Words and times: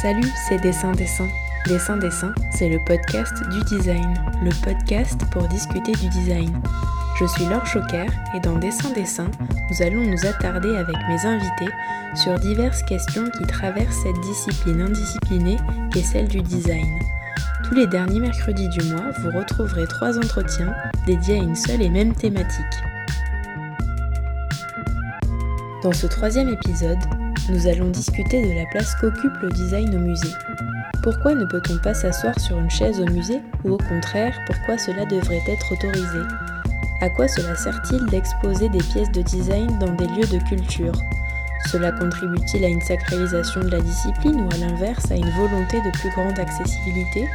Salut, 0.00 0.30
c'est 0.46 0.58
Dessin 0.58 0.92
Dessin. 0.92 1.26
Dessin 1.66 1.96
Dessin, 1.96 2.32
c'est 2.52 2.68
le 2.68 2.78
podcast 2.84 3.34
du 3.50 3.60
design, 3.64 4.14
le 4.44 4.50
podcast 4.64 5.20
pour 5.32 5.48
discuter 5.48 5.90
du 5.90 6.08
design. 6.10 6.62
Je 7.18 7.24
suis 7.24 7.44
Laure 7.46 7.66
Choquer 7.66 8.06
et 8.32 8.38
dans 8.38 8.56
Dessin 8.58 8.90
Dessin, 8.92 9.28
nous 9.68 9.82
allons 9.82 10.02
nous 10.02 10.24
attarder 10.24 10.76
avec 10.76 10.94
mes 11.08 11.26
invités 11.26 11.72
sur 12.14 12.38
diverses 12.38 12.84
questions 12.84 13.28
qui 13.36 13.44
traversent 13.48 14.04
cette 14.04 14.20
discipline 14.20 14.82
indisciplinée 14.82 15.56
qu'est 15.92 16.04
celle 16.04 16.28
du 16.28 16.42
design. 16.42 17.00
Tous 17.64 17.74
les 17.74 17.88
derniers 17.88 18.20
mercredis 18.20 18.68
du 18.68 18.92
mois, 18.92 19.10
vous 19.18 19.36
retrouverez 19.36 19.88
trois 19.88 20.16
entretiens 20.16 20.76
dédiés 21.06 21.40
à 21.40 21.42
une 21.42 21.56
seule 21.56 21.82
et 21.82 21.90
même 21.90 22.14
thématique. 22.14 22.64
Dans 25.82 25.92
ce 25.92 26.06
troisième 26.06 26.50
épisode, 26.50 26.98
nous 27.48 27.66
allons 27.66 27.88
discuter 27.90 28.42
de 28.42 28.54
la 28.54 28.66
place 28.66 28.94
qu'occupe 28.96 29.36
le 29.40 29.48
design 29.50 29.94
au 29.94 29.98
musée. 29.98 30.32
Pourquoi 31.02 31.34
ne 31.34 31.44
peut-on 31.46 31.78
pas 31.78 31.94
s'asseoir 31.94 32.38
sur 32.38 32.58
une 32.58 32.70
chaise 32.70 33.00
au 33.00 33.06
musée 33.06 33.40
ou 33.64 33.72
au 33.72 33.78
contraire, 33.78 34.38
pourquoi 34.46 34.76
cela 34.76 35.04
devrait 35.06 35.42
être 35.48 35.72
autorisé? 35.72 36.20
À 37.00 37.08
quoi 37.08 37.28
cela 37.28 37.54
sert-il 37.56 38.04
d'exposer 38.06 38.68
des 38.68 38.78
pièces 38.78 39.12
de 39.12 39.22
design 39.22 39.78
dans 39.78 39.92
des 39.92 40.06
lieux 40.08 40.26
de 40.26 40.42
culture? 40.48 40.94
Cela 41.70 41.92
contribue-t-il 41.92 42.64
à 42.64 42.68
une 42.68 42.80
sacralisation 42.80 43.60
de 43.60 43.70
la 43.70 43.80
discipline 43.80 44.40
ou 44.40 44.48
à 44.52 44.56
l'inverse 44.58 45.10
à 45.10 45.16
une 45.16 45.30
volonté 45.30 45.78
de 45.80 45.90
plus 45.98 46.10
grande 46.10 46.38
accessibilité? 46.38 47.28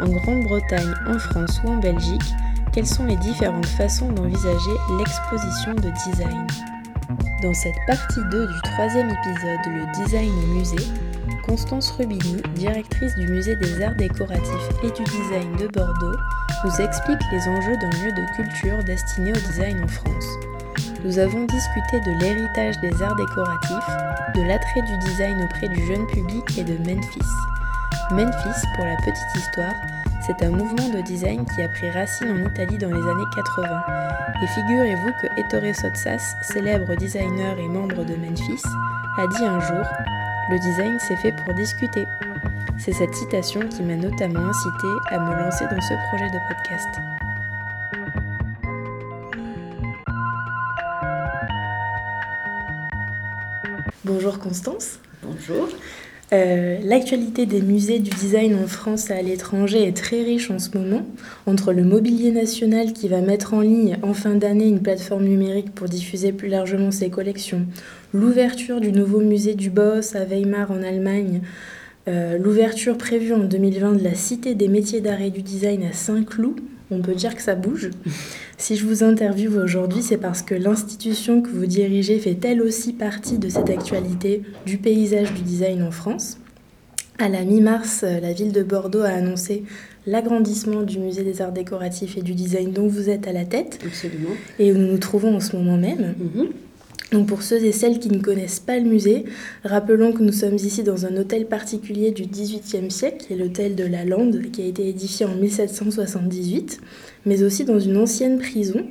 En 0.00 0.08
Grande-Bretagne, 0.08 0.94
en 1.08 1.18
France 1.18 1.60
ou 1.64 1.70
en 1.70 1.76
Belgique, 1.76 2.34
quelles 2.72 2.86
sont 2.86 3.06
les 3.06 3.16
différentes 3.16 3.66
façons 3.66 4.12
d'envisager 4.12 4.76
l'exposition 4.98 5.74
de 5.74 5.90
design? 6.04 6.46
Dans 7.42 7.54
cette 7.54 7.78
partie 7.86 8.20
2 8.30 8.46
du 8.46 8.60
troisième 8.62 9.08
épisode, 9.10 9.66
le 9.66 10.04
design 10.04 10.30
au 10.30 10.46
musée, 10.54 10.86
Constance 11.46 11.90
Rubini, 11.92 12.42
directrice 12.54 13.14
du 13.16 13.28
musée 13.28 13.56
des 13.56 13.82
arts 13.82 13.94
décoratifs 13.94 14.68
et 14.82 14.90
du 14.90 15.04
design 15.04 15.56
de 15.56 15.68
Bordeaux, 15.68 16.16
nous 16.64 16.80
explique 16.80 17.20
les 17.32 17.48
enjeux 17.48 17.76
d'un 17.76 17.90
lieu 17.90 18.12
de 18.12 18.34
culture 18.34 18.82
destiné 18.84 19.30
au 19.30 19.34
design 19.34 19.84
en 19.84 19.88
France. 19.88 20.26
Nous 21.04 21.18
avons 21.18 21.44
discuté 21.44 22.00
de 22.00 22.20
l'héritage 22.20 22.80
des 22.80 23.02
arts 23.02 23.16
décoratifs, 23.16 23.96
de 24.34 24.42
l'attrait 24.42 24.82
du 24.82 24.98
design 25.08 25.42
auprès 25.44 25.68
du 25.68 25.86
jeune 25.86 26.06
public 26.06 26.58
et 26.58 26.64
de 26.64 26.78
Memphis. 26.78 27.20
Memphis, 28.10 28.66
pour 28.74 28.84
la 28.84 28.96
petite 28.96 29.36
histoire, 29.36 29.74
c'est 30.20 30.42
un 30.42 30.50
mouvement 30.50 30.88
de 30.88 31.00
design 31.02 31.44
qui 31.44 31.62
a 31.62 31.68
pris 31.68 31.90
racine 31.90 32.30
en 32.30 32.50
Italie 32.50 32.78
dans 32.78 32.88
les 32.88 33.10
années 33.10 33.24
80. 33.34 33.82
Et 34.42 34.46
figurez-vous 34.48 35.12
que 35.20 35.40
Ettore 35.40 35.74
Sotsas, 35.74 36.36
célèbre 36.42 36.94
designer 36.96 37.58
et 37.58 37.68
membre 37.68 38.04
de 38.04 38.14
Memphis, 38.16 38.62
a 39.18 39.26
dit 39.26 39.44
un 39.44 39.60
jour 39.60 39.84
Le 40.50 40.58
design 40.58 40.98
c'est 41.00 41.16
fait 41.16 41.32
pour 41.32 41.54
discuter. 41.54 42.06
C'est 42.78 42.92
cette 42.92 43.14
citation 43.14 43.60
qui 43.68 43.82
m'a 43.82 43.96
notamment 43.96 44.46
incité 44.48 44.88
à 45.08 45.18
me 45.18 45.34
lancer 45.34 45.64
dans 45.64 45.80
ce 45.80 45.94
projet 46.08 46.30
de 46.30 46.38
podcast. 46.48 46.88
Bonjour 54.04 54.38
Constance. 54.38 55.00
Bonjour. 55.22 55.68
Euh, 56.32 56.78
l'actualité 56.82 57.46
des 57.46 57.62
musées 57.62 58.00
du 58.00 58.10
design 58.10 58.56
en 58.56 58.66
France 58.66 59.10
et 59.10 59.12
à 59.12 59.22
l'étranger 59.22 59.86
est 59.86 59.96
très 59.96 60.22
riche 60.22 60.50
en 60.50 60.58
ce 60.58 60.76
moment, 60.76 61.06
entre 61.46 61.72
le 61.72 61.84
mobilier 61.84 62.32
national 62.32 62.92
qui 62.92 63.06
va 63.06 63.20
mettre 63.20 63.54
en 63.54 63.60
ligne 63.60 63.96
en 64.02 64.12
fin 64.12 64.34
d'année 64.34 64.66
une 64.66 64.82
plateforme 64.82 65.24
numérique 65.24 65.72
pour 65.72 65.88
diffuser 65.88 66.32
plus 66.32 66.48
largement 66.48 66.90
ses 66.90 67.10
collections, 67.10 67.64
l'ouverture 68.12 68.80
du 68.80 68.90
nouveau 68.90 69.20
musée 69.20 69.54
du 69.54 69.70
Boss 69.70 70.16
à 70.16 70.24
Weimar 70.24 70.72
en 70.72 70.82
Allemagne, 70.82 71.42
euh, 72.08 72.38
l'ouverture 72.38 72.98
prévue 72.98 73.32
en 73.32 73.44
2020 73.44 73.92
de 73.94 74.02
la 74.02 74.14
Cité 74.14 74.56
des 74.56 74.68
métiers 74.68 75.00
d'art 75.00 75.20
et 75.20 75.30
du 75.30 75.42
design 75.42 75.84
à 75.84 75.92
Saint-Cloud, 75.92 76.60
on 76.90 77.02
peut 77.02 77.14
dire 77.14 77.36
que 77.36 77.42
ça 77.42 77.54
bouge. 77.54 77.90
Si 78.58 78.76
je 78.76 78.86
vous 78.86 79.04
interviewe 79.04 79.58
aujourd'hui, 79.58 80.02
c'est 80.02 80.16
parce 80.16 80.40
que 80.40 80.54
l'institution 80.54 81.42
que 81.42 81.50
vous 81.50 81.66
dirigez 81.66 82.18
fait 82.18 82.42
elle 82.44 82.62
aussi 82.62 82.94
partie 82.94 83.38
de 83.38 83.48
cette 83.50 83.68
actualité 83.68 84.42
du 84.64 84.78
paysage 84.78 85.34
du 85.34 85.42
design 85.42 85.82
en 85.82 85.90
France. 85.90 86.38
À 87.18 87.28
la 87.28 87.44
mi-mars, 87.44 88.02
la 88.02 88.32
ville 88.32 88.52
de 88.52 88.62
Bordeaux 88.62 89.02
a 89.02 89.08
annoncé 89.08 89.64
l'agrandissement 90.06 90.82
du 90.82 90.98
musée 90.98 91.22
des 91.22 91.42
arts 91.42 91.52
décoratifs 91.52 92.16
et 92.16 92.22
du 92.22 92.34
design 92.34 92.72
dont 92.72 92.88
vous 92.88 93.10
êtes 93.10 93.26
à 93.26 93.32
la 93.32 93.44
tête. 93.44 93.78
Absolument. 93.84 94.34
Et 94.58 94.72
où 94.72 94.76
nous 94.76 94.86
nous 94.86 94.98
trouvons 94.98 95.36
en 95.36 95.40
ce 95.40 95.56
moment 95.56 95.76
même. 95.76 96.14
Mhm. 96.18 96.48
Donc 97.12 97.28
pour 97.28 97.42
ceux 97.42 97.64
et 97.64 97.72
celles 97.72 98.00
qui 98.00 98.08
ne 98.08 98.18
connaissent 98.18 98.58
pas 98.58 98.78
le 98.78 98.84
musée, 98.84 99.24
rappelons 99.64 100.12
que 100.12 100.22
nous 100.22 100.32
sommes 100.32 100.56
ici 100.56 100.82
dans 100.82 101.06
un 101.06 101.16
hôtel 101.16 101.46
particulier 101.46 102.10
du 102.10 102.24
XVIIIe 102.24 102.90
siècle, 102.90 103.26
qui 103.26 103.32
est 103.32 103.36
l'hôtel 103.36 103.76
de 103.76 103.84
la 103.84 104.04
Lande, 104.04 104.42
qui 104.52 104.62
a 104.62 104.66
été 104.66 104.88
édifié 104.88 105.24
en 105.24 105.36
1778, 105.36 106.80
mais 107.24 107.44
aussi 107.44 107.64
dans 107.64 107.78
une 107.78 107.96
ancienne 107.96 108.38
prison. 108.38 108.84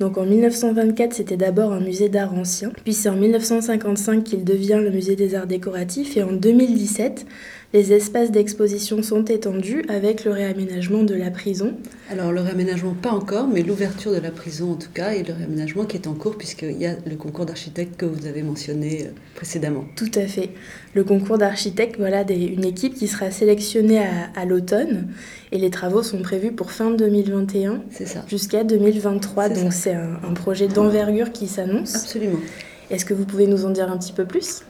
Donc 0.00 0.18
en 0.18 0.26
1924, 0.26 1.14
c'était 1.14 1.36
d'abord 1.36 1.72
un 1.72 1.80
musée 1.80 2.08
d'art 2.08 2.34
ancien, 2.34 2.70
puis 2.84 2.92
c'est 2.92 3.08
en 3.08 3.16
1955 3.16 4.24
qu'il 4.24 4.44
devient 4.44 4.80
le 4.82 4.90
musée 4.90 5.16
des 5.16 5.34
arts 5.34 5.46
décoratifs, 5.46 6.16
et 6.16 6.22
en 6.22 6.32
2017, 6.32 7.26
les 7.72 7.92
espaces 7.92 8.30
d'exposition 8.30 9.02
sont 9.02 9.24
étendus 9.24 9.84
avec 9.88 10.24
le 10.24 10.30
réaménagement 10.30 11.02
de 11.02 11.14
la 11.14 11.30
prison. 11.30 11.74
Alors 12.10 12.32
le 12.32 12.40
réaménagement 12.40 12.94
pas 12.94 13.10
encore, 13.10 13.48
mais 13.48 13.62
l'ouverture 13.62 14.12
de 14.12 14.18
la 14.18 14.30
prison 14.30 14.72
en 14.72 14.76
tout 14.76 14.90
cas, 14.94 15.14
et 15.14 15.22
le 15.22 15.34
réaménagement 15.34 15.84
qui 15.84 15.96
est 15.96 16.06
en 16.06 16.14
cours 16.14 16.36
puisqu'il 16.36 16.78
y 16.78 16.86
a 16.86 16.94
le 17.04 17.16
concours 17.16 17.44
d'architectes 17.44 17.96
que 17.96 18.06
vous 18.06 18.26
avez 18.26 18.42
mentionné 18.42 19.06
euh, 19.06 19.10
précédemment. 19.34 19.84
Tout 19.96 20.10
à 20.14 20.26
fait. 20.26 20.50
Le 20.94 21.04
concours 21.04 21.38
d'architectes, 21.38 21.96
voilà 21.98 22.22
une 22.30 22.64
équipe 22.64 22.94
qui 22.94 23.08
sera 23.08 23.30
sélectionnée 23.30 24.00
à, 24.34 24.44
l'automne 24.44 25.08
et 25.52 25.58
les 25.58 25.70
travaux 25.70 26.02
sont 26.02 26.22
prévus 26.22 26.52
pour 26.52 26.70
fin 26.70 26.90
2021 26.92 27.82
jusqu'à 28.28 28.64
2023. 28.64 29.48
Donc 29.50 29.72
c'est 29.72 29.94
un, 29.94 30.20
un 30.28 30.32
projet 30.34 30.68
d'envergure 30.68 31.32
qui 31.32 31.48
s'annonce. 31.48 31.94
Absolument. 31.96 32.38
Est-ce 32.90 33.04
que 33.04 33.14
vous 33.14 33.24
pouvez 33.24 33.46
nous 33.46 33.64
en 33.64 33.70
dire 33.70 33.90
un 33.90 33.98
petit 33.98 34.12
peu 34.12 34.24
plus? 34.24 34.62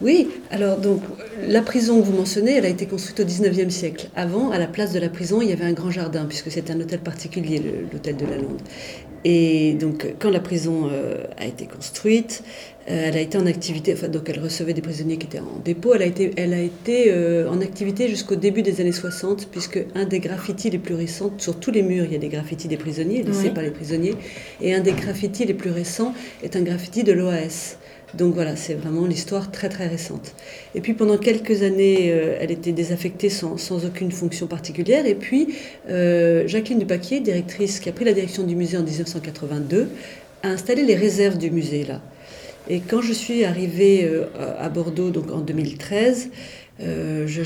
Oui, 0.00 0.28
alors 0.50 0.78
donc 0.78 1.00
la 1.48 1.62
prison 1.62 2.00
que 2.00 2.06
vous 2.06 2.16
mentionnez, 2.16 2.52
elle 2.52 2.66
a 2.66 2.68
été 2.68 2.86
construite 2.86 3.20
au 3.20 3.24
19e 3.24 3.70
siècle. 3.70 4.08
Avant, 4.14 4.50
à 4.50 4.58
la 4.58 4.66
place 4.66 4.92
de 4.92 5.00
la 5.00 5.08
prison, 5.08 5.42
il 5.42 5.48
y 5.48 5.52
avait 5.52 5.64
un 5.64 5.72
grand 5.72 5.90
jardin, 5.90 6.26
puisque 6.26 6.50
c'est 6.50 6.70
un 6.70 6.80
hôtel 6.80 7.00
particulier, 7.00 7.62
l'hôtel 7.92 8.16
de 8.16 8.26
la 8.26 8.36
Lande. 8.36 8.60
Et 9.24 9.74
donc, 9.74 10.14
quand 10.20 10.30
la 10.30 10.40
prison 10.40 10.88
euh, 10.92 11.24
a 11.36 11.46
été 11.46 11.66
construite, 11.66 12.44
elle 12.86 13.16
a 13.16 13.20
été 13.20 13.36
en 13.36 13.46
activité, 13.46 13.92
enfin, 13.94 14.08
donc 14.08 14.28
elle 14.28 14.38
recevait 14.38 14.72
des 14.72 14.80
prisonniers 14.80 15.16
qui 15.16 15.26
étaient 15.26 15.40
en 15.40 15.60
dépôt. 15.64 15.94
Elle 15.94 16.02
a 16.02 16.06
été, 16.06 16.32
elle 16.36 16.54
a 16.54 16.60
été 16.60 17.06
euh, 17.08 17.50
en 17.50 17.60
activité 17.60 18.08
jusqu'au 18.08 18.36
début 18.36 18.62
des 18.62 18.80
années 18.80 18.92
60, 18.92 19.48
puisque 19.50 19.84
un 19.96 20.04
des 20.04 20.20
graffitis 20.20 20.70
les 20.70 20.78
plus 20.78 20.94
récents, 20.94 21.32
sur 21.38 21.58
tous 21.58 21.72
les 21.72 21.82
murs, 21.82 22.04
il 22.04 22.12
y 22.12 22.16
a 22.16 22.18
des 22.18 22.28
graffitis 22.28 22.68
des 22.68 22.76
prisonniers, 22.76 23.24
laissés 23.24 23.50
par 23.50 23.64
les 23.64 23.72
prisonniers, 23.72 24.14
et 24.60 24.72
un 24.72 24.80
des 24.80 24.92
graffitis 24.92 25.44
les 25.44 25.54
plus 25.54 25.70
récents 25.70 26.14
est 26.44 26.54
un 26.54 26.62
graffiti 26.62 27.02
de 27.02 27.12
l'OAS. 27.12 27.76
Donc 28.14 28.34
voilà, 28.34 28.54
c'est 28.54 28.74
vraiment 28.74 29.04
l'histoire 29.04 29.50
très 29.50 29.68
très 29.68 29.88
récente. 29.88 30.34
Et 30.76 30.80
puis 30.80 30.94
pendant 30.94 31.18
quelques 31.18 31.62
années, 31.62 32.12
euh, 32.12 32.38
elle 32.40 32.52
était 32.52 32.72
désaffectée 32.72 33.30
sans, 33.30 33.84
aucune 33.84 34.12
fonction 34.12 34.46
particulière. 34.46 35.06
Et 35.06 35.16
puis 35.16 35.48
euh, 35.90 36.46
Jacqueline 36.46 36.78
Dupaquier, 36.78 37.18
directrice 37.18 37.80
qui 37.80 37.88
a 37.88 37.92
pris 37.92 38.04
la 38.04 38.12
direction 38.12 38.44
du 38.44 38.54
musée 38.54 38.78
en 38.78 38.84
1982, 38.84 39.88
a 40.44 40.48
installé 40.48 40.84
les 40.84 40.94
réserves 40.94 41.36
du 41.36 41.50
musée 41.50 41.84
là. 41.84 42.00
Et 42.68 42.80
quand 42.80 43.00
je 43.00 43.12
suis 43.12 43.44
arrivée 43.44 44.04
euh, 44.04 44.26
à 44.58 44.68
Bordeaux 44.68 45.10
donc 45.10 45.30
en 45.30 45.40
2013, 45.40 46.30
je, 46.78 47.42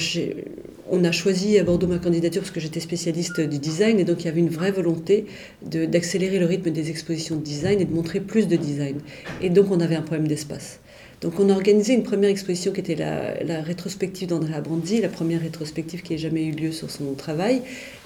on 0.91 1.05
a 1.05 1.13
choisi 1.13 1.59
à 1.59 1.63
Bordeaux 1.63 1.87
ma 1.87 1.99
candidature 1.99 2.43
parce 2.43 2.51
que 2.51 2.59
j'étais 2.59 2.81
spécialiste 2.81 3.41
du 3.41 3.59
design 3.59 4.01
et 4.01 4.05
donc 4.05 4.23
il 4.23 4.25
y 4.25 4.29
avait 4.29 4.41
une 4.41 4.49
vraie 4.49 4.73
volonté 4.73 5.27
d'accélérer 5.63 6.41
le 6.41 6.47
rythme 6.47 6.71
des 6.71 6.91
expositions 6.91 7.37
de 7.37 7.43
design 7.43 7.81
et 7.81 7.85
de 7.85 7.95
montrer 7.95 8.19
plus 8.21 8.49
de 8.49 8.57
design. 8.57 8.99
Et 9.41 9.51
donc 9.51 9.71
on 9.71 9.79
avait 9.79 9.95
un 9.95 10.03
problème 10.03 10.27
d'espace. 10.27 10.81
Donc 11.21 11.39
on 11.39 11.51
a 11.51 11.53
organisé 11.53 11.93
une 11.93 12.03
première 12.03 12.31
exposition 12.31 12.73
qui 12.73 12.81
était 12.81 12.95
la, 12.95 13.61
rétrospective 13.61 14.29
d'Andrea 14.29 14.63
Brandi, 14.63 15.03
la 15.03 15.11
première 15.11 15.43
rétrospective 15.43 16.03
qui 16.03 16.15
ait 16.15 16.19
jamais 16.19 16.45
eu 16.45 16.53
lieu 16.53 16.73
sur 16.73 16.91
son 16.91 17.13
travail, 17.13 17.61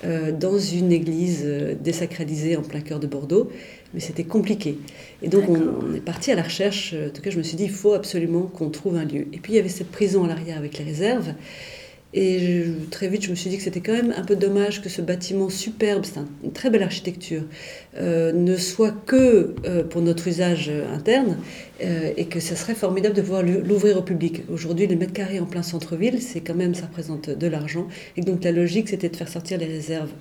euh, 0.05 0.33
dans 0.33 0.59
une 0.59 0.91
église 0.91 1.43
euh, 1.45 1.75
désacralisée 1.81 2.57
en 2.57 2.63
plein 2.63 2.81
cœur 2.81 2.99
de 2.99 3.07
Bordeaux. 3.07 3.51
Mais 3.95 4.01
c'était 4.01 4.25
compliqué. 4.25 4.79
Et 5.23 5.29
donc 5.29 5.49
on, 5.49 5.55
on, 5.55 5.95
est 5.95 6.01
parti 6.01 6.33
à 6.33 6.35
la 6.35 6.43
recherche. 6.43 6.95
En 6.95 7.11
tout 7.11 7.23
cas, 7.23 7.31
je 7.31 7.39
me 7.39 7.43
suis 7.43 7.57
dit, 7.57 7.65
il 7.65 7.71
faut 7.71 7.95
absolument 7.95 8.43
qu'on 8.43 8.69
trouve 8.69 8.97
un 8.97 9.05
lieu. 9.05 9.29
Et 9.33 9.39
puis 9.39 9.53
il 9.53 9.57
y 9.57 9.59
avait 9.59 9.69
cette 9.69 9.91
prison 9.91 10.25
à 10.25 10.29
l'arrière 10.29 10.59
avec 10.59 10.79
les 10.79 10.85
réserves. 10.85 11.35
Et 12.17 12.67
très 12.93 13.09
vite, 13.09 13.25
je 13.25 13.31
me 13.31 13.35
suis 13.35 13.51
dit 13.51 13.57
que 13.57 13.63
c'était 13.65 13.81
quand 13.81 13.93
même 13.93 14.15
un 14.17 14.23
peu 14.23 14.37
dommage 14.37 14.81
que 14.81 14.89
ce 14.89 15.03
bâtiment 15.03 15.49
superbe, 15.49 16.05
c'est 16.05 16.21
une 16.45 16.53
très 16.53 16.71
belle 16.71 16.85
architecture, 16.85 17.43
euh, 17.97 18.33
ne 18.33 18.57
soit 18.57 18.93
que 19.05 19.57
euh, 19.65 19.83
pour 19.83 20.01
notre 20.01 20.29
usage 20.29 20.71
interne 20.93 21.37
euh, 21.83 22.13
et 22.17 22.27
que 22.27 22.39
ce 22.39 22.55
serait 22.55 22.77
formidable 22.77 23.17
de 23.17 23.21
pouvoir 23.21 23.43
l'ouvrir 23.43 23.99
au 23.99 24.03
public. 24.03 24.43
Aujourd'hui, 24.49 24.87
les 24.87 24.95
mètres 24.95 25.13
carrés 25.13 25.41
en 25.41 25.47
plein 25.47 25.65
centre-ville, 25.65 26.23
c'est 26.23 26.41
quand 26.41 26.55
même, 26.55 26.77
ça 26.77 26.87
représente 26.87 27.31
de 27.31 27.47
l'argent. 27.49 27.89
Et 28.17 28.21
donc 28.21 28.45
la 28.45 28.53
logique, 28.53 28.91
c'était 28.91 29.09
de 29.09 29.17
faire 29.17 29.29
sortir 29.29 29.59
les 29.59 29.67
réserves 29.67 30.13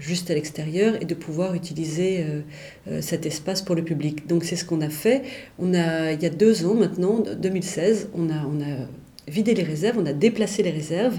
juste 0.00 0.32
à 0.32 0.34
l'extérieur 0.34 1.00
et 1.00 1.04
de 1.04 1.14
pouvoir 1.14 1.54
utiliser 1.54 2.26
cet 3.00 3.24
espace 3.24 3.62
pour 3.62 3.74
le 3.74 3.82
public. 3.82 4.26
Donc 4.26 4.44
c'est 4.44 4.56
ce 4.56 4.64
qu'on 4.64 4.82
a 4.82 4.90
fait. 4.90 5.22
On 5.58 5.72
a, 5.72 6.12
il 6.12 6.22
y 6.22 6.26
a 6.26 6.30
deux 6.30 6.66
ans 6.66 6.74
maintenant, 6.74 7.22
2016, 7.40 8.10
on 8.14 8.28
a, 8.28 8.44
on 8.44 8.60
a 8.60 8.86
vidé 9.28 9.54
les 9.54 9.62
réserves, 9.62 9.98
on 9.98 10.06
a 10.06 10.12
déplacé 10.12 10.62
les 10.62 10.70
réserves 10.70 11.18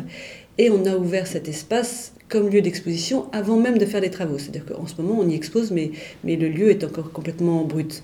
et 0.57 0.69
on 0.69 0.85
a 0.85 0.95
ouvert 0.95 1.27
cet 1.27 1.47
espace 1.47 2.13
comme 2.29 2.49
lieu 2.49 2.61
d'exposition 2.61 3.27
avant 3.31 3.57
même 3.57 3.77
de 3.77 3.85
faire 3.85 4.01
les 4.01 4.09
travaux. 4.09 4.37
C'est-à-dire 4.37 4.65
qu'en 4.65 4.85
ce 4.85 5.01
moment, 5.01 5.17
on 5.19 5.29
y 5.29 5.35
expose, 5.35 5.71
mais, 5.71 5.91
mais 6.23 6.35
le 6.35 6.49
lieu 6.49 6.69
est 6.69 6.83
encore 6.83 7.11
complètement 7.11 7.63
brut. 7.63 8.03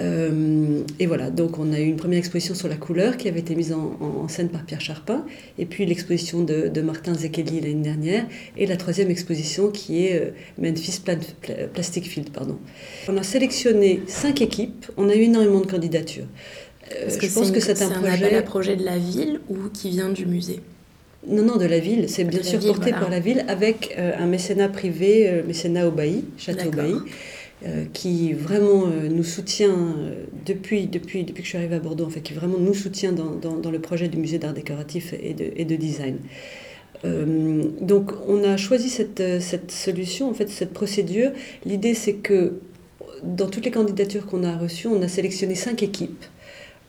Euh, 0.00 0.82
et 0.98 1.06
voilà, 1.06 1.30
donc 1.30 1.58
on 1.58 1.72
a 1.72 1.78
eu 1.78 1.84
une 1.84 1.96
première 1.96 2.18
exposition 2.18 2.54
sur 2.54 2.68
la 2.68 2.74
couleur 2.74 3.16
qui 3.16 3.28
avait 3.28 3.40
été 3.40 3.54
mise 3.54 3.72
en, 3.72 4.26
scène 4.28 4.48
par 4.48 4.64
Pierre 4.64 4.80
Charpin, 4.80 5.24
et 5.58 5.66
puis 5.66 5.86
l'exposition 5.86 6.42
de, 6.42 6.80
Martin 6.80 7.14
Zekeli 7.14 7.60
l'année 7.60 7.74
dernière, 7.74 8.26
et 8.56 8.66
la 8.66 8.76
troisième 8.76 9.10
exposition 9.10 9.70
qui 9.70 10.06
est 10.06 10.20
euh, 10.20 10.30
Memphis 10.58 11.00
Plastic 11.72 12.04
Field. 12.04 12.30
Pardon. 12.30 12.58
On 13.08 13.16
a 13.16 13.22
sélectionné 13.22 14.02
cinq 14.06 14.42
équipes, 14.42 14.86
on 14.96 15.08
a 15.08 15.14
eu 15.14 15.22
énormément 15.22 15.60
de 15.60 15.66
candidatures. 15.66 16.26
Euh, 16.92 17.08
je 17.08 17.32
pense 17.32 17.50
que 17.50 17.60
c'est 17.60 17.82
un, 17.82 17.88
projet... 17.88 18.36
un 18.36 18.42
projet 18.42 18.76
de 18.76 18.84
la 18.84 18.98
ville 18.98 19.40
ou 19.48 19.56
qui 19.72 19.90
vient 19.90 20.10
du 20.10 20.26
musée 20.26 20.60
non, 21.26 21.42
non, 21.42 21.56
de 21.56 21.64
la 21.64 21.78
ville. 21.78 22.10
C'est 22.10 22.24
bien 22.24 22.42
sûr 22.42 22.60
porté 22.60 22.90
par 22.90 23.08
la 23.08 23.18
ville 23.18 23.46
avec 23.48 23.96
un 23.96 24.26
mécénat 24.26 24.68
privé, 24.68 25.42
mécénat 25.46 25.88
Bailly, 25.88 26.26
Château 26.36 26.70
Bailly. 26.70 26.98
Euh, 27.66 27.84
qui 27.94 28.34
vraiment 28.34 28.88
euh, 28.88 29.08
nous 29.08 29.24
soutient 29.24 29.70
euh, 29.70 30.24
depuis, 30.44 30.86
depuis, 30.86 31.24
depuis 31.24 31.42
que 31.42 31.44
je 31.44 31.48
suis 31.48 31.56
arrivée 31.56 31.76
à 31.76 31.78
Bordeaux, 31.78 32.04
en 32.04 32.10
fait, 32.10 32.20
qui 32.20 32.34
vraiment 32.34 32.58
nous 32.58 32.74
soutient 32.74 33.12
dans, 33.12 33.30
dans, 33.30 33.70
le 33.70 33.78
projet 33.78 34.08
du 34.08 34.18
musée 34.18 34.38
d'art 34.38 34.52
décoratif 34.52 35.14
et 35.18 35.32
de, 35.32 35.50
et 35.56 35.64
de 35.64 35.74
design. 35.74 36.18
donc 37.80 38.12
on 38.28 38.44
a 38.44 38.58
choisi 38.58 38.90
cette, 38.90 39.22
cette, 39.40 39.70
solution, 39.70 40.28
en 40.28 40.34
fait, 40.34 40.50
cette 40.50 40.74
procédure. 40.74 41.30
L'idée 41.64 41.94
c'est 41.94 42.14
que 42.14 42.60
dans 43.22 43.48
toutes 43.48 43.64
les 43.64 43.70
candidatures 43.70 44.26
qu'on 44.26 44.44
a 44.44 44.58
reçues, 44.58 44.88
on 44.88 45.00
a 45.00 45.08
sélectionné 45.08 45.54
cinq 45.54 45.82
équipes. 45.82 46.24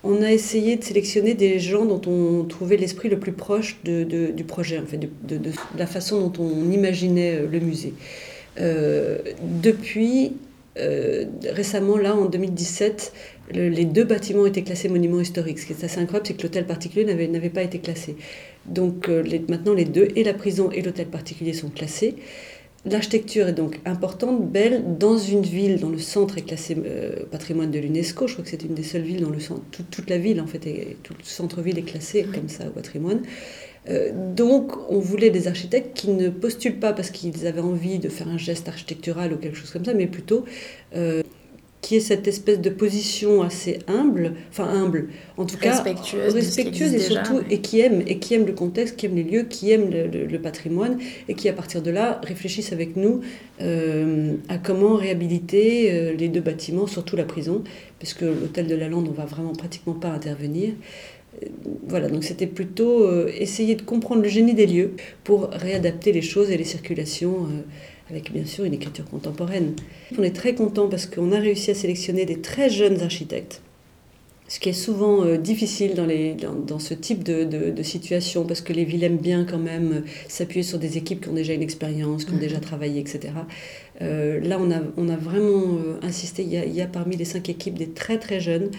On 0.06 0.22
a 0.22 0.32
essayé 0.32 0.76
de 0.78 0.84
sélectionner 0.84 1.34
des 1.34 1.60
gens 1.60 1.86
dont 1.86 2.02
on 2.06 2.44
trouvait 2.44 2.78
l'esprit 2.78 3.10
le 3.10 3.20
plus 3.20 3.32
proche 3.32 3.78
du 3.84 4.44
projet, 4.44 4.80
en 4.80 4.86
fait, 4.86 4.98
de, 4.98 5.40
la 5.78 5.88
façon 5.88 6.28
dont 6.28 6.44
on 6.44 6.72
imaginait 6.72 7.42
le 7.42 7.60
musée. 7.60 7.94
depuis 8.58 10.32
euh, 10.78 11.26
récemment, 11.52 11.98
là, 11.98 12.16
en 12.16 12.26
2017, 12.26 13.14
les 13.54 13.86
deux 13.86 14.04
bâtiments 14.04 14.46
été 14.46 14.64
classés 14.64 14.90
monuments 14.90 15.22
historiques. 15.22 15.60
Ce 15.60 15.66
qui 15.66 15.74
est 15.74 15.84
assez 15.84 16.00
incroyable, 16.00 16.28
c'est 16.28 16.34
que 16.34 16.44
l'hôtel 16.44 16.66
particulier 16.66 17.06
n'avait 17.06 17.50
pas 17.50 17.64
été 17.64 17.80
classé. 17.80 18.16
Donc 18.66 19.08
euh, 19.08 19.24
maintenant, 19.48 19.74
les 19.74 19.86
deux, 19.86 20.10
et 20.16 20.24
la 20.24 20.34
prison 20.34 20.70
et 20.72 20.82
l'hôtel 20.82 21.08
particulier, 21.08 21.54
sont 21.54 21.70
classés. 21.70 22.16
L'architecture 22.86 23.48
est 23.48 23.54
donc 23.54 23.80
importante, 23.86 24.52
belle, 24.52 24.98
dans 25.00 25.18
une 25.18 25.42
ville 25.42 25.80
dont 25.80 25.90
le 25.90 25.98
centre 25.98 26.38
est 26.38 26.44
classé 26.44 26.78
euh, 26.86 27.26
patrimoine 27.32 27.72
de 27.72 27.80
l'UNESCO. 27.80 28.28
Je 28.28 28.34
crois 28.34 28.44
que 28.44 28.52
c'est 28.52 28.64
une 28.64 28.76
des 28.76 28.84
seules 28.84 29.02
villes 29.02 29.22
dont 29.22 29.32
le 29.32 29.40
centre, 29.40 29.62
toute, 29.90 30.08
la 30.08 30.20
ville, 30.20 30.40
en 30.40 30.46
fait, 30.46 30.60
tout 31.02 31.14
le 31.18 31.24
centre-ville 31.24 31.80
est 31.80 31.84
classé 31.84 32.28
comme 32.32 32.48
ça 32.48 32.68
au 32.68 32.70
patrimoine. 32.70 33.24
Euh, 33.90 34.12
donc, 34.36 34.74
on 34.90 35.00
voulait 35.00 35.32
des 35.32 35.48
architectes 35.48 35.96
qui 35.96 36.10
ne 36.10 36.30
postulent 36.30 36.80
pas 36.80 36.94
parce 36.94 37.10
qu'ils 37.10 37.48
avaient 37.48 37.62
envie 37.62 37.98
de 37.98 38.10
faire 38.10 38.28
un 38.28 38.38
geste 38.38 38.68
architectural 38.68 39.34
ou 39.34 39.38
quelque 39.38 39.58
chose 39.58 39.72
comme 39.72 39.86
ça, 39.86 39.96
mais 39.96 40.08
plutôt 40.08 40.46
euh, 40.96 41.24
qui 41.86 41.98
est 41.98 42.00
cette 42.00 42.28
espèce 42.28 42.60
de 42.60 42.72
position 42.72 43.44
assez 43.44 43.78
humble, 43.88 44.34
enfin 44.50 44.68
humble, 44.68 45.10
en 45.38 45.46
tout 45.46 45.56
cas 45.56 45.84
respectueuse 45.84 46.96
et 46.96 47.00
surtout 47.00 47.42
et 47.48 47.62
qui 47.62 47.80
aime 47.80 48.02
et 48.08 48.18
qui 48.18 48.34
aime 48.34 48.48
le 48.48 48.54
contexte, 48.54 48.96
qui 48.96 49.06
aime 49.06 49.16
les 49.16 49.22
lieux, 49.22 49.44
qui 49.44 49.70
aime 49.72 49.92
le, 49.92 50.40
patrimoine 50.40 50.98
et 51.28 51.36
qui 51.36 51.48
à 51.48 51.54
partir 51.54 51.84
de 51.84 51.92
là 51.92 52.20
réfléchissent 52.24 52.74
avec 52.74 52.96
nous 52.96 53.22
euh, 53.62 54.34
à 54.50 54.58
comment 54.58 54.96
réhabiliter 54.96 56.16
les 56.18 56.28
deux 56.28 56.42
bâtiments, 56.42 56.88
surtout 56.88 57.16
la 57.16 57.24
prison, 57.24 57.64
parce 58.00 58.16
que 58.16 58.26
l'hôtel 58.26 58.66
de 58.66 58.76
la 58.76 58.90
Lande 58.90 59.08
on 59.08 59.14
va 59.14 59.26
vraiment 59.26 59.54
pratiquement 59.54 59.94
pas 59.94 60.10
intervenir. 60.10 60.74
Voilà, 61.88 62.08
donc 62.10 62.24
c'était 62.24 62.48
plutôt 62.48 63.04
euh, 63.04 63.30
essayer 63.38 63.76
de 63.76 63.82
comprendre 63.82 64.22
le 64.22 64.30
génie 64.30 64.54
des 64.54 64.66
lieux 64.66 64.94
pour 65.24 65.50
réadapter 65.52 66.12
les 66.12 66.22
choses 66.22 66.50
et 66.50 66.58
les 66.58 66.64
circulations 66.64 67.44
euh, 67.44 67.62
avec 68.10 68.32
bien 68.32 68.46
sûr 68.46 68.66
une 68.66 68.74
écriture 68.74 69.06
contemporaine. 69.06 69.74
On 70.18 70.24
est 70.24 70.36
très 70.36 70.54
content 70.54 70.88
parce 70.88 71.06
qu'on 71.06 71.32
a 71.32 71.40
réussi 71.40 71.72
à 71.72 71.74
sélectionner 71.74 72.26
des 72.26 72.40
très 72.40 72.70
jeunes 72.70 73.02
architectes, 73.02 73.62
ce 74.48 74.60
qui 74.60 74.70
est 74.70 74.74
souvent 74.74 75.24
euh, 75.24 75.38
difficile 75.38 75.96
dans, 75.96 76.06
les, 76.06 76.36
dans, 76.36 76.80
ce 76.80 76.94
type 76.94 77.24
de, 77.24 77.44
de, 77.44 77.84
situation 77.84 78.46
parce 78.46 78.62
que 78.62 78.74
les 78.74 78.86
villes 78.86 79.04
aiment 79.04 79.18
bien 79.18 79.44
quand 79.44 79.58
même 79.58 80.04
s'appuyer 80.28 80.62
sur 80.62 80.78
des 80.78 80.98
équipes 80.98 81.22
qui 81.22 81.30
ont 81.30 81.34
déjà 81.34 81.54
une 81.54 81.64
expérience, 81.64 82.26
qui 82.26 82.34
ont 82.34 82.38
déjà 82.38 82.60
travaillé, 82.60 83.00
etc. 83.00 83.34
là, 84.00 84.58
on 84.60 84.72
a, 84.72 84.82
on 84.98 85.10
a 85.10 85.16
vraiment 85.18 85.80
insisté, 86.04 86.44
il 86.44 86.50
y 86.50 86.58
a, 86.58 86.66
il 86.66 86.76
y 86.76 86.82
a, 86.82 86.88
parmi 86.88 87.18
les 87.18 87.26
cinq 87.26 87.50
équipes 87.50 87.78
des 87.78 87.90
très 87.90 88.20
très 88.20 88.40
jeunes. 88.40 88.70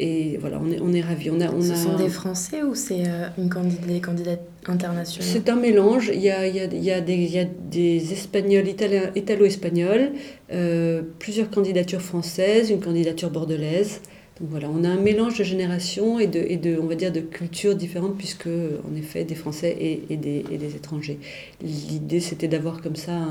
Et 0.00 0.36
voilà, 0.40 0.60
on 0.62 0.70
est, 0.70 0.80
on 0.80 0.92
est 0.92 1.00
ravis. 1.00 1.30
On 1.30 1.40
a, 1.40 1.52
on 1.52 1.60
Ce 1.60 1.74
sont 1.74 1.96
des 1.96 2.08
Français 2.08 2.62
ou 2.62 2.74
c'est 2.76 3.02
euh, 3.08 3.28
une 3.36 3.48
candidate, 3.48 3.86
des 3.86 4.00
candidats 4.00 4.38
internationaux? 4.66 5.28
C'est 5.28 5.48
un 5.48 5.56
mélange. 5.56 6.12
Il 6.14 6.20
y 6.20 6.30
a, 6.30 6.46
il 6.46 6.54
y 6.54 6.60
a, 6.60 6.64
il 6.66 6.84
y 6.84 6.92
a, 6.92 7.00
des, 7.00 7.14
il 7.14 7.32
y 7.32 7.38
a 7.40 7.44
des 7.44 8.12
Espagnols, 8.12 8.68
Italo-Espagnols, 8.68 10.12
euh, 10.52 11.02
plusieurs 11.18 11.50
candidatures 11.50 12.00
françaises, 12.00 12.70
une 12.70 12.80
candidature 12.80 13.30
bordelaise. 13.30 14.00
Donc 14.40 14.50
voilà, 14.50 14.70
on 14.70 14.84
a 14.84 14.88
un 14.88 15.00
mélange 15.00 15.36
de 15.36 15.42
générations 15.42 16.20
et 16.20 16.28
de, 16.28 16.38
et 16.38 16.58
de, 16.58 16.78
on 16.80 16.86
va 16.86 16.94
dire, 16.94 17.10
de 17.10 17.18
cultures 17.18 17.74
différentes, 17.74 18.16
puisque, 18.16 18.46
en 18.46 18.96
effet, 18.96 19.24
des 19.24 19.34
Français 19.34 19.76
et, 19.80 20.04
et, 20.10 20.16
des, 20.16 20.44
et 20.52 20.58
des, 20.58 20.76
étrangers. 20.76 21.18
L'idée, 21.60 22.20
c'était 22.20 22.46
d'avoir 22.46 22.80
comme 22.80 22.94
ça, 22.94 23.26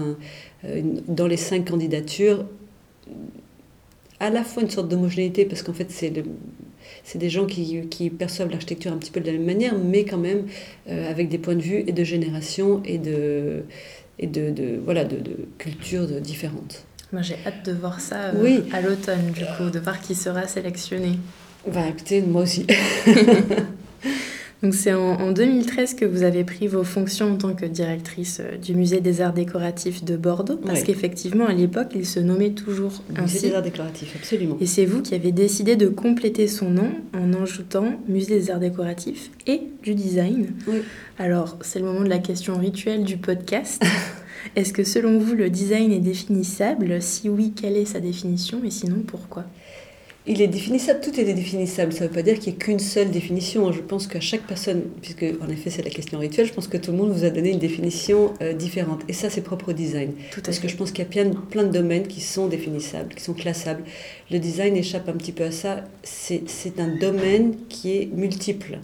euh, 0.66 0.82
dans 1.08 1.28
les 1.28 1.38
cinq 1.38 1.70
candidatures, 1.70 2.44
à 4.20 4.30
la 4.30 4.44
fois 4.44 4.64
une 4.64 4.70
sorte 4.70 4.88
d'homogénéité, 4.90 5.46
parce 5.46 5.62
qu'en 5.62 5.74
fait, 5.74 5.92
c'est 5.92 6.12
c'est 7.04 7.20
des 7.20 7.30
gens 7.30 7.46
qui, 7.46 7.88
qui 7.88 8.10
perçoivent 8.10 8.50
l'architecture 8.50 8.92
un 8.92 8.98
petit 8.98 9.12
peu 9.12 9.20
de 9.20 9.28
la 9.28 9.34
même 9.34 9.46
manière, 9.46 9.76
mais 9.78 10.06
quand 10.06 10.18
même 10.18 10.46
euh, 10.90 11.10
avec 11.10 11.30
des 11.30 11.38
points 11.38 11.56
de 11.56 11.62
vue 11.62 11.84
et 11.88 11.92
de 11.92 12.04
génération 12.04 12.82
et 12.86 12.98
de, 12.98 13.64
et 14.20 14.28
de, 14.28 14.52
de 14.52 14.80
voilà, 14.84 15.06
de, 15.06 15.18
de 15.18 15.48
cultures 15.58 16.08
différentes. 16.22 16.86
Moi, 17.14 17.22
j'ai 17.22 17.38
hâte 17.46 17.66
de 17.66 17.72
voir 17.72 18.02
ça 18.02 18.32
euh, 18.36 18.62
à 18.74 18.82
l'automne, 18.82 19.32
du 19.32 19.46
coup, 19.58 19.70
de 19.70 19.80
voir 19.80 20.02
qui 20.02 20.16
sera 20.16 20.48
sélectionné. 20.48 21.18
Bah, 21.66 21.88
écoutez, 21.88 22.22
moi 22.22 22.44
aussi. 22.44 22.66
Donc 24.64 24.74
c'est 24.74 24.94
en, 24.94 25.32
2013 25.32 25.94
que 25.94 26.06
vous 26.06 26.24
avez 26.24 26.44
pris 26.44 26.68
vos 26.68 26.84
fonctions 26.84 27.34
en 27.34 27.36
tant 27.36 27.54
que 27.54 27.66
directrice 27.66 28.42
euh, 28.42 28.58
du 28.58 28.74
musée 28.74 29.02
des 29.02 29.22
arts 29.22 29.34
décoratifs 29.34 30.04
de 30.04 30.18
Bordeaux, 30.18 30.58
parce 30.58 30.82
qu'effectivement 30.82 31.46
à 31.46 31.54
l'époque 31.54 31.90
il 31.94 32.08
se 32.08 32.20
nommait 32.20 32.52
toujours 32.52 33.04
ainsi. 33.16 33.36
Musée 33.36 33.50
des 33.50 33.56
arts 33.56 33.62
décoratifs, 33.62 34.16
absolument. 34.16 34.58
Et 34.60 34.66
c'est 34.66 34.86
vous 34.86 35.04
qui 35.04 35.14
avez 35.14 35.32
décidé 35.32 35.76
de 35.76 35.88
compléter 35.88 36.48
son 36.48 36.72
nom 36.72 36.90
en 37.14 37.34
ajoutant 37.42 38.00
musée 38.08 38.40
des 38.40 38.50
arts 38.50 38.60
décoratifs 38.60 39.30
et 39.46 39.62
du 39.84 39.94
design. 39.94 40.48
Oui. 40.68 40.78
Alors 41.20 41.58
c'est 41.62 41.78
le 41.78 41.86
moment 41.86 42.02
de 42.02 42.10
la 42.10 42.20
question 42.20 42.58
rituelle 42.58 43.04
du 43.04 43.18
podcast. 43.18 43.84
Est-ce 44.56 44.74
que 44.74 44.84
selon 44.84 45.20
vous 45.20 45.36
le 45.36 45.52
design 45.52 45.92
est 45.92 46.00
définissable? 46.00 47.00
Si 47.02 47.30
oui, 47.30 47.54
quelle 47.56 47.78
est 47.78 47.86
sa 47.86 48.00
définition? 48.00 48.62
Et 48.64 48.72
sinon 48.72 49.04
pourquoi? 49.06 49.46
Il 50.28 50.42
est 50.42 50.48
définissable, 50.48 51.00
tout 51.02 51.20
est 51.20 51.24
définissable. 51.24 51.94
Ça 51.94 52.04
ne 52.04 52.10
veut 52.10 52.14
pas 52.14 52.22
dire 52.22 52.36
qu'il 52.36 52.52
n'y 52.54 52.58
ait 52.58 52.60
qu'une 52.60 52.80
seule 52.80 53.10
définition. 53.10 53.72
Je 53.72 53.82
pense 53.82 54.08
qu'à 54.08 54.20
chaque 54.20 54.42
personne, 54.42 54.84
puisque 55.02 55.26
en 55.42 55.48
effet 55.50 55.70
c'est 55.70 55.84
la 55.84 55.90
question 55.90 56.20
rituelle, 56.20 56.46
je 56.46 56.54
pense 56.54 56.68
que 56.68 56.78
tout 56.78 56.92
le 56.92 56.98
monde 56.98 57.12
vous 57.12 57.24
a 57.24 57.30
donné 57.30 57.52
une 57.52 57.60
définition 57.60 58.34
euh, 58.42 58.54
différente. 58.54 59.02
Et 59.08 59.14
ça, 59.14 59.30
c'est 59.30 59.42
propre 59.42 59.70
au 59.70 59.74
design. 59.74 60.14
Tout 60.32 60.42
Parce 60.42 60.60
que 60.60 60.68
je 60.68 60.76
pense 60.76 60.92
qu'il 60.92 61.04
y 61.04 61.08
a 61.08 61.10
plein, 61.10 61.32
plein 61.32 61.64
de 61.64 61.72
domaines 61.72 62.08
qui 62.08 62.22
sont 62.22 62.48
définissables, 62.48 63.14
qui 63.16 63.24
sont 63.24 63.34
classables. 63.34 63.84
Le 64.30 64.40
design 64.40 64.76
échappe 64.76 65.08
un 65.08 65.14
petit 65.14 65.32
peu 65.32 65.46
à 65.46 65.52
ça. 65.52 65.84
C'est 66.04 66.80
un 66.80 66.96
domaine 67.00 67.56
qui 67.70 67.96
est 67.96 68.10
multiple. 68.14 68.80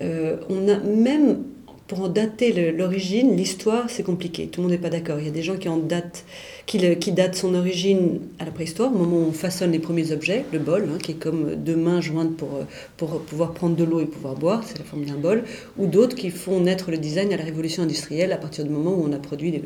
Euh, 0.00 0.36
on 0.48 0.68
a 0.68 0.78
même 0.78 1.42
pour 1.86 2.00
en 2.00 2.08
dater 2.08 2.72
l'origine, 2.72 3.36
l'histoire, 3.36 3.88
c'est 3.88 4.02
compliqué. 4.02 4.48
Tout 4.48 4.60
le 4.60 4.64
monde 4.64 4.72
n'est 4.72 4.82
pas 4.82 4.90
d'accord. 4.90 5.18
Il 5.20 5.26
y 5.26 5.28
a 5.28 5.32
des 5.32 5.42
gens 5.42 5.56
qui 5.56 5.68
en 5.68 5.76
datent 5.76 6.24
qui, 6.66 7.12
date 7.12 7.36
son 7.36 7.54
origine 7.54 8.20
à 8.40 8.44
la 8.44 8.50
préhistoire, 8.50 8.92
au 8.92 8.98
moment 8.98 9.18
où 9.18 9.28
on 9.28 9.32
façonne 9.32 9.70
les 9.70 9.78
premiers 9.78 10.10
objets, 10.10 10.44
le 10.52 10.58
bol, 10.58 10.88
hein, 10.92 10.98
qui 11.00 11.12
est 11.12 11.14
comme 11.14 11.54
deux 11.54 11.76
mains 11.76 12.00
jointes 12.00 12.36
pour, 12.36 12.48
pour 12.96 13.20
pouvoir 13.20 13.52
prendre 13.52 13.76
de 13.76 13.84
l'eau 13.84 14.00
et 14.00 14.06
pouvoir 14.06 14.34
boire, 14.34 14.64
c'est 14.66 14.76
la 14.76 14.84
forme 14.84 15.04
d'un 15.04 15.14
bol, 15.14 15.44
ou 15.78 15.86
d'autres 15.86 16.16
qui 16.16 16.30
font 16.30 16.58
naître 16.58 16.90
le 16.90 16.98
design 16.98 17.32
à 17.32 17.36
la 17.36 17.44
révolution 17.44 17.84
industrielle 17.84 18.32
à 18.32 18.36
partir 18.36 18.64
du 18.64 18.70
moment 18.70 18.90
où 18.90 19.04
on 19.08 19.12
a 19.12 19.18
produit 19.18 19.52
des, 19.52 19.62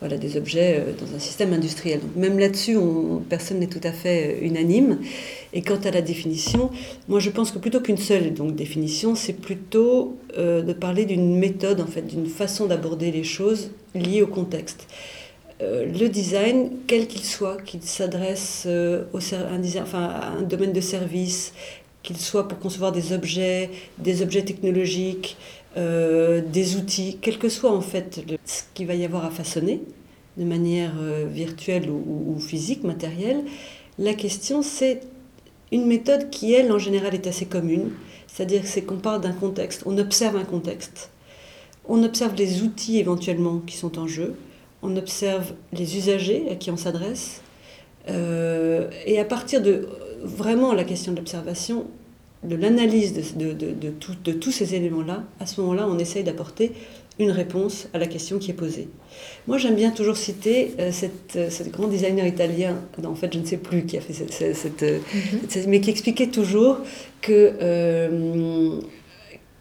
voilà, 0.00 0.18
des 0.18 0.36
objets 0.36 0.78
euh, 0.78 0.92
dans 0.92 1.16
un 1.16 1.18
système 1.18 1.52
industriel. 1.52 2.00
Donc 2.00 2.14
même 2.14 2.38
là-dessus, 2.38 2.76
personne 3.28 3.58
n'est 3.58 3.66
tout 3.66 3.80
à 3.82 3.92
fait 3.92 4.36
euh, 4.36 4.46
unanime. 4.46 5.00
Et 5.52 5.62
quant 5.62 5.80
à 5.84 5.90
la 5.90 6.00
définition, 6.00 6.70
moi 7.08 7.18
je 7.18 7.30
pense 7.30 7.50
que 7.50 7.58
plutôt 7.58 7.80
qu'une 7.80 7.96
seule 7.96 8.34
donc, 8.34 8.54
définition, 8.54 9.16
c'est 9.16 9.32
plutôt 9.32 10.16
euh, 10.38 10.62
de 10.62 10.72
parler 10.72 11.06
d'une 11.06 11.38
méthode, 11.38 11.80
en 11.80 11.86
fait, 11.86 12.02
d'une 12.02 12.26
façon 12.26 12.66
d'aborder 12.66 13.10
les 13.10 13.24
choses 13.24 13.70
liées 13.94 14.22
au 14.22 14.26
contexte. 14.28 14.86
Euh, 15.62 15.86
le 15.86 16.08
design, 16.08 16.70
quel 16.86 17.06
qu'il 17.06 17.24
soit, 17.24 17.56
qu'il 17.62 17.82
s'adresse 17.82 18.64
euh, 18.66 19.04
à 19.14 20.32
un 20.32 20.42
domaine 20.42 20.72
de 20.72 20.80
service, 20.82 21.54
qu'il 22.02 22.18
soit 22.18 22.46
pour 22.46 22.58
concevoir 22.58 22.92
des 22.92 23.12
objets, 23.12 23.70
des 23.98 24.20
objets 24.22 24.42
technologiques, 24.42 25.38
euh, 25.78 26.42
des 26.42 26.76
outils, 26.76 27.18
quel 27.22 27.38
que 27.38 27.48
soit 27.48 27.72
en 27.72 27.80
fait 27.80 28.20
ce 28.44 28.62
qu'il 28.74 28.86
va 28.86 28.94
y 28.94 29.04
avoir 29.04 29.24
à 29.24 29.30
façonner 29.30 29.82
de 30.36 30.44
manière 30.44 30.92
virtuelle 31.30 31.88
ou, 31.88 32.38
physique, 32.38 32.84
matérielle, 32.84 33.42
la 33.98 34.12
question 34.12 34.60
c'est 34.60 35.00
une 35.72 35.86
méthode 35.86 36.28
qui, 36.28 36.52
elle, 36.52 36.70
en 36.70 36.78
général, 36.78 37.14
est 37.14 37.26
assez 37.26 37.46
commune, 37.46 37.90
C'est-à-dire 38.26 38.66
c'est 38.66 38.82
qu'on 38.82 38.98
parle 38.98 39.22
d'un 39.22 39.32
contexte, 39.32 39.82
on 39.86 39.96
observe 39.96 40.36
un 40.36 40.44
contexte, 40.44 41.08
on 41.88 42.02
observe 42.02 42.34
les 42.36 42.60
outils 42.62 42.98
éventuellement 42.98 43.60
qui 43.66 43.78
sont 43.78 43.98
en 43.98 44.06
jeu, 44.06 44.34
on 44.86 44.96
observe 44.96 45.52
les 45.72 45.96
usagers 45.96 46.44
à 46.50 46.54
qui 46.54 46.70
on 46.70 46.76
s'adresse, 46.76 47.42
euh, 48.08 48.88
et 49.04 49.18
à 49.18 49.24
partir 49.24 49.60
de 49.60 49.88
vraiment 50.22 50.72
la 50.72 50.84
question 50.84 51.12
de 51.12 51.18
l'observation, 51.18 51.86
de 52.44 52.54
l'analyse 52.54 53.14
de, 53.14 53.52
de, 53.52 53.72
de, 53.72 53.92
de, 54.24 54.32
tous 54.32 54.52
ces 54.52 54.74
éléments-là, 54.74 55.24
à 55.40 55.46
ce 55.46 55.60
moment-là, 55.60 55.88
on 55.90 55.98
essaye 55.98 56.22
d'apporter 56.22 56.72
une 57.18 57.30
réponse 57.30 57.88
à 57.94 57.98
la 57.98 58.06
question 58.06 58.38
qui 58.38 58.50
est 58.50 58.54
posée. 58.54 58.88
Moi, 59.48 59.56
j'aime 59.58 59.74
bien 59.74 59.90
toujours 59.90 60.16
citer 60.16 60.74
euh, 60.78 60.92
cette, 60.92 61.34
euh, 61.36 61.48
cette, 61.50 61.70
grand 61.72 61.88
designer 61.88 62.26
italien, 62.26 62.76
en 63.04 63.14
fait, 63.14 63.32
je 63.32 63.38
ne 63.38 63.44
sais 63.44 63.56
plus 63.56 63.86
qui 63.86 63.96
a 63.96 64.00
fait 64.00 64.12
cette, 64.12 64.54
cette, 64.54 64.82
mm-hmm. 64.82 65.66
mais 65.66 65.80
qui 65.80 65.90
expliquait 65.90 66.28
toujours 66.28 66.78
que 67.22 68.82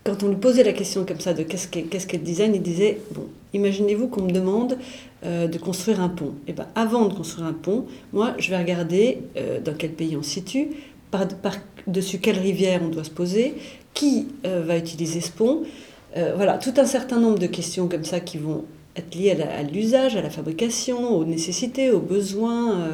quand 0.05 0.22
on 0.22 0.27
lui 0.27 0.36
posait 0.36 0.63
la 0.63 0.74
question 0.74 1.03
comme 1.03 1.20
ça 1.20 1.34
de 1.34 1.41
qu'est-ce 1.41 1.67
qu'est 1.67 1.82
-ce 1.82 2.13
le 2.13 2.20
design, 2.20 2.53
il 2.53 2.62
disait 2.62 3.00
bon, 3.12 3.27
imaginez-vous 3.53 4.08
qu'on 4.08 4.22
me 4.22 4.32
demande 4.32 4.77
euh, 5.24 5.48
de 5.48 5.57
construire 5.57 6.01
un 6.01 6.10
pont. 6.10 6.34
Et 6.45 6.50
eh 6.50 6.53
ben, 6.53 6.67
avant 6.75 7.05
de 7.05 7.13
construire 7.13 7.48
un 7.48 7.53
pont, 7.53 7.86
moi, 8.12 8.36
je 8.38 8.50
vais 8.50 8.57
regarder 8.57 9.19
euh, 9.38 9.62
dans 9.62 9.74
quel 9.74 9.91
pays 9.91 10.15
on 10.17 10.22
se 10.22 10.29
situe, 10.29 10.72
par, 11.10 11.25
dessus 11.88 12.19
quelle 12.19 12.38
rivière 12.38 12.81
on 12.84 12.89
doit 12.89 13.05
se 13.05 13.12
poser, 13.12 13.55
qui 13.93 14.27
euh, 14.45 14.62
va 14.62 14.77
utiliser 14.77 15.22
ce 15.22 15.31
pont. 15.31 15.63
voilà, 16.36 16.57
tout 16.57 16.74
un 16.77 16.86
certain 16.86 17.19
nombre 17.19 17.39
de 17.39 17.48
questions 17.48 17.88
comme 17.88 18.03
ça 18.03 18.19
qui 18.19 18.38
vont 18.38 18.65
être 18.98 19.15
liées 19.15 19.31
à 19.31 19.63
l'usage, 19.63 20.15
à, 20.17 20.22
la 20.22 20.29
fabrication, 20.29 21.17
aux 21.17 21.25
nécessités, 21.25 21.91
aux 21.91 22.00
besoins, 22.00 22.88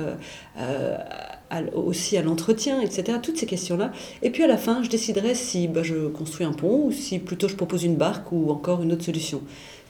aussi 1.73 2.17
à 2.17 2.21
l'entretien, 2.21 2.81
etc. 2.81 3.17
Toutes 3.21 3.37
ces 3.37 3.45
questions-là. 3.45 3.91
Et 4.21 4.29
puis 4.29 4.43
à 4.43 4.47
la 4.47 4.57
fin, 4.57 4.83
je 4.83 4.89
déciderai 4.89 5.35
si 5.35 5.67
bah, 5.67 5.83
je 5.83 6.07
construis 6.07 6.45
un 6.45 6.53
pont 6.53 6.85
ou 6.85 6.91
si 6.91 7.19
plutôt 7.19 7.47
je 7.47 7.55
propose 7.55 7.83
une 7.83 7.95
barque 7.95 8.31
ou 8.31 8.51
encore 8.51 8.83
une 8.83 8.93
autre 8.93 9.03
solution. 9.03 9.41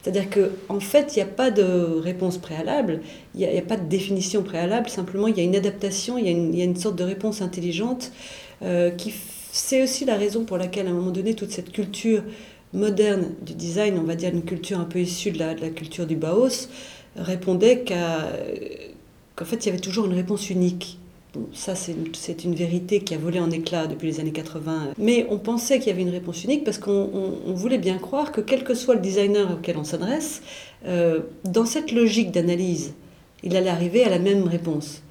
C'est-à-dire 0.02 0.28
qu'en 0.30 0.76
en 0.76 0.80
fait, 0.80 1.14
il 1.14 1.16
n'y 1.16 1.22
a 1.22 1.32
pas 1.32 1.50
de 1.52 1.62
réponse 1.62 2.38
préalable, 2.38 3.00
il 3.34 3.40
n'y 3.40 3.58
a, 3.58 3.62
pas 3.62 3.76
de 3.76 3.88
définition 3.88 4.42
préalable, 4.42 4.88
simplement 4.88 5.28
il 5.28 5.36
y 5.36 5.40
a 5.40 5.44
une 5.44 5.54
adaptation, 5.54 6.18
il 6.18 6.24
y 6.24 6.28
a 6.28 6.32
une, 6.32 6.52
y 6.54 6.60
a 6.60 6.64
une 6.64 6.76
sorte 6.76 6.96
de 6.96 7.04
réponse 7.04 7.40
intelligente 7.40 8.12
euh, 8.62 8.90
qui 8.90 9.14
c'est 9.52 9.82
aussi 9.82 10.04
la 10.06 10.16
raison 10.16 10.44
pour 10.44 10.56
laquelle 10.56 10.86
à 10.86 10.90
un 10.90 10.94
moment 10.94 11.10
donné 11.10 11.34
toute 11.34 11.50
cette 11.50 11.72
culture 11.72 12.22
moderne 12.72 13.34
du 13.42 13.52
design, 13.52 13.98
on 13.98 14.04
va 14.04 14.14
dire 14.14 14.30
une 14.30 14.44
culture 14.44 14.80
un 14.80 14.84
peu 14.84 14.98
issue 14.98 15.30
de 15.30 15.38
la, 15.38 15.54
de 15.54 15.60
la 15.60 15.68
culture 15.68 16.06
du 16.06 16.16
Bauhaus, 16.16 16.68
répondait 17.16 17.84
qu'en 17.86 19.44
fait 19.44 19.64
il 19.64 19.66
y 19.66 19.68
avait 19.68 19.78
toujours 19.78 20.06
une 20.06 20.14
réponse 20.14 20.48
unique 20.48 20.98
ça, 21.54 21.74
c'est 21.74 22.44
une, 22.44 22.54
vérité 22.54 23.00
qui 23.00 23.14
a 23.14 23.18
volé 23.18 23.40
en 23.40 23.50
éclats 23.50 23.86
depuis 23.86 24.08
les 24.08 24.20
années 24.20 24.32
80. 24.32 24.88
Mais 24.98 25.26
on 25.30 25.38
pensait 25.38 25.78
qu'il 25.78 25.88
y 25.88 25.90
avait 25.90 26.02
une 26.02 26.10
réponse 26.10 26.44
unique 26.44 26.64
parce 26.64 26.78
qu'on 26.78 27.08
voulait 27.46 27.78
bien 27.78 27.98
croire 27.98 28.32
que 28.32 28.40
quel 28.40 28.64
que 28.64 28.74
soit 28.74 28.94
le 28.94 29.00
designer 29.00 29.50
auquel 29.52 29.78
on 29.78 29.84
s'adresse, 29.84 30.42
euh, 30.86 31.20
dans 31.44 31.64
cette 31.64 31.92
logique 31.92 32.32
d'analyse, 32.32 32.92
il 33.42 33.56
allait 33.56 33.70
arriver 33.70 34.04
à 34.04 34.10
la 34.10 34.18
même 34.18 34.44
réponse. 34.44 35.02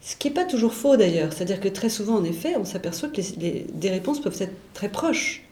Ce 0.00 0.14
qui 0.14 0.28
n'est 0.28 0.34
pas 0.34 0.44
toujours 0.44 0.72
faux 0.72 0.96
d'ailleurs. 0.96 1.32
C'est-à-dire 1.32 1.60
que 1.60 1.68
très 1.68 1.90
souvent, 1.90 2.14
en 2.14 2.24
effet, 2.24 2.54
on 2.56 2.64
s'aperçoit 2.64 3.08
que 3.08 3.20
des 3.20 3.90
réponses 3.90 4.20
peuvent 4.20 4.40
être 4.40 4.54
très 4.72 4.88
proches. 4.88 5.42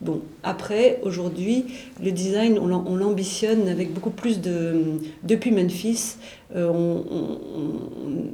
Bon, 0.00 0.22
après, 0.42 1.00
aujourd'hui, 1.02 1.64
le 2.02 2.12
design, 2.12 2.58
on 2.58 2.96
l'ambitionne 2.96 3.68
avec 3.68 3.92
beaucoup 3.92 4.10
plus 4.10 4.40
de... 4.40 4.82
Depuis 5.22 5.50
Memphis, 5.50 6.16
euh, 6.54 6.68
on 6.68 8.28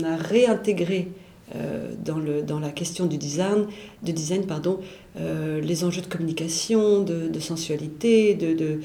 a 0.00 0.16
réintégré 0.16 1.08
euh, 1.54 1.92
dans, 2.04 2.18
le, 2.18 2.42
dans 2.42 2.58
la 2.58 2.70
question 2.70 3.06
du 3.06 3.18
design, 3.18 3.66
de 4.02 4.10
design 4.10 4.46
pardon, 4.46 4.80
euh, 5.16 5.60
les 5.60 5.84
enjeux 5.84 6.02
de 6.02 6.08
communication, 6.08 7.02
de, 7.04 7.38
sensualité, 7.38 8.34
de, 8.34 8.80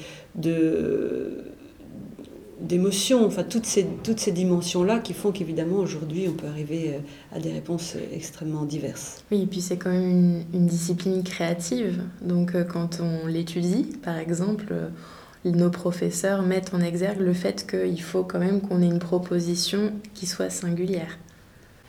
d'émotion, 2.60 3.26
enfin 3.26 3.42
toutes 3.42 3.66
ces, 3.66 3.84
toutes 4.04 4.20
ces 4.20 4.30
dimensions-là 4.30 5.00
qui 5.00 5.12
font 5.12 5.32
qu'évidemment 5.32 5.78
aujourd'hui 5.78 6.28
on 6.28 6.34
peut 6.34 6.46
arriver 6.46 6.90
euh, 6.94 7.36
à 7.36 7.40
des 7.40 7.50
réponses 7.50 7.96
extrêmement 8.12 8.64
diverses. 8.64 9.24
Oui, 9.32 9.42
et 9.42 9.46
puis 9.46 9.60
c'est 9.60 9.76
quand 9.76 9.90
même 9.90 10.08
une, 10.08 10.44
une, 10.54 10.66
discipline 10.66 11.24
créative, 11.24 12.00
donc 12.20 12.54
quand 12.68 13.00
on 13.00 13.26
l'étudie, 13.26 13.88
par 14.04 14.18
exemple, 14.18 14.72
nos 15.44 15.70
professeurs 15.70 16.42
mettent 16.42 16.72
en 16.74 16.80
exergue 16.80 17.20
le 17.20 17.32
fait 17.32 17.66
qu'il 17.66 18.00
faut 18.02 18.22
quand 18.22 18.38
même 18.38 18.60
qu'on 18.60 18.80
ait 18.82 18.86
une 18.86 18.98
proposition 18.98 19.92
qui 20.14 20.26
soit 20.26 20.50
singulière. 20.50 21.18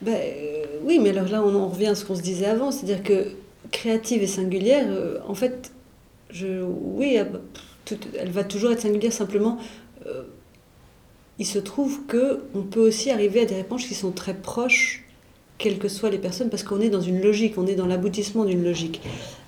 Ben, 0.01 0.15
euh, 0.15 0.65
oui, 0.83 0.99
mais 0.99 1.09
alors 1.09 1.29
là, 1.29 1.43
on 1.43 1.55
en 1.55 1.69
revient 1.69 1.87
à 1.87 1.95
ce 1.95 2.03
qu'on 2.03 2.15
se 2.15 2.21
disait 2.21 2.47
avant, 2.47 2.71
c'est-à-dire 2.71 3.03
que 3.03 3.27
créative 3.71 4.21
et 4.21 4.27
singulière, 4.27 4.85
euh, 4.89 5.19
en 5.27 5.35
fait, 5.35 5.71
je, 6.29 6.63
oui, 6.63 7.17
elle 8.19 8.31
va 8.31 8.43
toujours 8.43 8.71
être 8.71 8.81
singulière, 8.81 9.13
simplement, 9.13 9.57
euh, 10.05 10.23
il 11.39 11.45
se 11.45 11.59
trouve 11.59 12.01
qu'on 12.05 12.63
peut 12.63 12.81
aussi 12.87 13.11
arriver 13.11 13.41
à 13.41 13.45
des 13.45 13.55
réponses 13.55 13.85
qui 13.85 13.95
sont 13.95 14.11
très 14.11 14.33
proches 14.33 15.05
quelles 15.57 15.77
que 15.77 15.87
soient 15.87 16.09
les 16.09 16.17
personnes, 16.17 16.49
parce 16.49 16.63
qu'on 16.63 16.81
est 16.81 16.89
dans 16.89 17.01
une 17.01 17.21
logique, 17.21 17.57
on 17.57 17.67
est 17.67 17.75
dans 17.75 17.85
l'aboutissement 17.85 18.43
d'une 18.43 18.63
logique. 18.63 19.01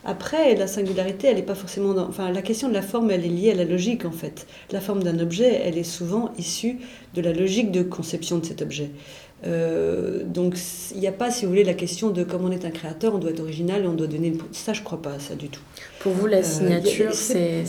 Après, 0.05 0.53
la 0.53 0.67
singularité, 0.67 1.27
elle 1.27 1.37
n'est 1.37 1.41
pas 1.41 1.55
forcément 1.55 1.93
dans... 1.95 2.07
Enfin, 2.07 2.31
la 2.31 2.43
question 2.43 2.69
de 2.69 2.73
la 2.75 2.83
forme, 2.83 3.09
elle 3.09 3.25
est 3.25 3.29
liée 3.29 3.51
à 3.51 3.55
la 3.55 3.65
logique, 3.65 4.05
en 4.05 4.11
fait. 4.11 4.45
La 4.71 4.79
forme 4.79 5.01
d'un 5.01 5.19
objet, 5.19 5.61
elle 5.63 5.79
est 5.79 5.83
souvent 5.83 6.31
issue 6.37 6.77
de 7.15 7.21
la 7.21 7.33
logique 7.33 7.71
de 7.71 7.81
conception 7.81 8.37
de 8.37 8.45
cet 8.45 8.61
objet. 8.61 8.91
Euh, 9.47 10.23
donc, 10.23 10.57
il 10.93 10.99
n'y 10.99 11.07
a 11.07 11.11
pas, 11.11 11.31
si 11.31 11.45
vous 11.45 11.51
voulez, 11.51 11.63
la 11.63 11.73
question 11.73 12.11
de 12.11 12.23
comme 12.23 12.45
on 12.45 12.51
est 12.51 12.65
un 12.65 12.69
créateur, 12.69 13.15
on 13.15 13.17
doit 13.17 13.31
être 13.31 13.39
original, 13.39 13.85
on 13.87 13.93
doit 13.93 14.05
donner 14.05 14.27
une... 14.27 14.37
Ça, 14.51 14.73
je 14.73 14.83
crois 14.83 15.01
pas 15.01 15.17
ça 15.17 15.33
du 15.33 15.49
tout. 15.49 15.61
Pour 15.99 16.13
vous, 16.13 16.27
la 16.27 16.37
euh, 16.37 16.43
signature, 16.43 17.13
c'est... 17.13 17.63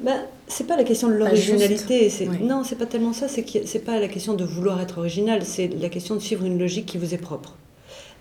Ben, 0.00 0.22
c'est 0.46 0.66
pas 0.66 0.76
la 0.76 0.84
question 0.84 1.08
de 1.08 1.14
l'originalité. 1.14 2.10
Non, 2.40 2.64
c'est 2.64 2.76
pas 2.76 2.86
tellement 2.86 3.12
ça. 3.12 3.26
C'est 3.28 3.84
pas 3.84 4.00
la 4.00 4.08
question 4.08 4.32
de 4.32 4.44
vouloir 4.44 4.80
être 4.80 4.98
original. 4.98 5.42
C'est 5.44 5.68
la 5.78 5.90
question 5.90 6.14
de 6.14 6.20
suivre 6.20 6.46
une 6.46 6.58
logique 6.58 6.86
qui 6.86 6.96
vous 6.96 7.12
est 7.12 7.18
propre. 7.18 7.56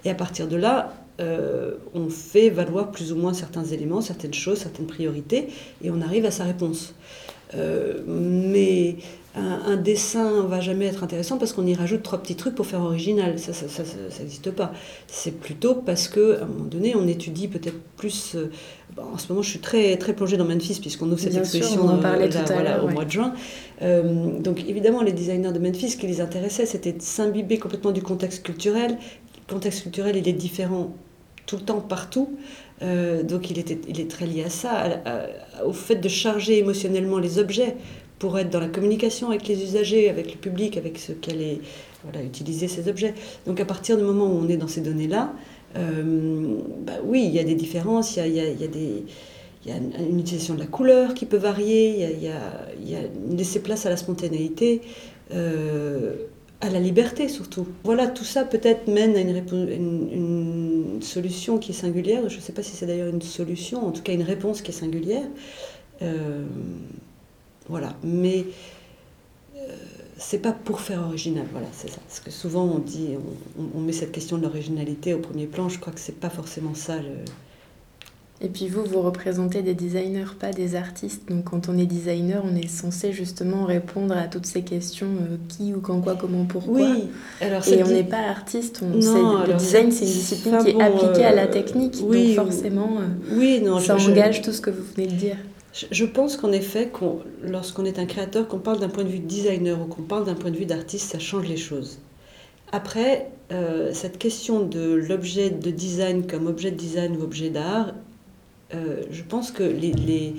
Et 0.04 0.10
à 0.10 0.16
partir 0.16 0.48
de 0.50 0.58
là, 0.58 0.94
euh, 1.20 1.72
on 1.96 2.10
fait 2.10 2.50
valoir 2.50 2.92
plus 2.92 3.12
ou 3.12 3.16
moins 3.16 3.34
certains 3.34 3.66
éléments, 3.66 4.02
certaines 4.02 4.34
choses, 4.34 4.60
certaines 4.60 4.86
priorités, 4.86 5.48
et 5.84 5.90
on 5.90 6.02
arrive 6.02 6.26
à 6.26 6.32
sa 6.32 6.44
réponse. 6.44 6.94
Euh, 7.56 8.02
mais 8.06 8.98
un, 9.34 9.78
dessin 9.78 10.42
va 10.44 10.60
jamais 10.60 10.88
être 10.88 11.04
intéressant 11.04 11.38
parce 11.38 11.54
qu'on 11.54 11.66
y 11.66 11.76
rajoute 11.76 12.04
trois 12.04 12.20
petits 12.20 12.36
trucs 12.36 12.56
pour 12.56 12.66
faire 12.66 12.82
original. 12.82 13.40
Ça, 13.40 13.54
ça 13.54 13.84
n'existe 14.20 14.52
pas. 14.52 14.74
C'est 15.08 15.40
plutôt 15.40 15.76
parce 15.76 16.08
que 16.08 16.40
à 16.40 16.44
un 16.44 16.48
moment 16.48 16.66
donné, 16.66 16.96
on 16.96 17.08
étudie 17.08 17.48
peut-être 17.48 17.80
plus. 17.98 18.36
Euh, 18.36 18.52
en 18.98 19.18
ce 19.18 19.30
moment, 19.30 19.44
je 19.44 19.50
suis 19.50 19.60
très 19.60 19.96
très 19.98 20.14
plongée 20.14 20.38
dans 20.38 20.46
Memphis 20.46 20.80
puisqu'on 20.82 21.08
ouvre 21.08 21.20
cette 21.20 21.36
exposition 21.36 21.86
au 21.86 22.90
mois 22.90 23.06
de 23.06 23.12
juin. 23.12 23.34
donc 23.82 24.64
évidemment, 24.68 25.04
les 25.04 25.14
designers 25.14 25.52
de 25.52 25.60
Memphis, 25.60 25.92
ce 25.92 25.98
qui 25.98 26.08
les 26.08 26.20
intéressait, 26.20 26.66
c'était 26.66 26.94
de 26.94 27.02
s'imbiber 27.02 27.60
complètement 27.60 27.92
du 27.92 28.02
contexte 28.02 28.44
culturel, 28.44 28.98
le 29.48 29.54
contexte 29.54 29.84
culturel, 29.84 30.16
il 30.18 30.28
est 30.28 30.34
différent 30.34 30.96
tout 31.48 31.56
le 31.56 31.64
temps, 31.64 31.82
partout. 31.82 32.38
Euh, 32.84 33.24
donc 33.24 33.50
il, 33.50 33.58
était, 33.58 33.80
est 33.90 34.12
très 34.12 34.28
lié 34.28 34.44
à 34.44 34.52
ça, 34.52 35.02
au 35.66 35.74
fait 35.74 35.96
de 35.96 36.08
charger 36.08 36.60
émotionnellement 36.60 37.18
les 37.18 37.40
objets 37.40 37.76
pour 38.20 38.38
être 38.38 38.50
dans 38.50 38.60
la 38.60 38.68
communication 38.68 39.30
avec 39.30 39.48
les 39.48 39.64
usagers, 39.64 40.10
avec 40.10 40.32
le 40.32 40.38
public, 40.38 40.78
avec 40.78 40.98
ce 41.00 41.12
qu'elle 41.12 41.42
est, 41.42 41.60
voilà, 42.04 42.24
utiliser 42.24 42.68
ces 42.68 42.88
objets. 42.88 43.14
Donc 43.46 43.60
à 43.60 43.66
partir 43.66 43.98
du 43.98 44.04
moment 44.04 44.26
où 44.26 44.40
on 44.44 44.48
est 44.50 44.58
dans 44.58 44.68
ces 44.68 44.82
données-là, 44.82 45.34
euh, 45.76 46.58
bah 46.86 46.94
oui, 47.04 47.24
il 47.26 47.34
y 47.34 47.40
a 47.40 47.44
des 47.44 47.56
différences, 47.56 48.18
il 48.18 48.34
y 48.34 48.40
a, 48.40 49.76
une 49.76 50.20
utilisation 50.20 50.56
de 50.56 50.60
la 50.60 50.66
couleur 50.66 51.14
qui 51.14 51.26
peut 51.26 51.38
varier, 51.38 52.14
il 52.14 52.24
y 52.90 52.96
a 52.96 53.00
laisser 53.32 53.60
place 53.60 53.86
à 53.86 53.90
la 53.90 53.98
spontanéité. 53.98 54.82
Euh, 55.34 56.16
à 56.62 56.70
la 56.70 56.80
liberté 56.80 57.28
surtout. 57.28 57.68
Voilà, 57.84 58.08
tout 58.08 58.24
ça 58.24 58.44
peut-être 58.44 58.88
mène 58.88 59.16
à 59.16 59.20
une, 59.20 59.70
une, 59.72 61.02
solution 61.02 61.60
qui 61.60 61.72
est 61.72 61.76
singulière. 61.76 62.28
Je 62.28 62.38
ne 62.38 62.42
sais 62.42 62.54
pas 62.54 62.64
si 62.64 62.76
c'est 62.76 62.88
d'ailleurs 62.88 63.14
une 63.14 63.22
solution, 63.22 63.86
en 63.86 63.92
tout 63.92 64.02
cas 64.02 64.14
une 64.14 64.24
réponse 64.24 64.62
qui 64.62 64.72
est 64.72 64.74
singulière. 64.74 65.28
Euh, 66.02 66.46
voilà, 67.70 67.96
mais 68.04 68.46
euh, 69.56 69.60
c'est 70.18 70.40
pas 70.40 70.54
pour 70.54 70.82
faire 70.82 71.02
original. 71.04 71.46
Voilà, 71.52 71.68
c'est 71.72 71.90
ça. 71.90 72.00
Parce 72.08 72.20
que 72.20 72.32
souvent 72.32 72.66
on 72.66 72.80
dit, 72.80 73.10
on, 73.76 73.80
met 73.80 73.94
cette 73.94 74.12
question 74.12 74.38
de 74.38 74.44
l'originalité 74.44 75.14
au 75.14 75.20
premier 75.20 75.46
plan. 75.46 75.70
Je 75.70 75.80
crois 75.80 75.94
que 75.94 76.00
c'est 76.00 76.20
pas 76.20 76.30
forcément 76.30 76.74
ça 76.74 76.98
le, 76.98 77.10
et 78.40 78.50
puis 78.50 78.68
vous, 78.68 78.84
vous 78.84 79.02
représentez 79.02 79.64
des 79.64 79.74
designers, 79.74 80.36
pas 80.40 80.52
des 80.52 80.76
artistes. 80.76 81.28
Donc 81.28 81.46
quand 81.46 81.70
on 81.70 81.78
est 81.78 81.88
designer, 81.88 82.44
on 82.46 82.56
est 82.56 82.68
censé 82.68 83.12
justement 83.12 83.66
répondre 83.66 84.16
à 84.16 84.28
toutes 84.28 84.46
ces 84.46 84.62
questions 84.62 85.08
euh, 85.08 85.38
qui 85.50 85.74
ou 85.74 85.82
quand 85.82 86.00
quoi, 86.02 86.16
comment, 86.16 86.46
pourquoi. 86.46 86.76
Oui. 86.76 87.10
Alors, 87.42 87.68
Et 87.68 87.84
on 87.84 87.88
n'est 87.88 88.04
pas 88.04 88.30
artiste. 88.30 88.84
On 88.84 88.90
non, 88.90 89.44
le 89.44 89.54
design, 89.56 89.92
c'est 89.92 90.06
une 90.06 90.12
discipline 90.12 90.58
qui 90.64 90.70
est 90.70 90.82
appliquée 90.82 91.26
à 91.26 91.34
la 91.34 91.46
euh, 91.46 91.52
technique. 91.52 92.00
donc 92.00 92.36
forcément, 92.36 92.98
euh, 93.00 93.36
oui, 93.36 93.60
non, 93.64 93.80
ça 93.80 93.96
engage 93.96 94.44
tout 94.44 94.52
ce 94.52 94.62
que 94.62 94.70
vous 94.70 94.84
venez 94.96 95.08
de 95.08 95.16
dire. 95.16 95.38
Je 95.92 96.06
pense 96.06 96.38
qu'en 96.38 96.52
effet, 96.52 96.92
lorsqu'on 97.44 97.86
est 97.86 97.98
un 97.98 98.06
créateur, 98.06 98.48
qu'on 98.48 98.60
parle 98.60 98.80
d'un 98.80 98.90
point 98.90 99.04
de 99.04 99.10
vue 99.10 99.20
designer 99.20 99.80
ou 99.82 99.86
qu'on 99.86 100.04
parle 100.04 100.26
d'un 100.26 100.34
point 100.36 100.52
de 100.52 100.58
vue 100.58 100.66
d'artiste, 100.66 101.12
ça 101.12 101.20
change 101.20 101.48
les 101.48 101.58
choses. 101.58 102.00
Après, 102.72 103.30
cette 103.94 104.18
question 104.18 104.62
de 104.62 104.94
l'objet 104.94 105.52
de 105.52 105.70
design 105.70 106.26
comme 106.26 106.48
objet 106.48 106.72
de 106.72 106.78
design 106.78 107.16
ou 107.18 107.22
objet 107.22 107.52
d'art, 107.52 107.94
je 108.72 109.22
pense 109.24 109.52
que 109.52 109.64
les, 109.64 109.94
les, 109.94 110.36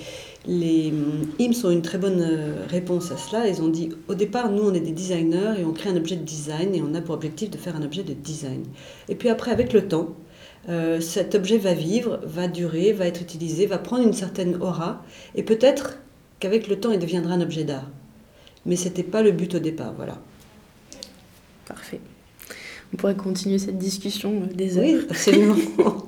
les 0.46 0.92
IMS 1.38 1.64
ont 1.64 1.70
une 1.70 1.82
très 1.82 1.98
bonne 1.98 2.22
réponse 2.68 3.10
à 3.10 3.16
cela. 3.16 3.48
Ils 3.48 3.62
ont 3.62 3.68
dit, 3.68 3.90
au 4.08 4.14
départ, 4.14 4.50
nous, 4.50 4.62
on 4.64 4.74
est 4.74 4.80
des 4.80 4.92
designers 4.92 5.54
et 5.58 5.64
on 5.64 5.72
crée 5.72 5.88
un 5.88 5.96
objet 5.96 6.16
de 6.16 6.24
design 6.24 6.74
et 6.74 6.82
on 6.82 6.94
a 6.94 7.00
pour 7.00 7.14
objectif 7.14 7.50
de 7.50 7.56
faire 7.56 7.74
un 7.74 7.82
objet 7.82 8.02
de 8.02 8.12
design. 8.12 8.64
Et 9.08 9.14
puis 9.14 9.30
après, 9.30 9.50
avec 9.50 9.72
le 9.72 9.88
temps, 9.88 10.14
cet 11.00 11.34
objet 11.34 11.56
va 11.56 11.72
vivre, 11.72 12.20
va 12.24 12.48
durer, 12.48 12.92
va 12.92 13.06
être 13.06 13.22
utilisé, 13.22 13.66
va 13.66 13.78
prendre 13.78 14.04
une 14.04 14.12
certaine 14.12 14.56
aura 14.60 15.02
et 15.34 15.42
peut-être 15.42 15.98
qu'avec 16.40 16.68
le 16.68 16.78
temps, 16.78 16.92
il 16.92 16.98
deviendra 16.98 17.34
un 17.34 17.40
objet 17.40 17.64
d'art. 17.64 17.88
Mais 18.66 18.76
ce 18.76 18.84
n'était 18.84 19.02
pas 19.02 19.22
le 19.22 19.32
but 19.32 19.54
au 19.54 19.58
départ, 19.58 19.94
voilà. 19.94 20.18
Parfait. 21.66 22.00
On 22.92 22.96
pourrait 22.96 23.16
continuer 23.16 23.58
cette 23.58 23.78
discussion 23.78 24.42
euh, 24.42 24.54
des 24.54 24.78
heures. 24.78 24.84
Oui, 24.84 25.06
absolument. 25.10 25.56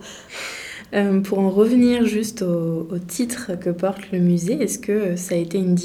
Euh, 0.93 1.21
pour 1.21 1.39
en 1.39 1.51
revenir 1.51 2.05
juste 2.05 2.43
au, 2.43 2.87
titre 3.07 3.53
que 3.61 3.71
porte 3.71 4.11
le 4.13 4.19
musée, 4.19 4.61
est-ce 4.63 4.79
que 4.79 5.15
ça 5.17 5.35
a 5.35 5.39
été 5.39 5.59
une, 5.59 5.77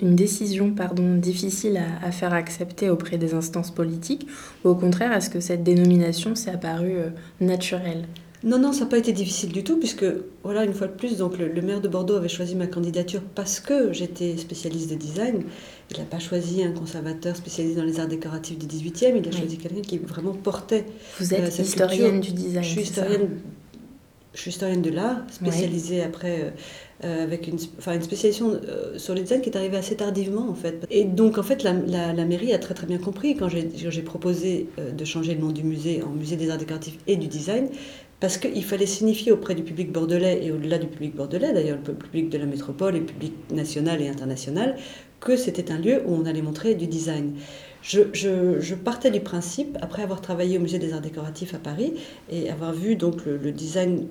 une 0.00 0.16
décision 0.16 0.72
pardon, 0.72 1.16
difficile 1.16 1.80
à, 2.02 2.10
faire 2.10 2.32
accepter 2.32 2.88
auprès 2.88 3.18
des 3.18 3.34
instances 3.34 3.70
politiques 3.70 4.26
ou 4.64 4.70
au 4.70 4.74
contraire, 4.74 5.12
est-ce 5.12 5.28
que 5.28 5.40
cette 5.40 5.62
dénomination 5.62 6.34
s'est 6.34 6.50
apparue 6.50 6.96
euh, 6.96 7.08
naturelle 7.40 8.06
non, 8.44 8.58
non, 8.58 8.74
ça 8.74 8.80
n'a 8.80 8.90
pas 8.90 8.98
été 8.98 9.12
difficile 9.12 9.52
du 9.52 9.64
tout, 9.64 9.78
puisque, 9.78 10.04
voilà, 10.42 10.64
une 10.64 10.74
fois 10.74 10.86
de 10.86 10.92
plus, 10.92 11.16
donc 11.16 11.38
le, 11.38 11.62
maire 11.62 11.80
de 11.80 11.88
Bordeaux 11.88 12.16
avait 12.16 12.28
choisi 12.28 12.54
ma 12.54 12.66
candidature 12.66 13.22
parce 13.34 13.58
que 13.58 13.90
j'étais 13.94 14.36
spécialiste 14.36 14.90
de 14.90 14.96
design. 14.96 15.44
Il 15.90 15.98
n'a 15.98 16.04
pas 16.04 16.18
choisi 16.18 16.62
un 16.62 16.72
conservateur 16.72 17.34
spécialisé 17.36 17.74
dans 17.74 17.84
les 17.84 18.00
arts 18.00 18.06
décoratifs 18.06 18.58
du 18.58 18.66
18e, 18.66 19.16
il 19.16 19.26
a 19.26 19.32
choisi 19.32 19.56
quelqu'un 19.56 19.80
qui 19.80 19.96
vraiment 19.96 20.34
portait. 20.34 20.84
Vous 21.18 21.32
êtes 21.32 21.58
euh, 21.58 21.62
historienne 21.62 22.20
du 22.20 22.32
design. 22.32 22.62
Je 22.62 22.68
suis 22.68 22.82
historienne, 22.82 23.28
je 24.34 24.40
suis 24.40 24.50
historienne 24.50 24.82
de 24.82 24.90
l'art, 24.90 25.22
spécialisée 25.30 26.02
après. 26.02 26.40
Euh, 26.40 26.50
euh, 27.02 27.24
avec 27.24 27.48
une, 27.48 27.58
une 27.58 28.02
spécialisation 28.02 28.58
sur 28.96 29.14
le 29.14 29.20
design 29.20 29.42
qui 29.42 29.50
est 29.50 29.56
arrivée 29.56 29.76
assez 29.76 29.96
tardivement 29.96 30.48
en 30.48 30.54
fait. 30.54 30.86
Et 30.90 31.04
donc 31.04 31.38
en 31.38 31.42
fait 31.42 31.62
la, 31.64 31.72
la, 31.72 32.24
mairie 32.24 32.54
a 32.54 32.58
très 32.58 32.72
très 32.72 32.86
bien 32.86 32.98
compris 32.98 33.34
quand 33.34 33.48
j'ai 33.48 34.02
proposé 34.02 34.68
de 34.78 35.04
changer 35.04 35.34
le 35.34 35.40
nom 35.40 35.50
du 35.50 35.64
musée 35.64 36.02
en 36.02 36.10
musée 36.10 36.36
des 36.36 36.50
arts 36.50 36.56
décoratifs 36.56 36.96
et 37.08 37.16
du 37.16 37.26
design, 37.26 37.68
parce 38.20 38.38
qu'il 38.38 38.64
fallait 38.64 38.86
signifier 38.86 39.32
auprès 39.32 39.54
du 39.54 39.62
public 39.62 39.92
bordelais 39.92 40.40
et 40.42 40.50
au-delà 40.50 40.78
du 40.78 40.86
public 40.86 41.14
bordelais, 41.14 41.52
d'ailleurs 41.52 41.78
le 41.86 41.94
public 41.94 42.30
de 42.30 42.38
la 42.38 42.46
métropole 42.46 42.96
et 42.96 43.00
le 43.00 43.04
public 43.04 43.34
national 43.50 44.00
et 44.00 44.08
international, 44.08 44.76
que 45.20 45.36
c'était 45.36 45.70
un 45.70 45.78
lieu 45.78 46.02
où 46.06 46.14
on 46.14 46.24
allait 46.24 46.40
montrer 46.40 46.74
du 46.74 46.86
design. 46.86 47.34
Je, 47.86 48.74
partais 48.74 49.10
du 49.10 49.20
principe, 49.20 49.76
après 49.82 50.02
avoir 50.02 50.22
travaillé 50.22 50.56
au 50.56 50.60
Musée 50.60 50.78
des 50.78 50.94
Arts 50.94 51.02
Décoratifs 51.02 51.52
à 51.52 51.58
Paris 51.58 51.92
et 52.30 52.48
avoir 52.48 52.72
vu 52.72 52.96
donc 52.96 53.26
le, 53.26 53.52
design 53.52 54.06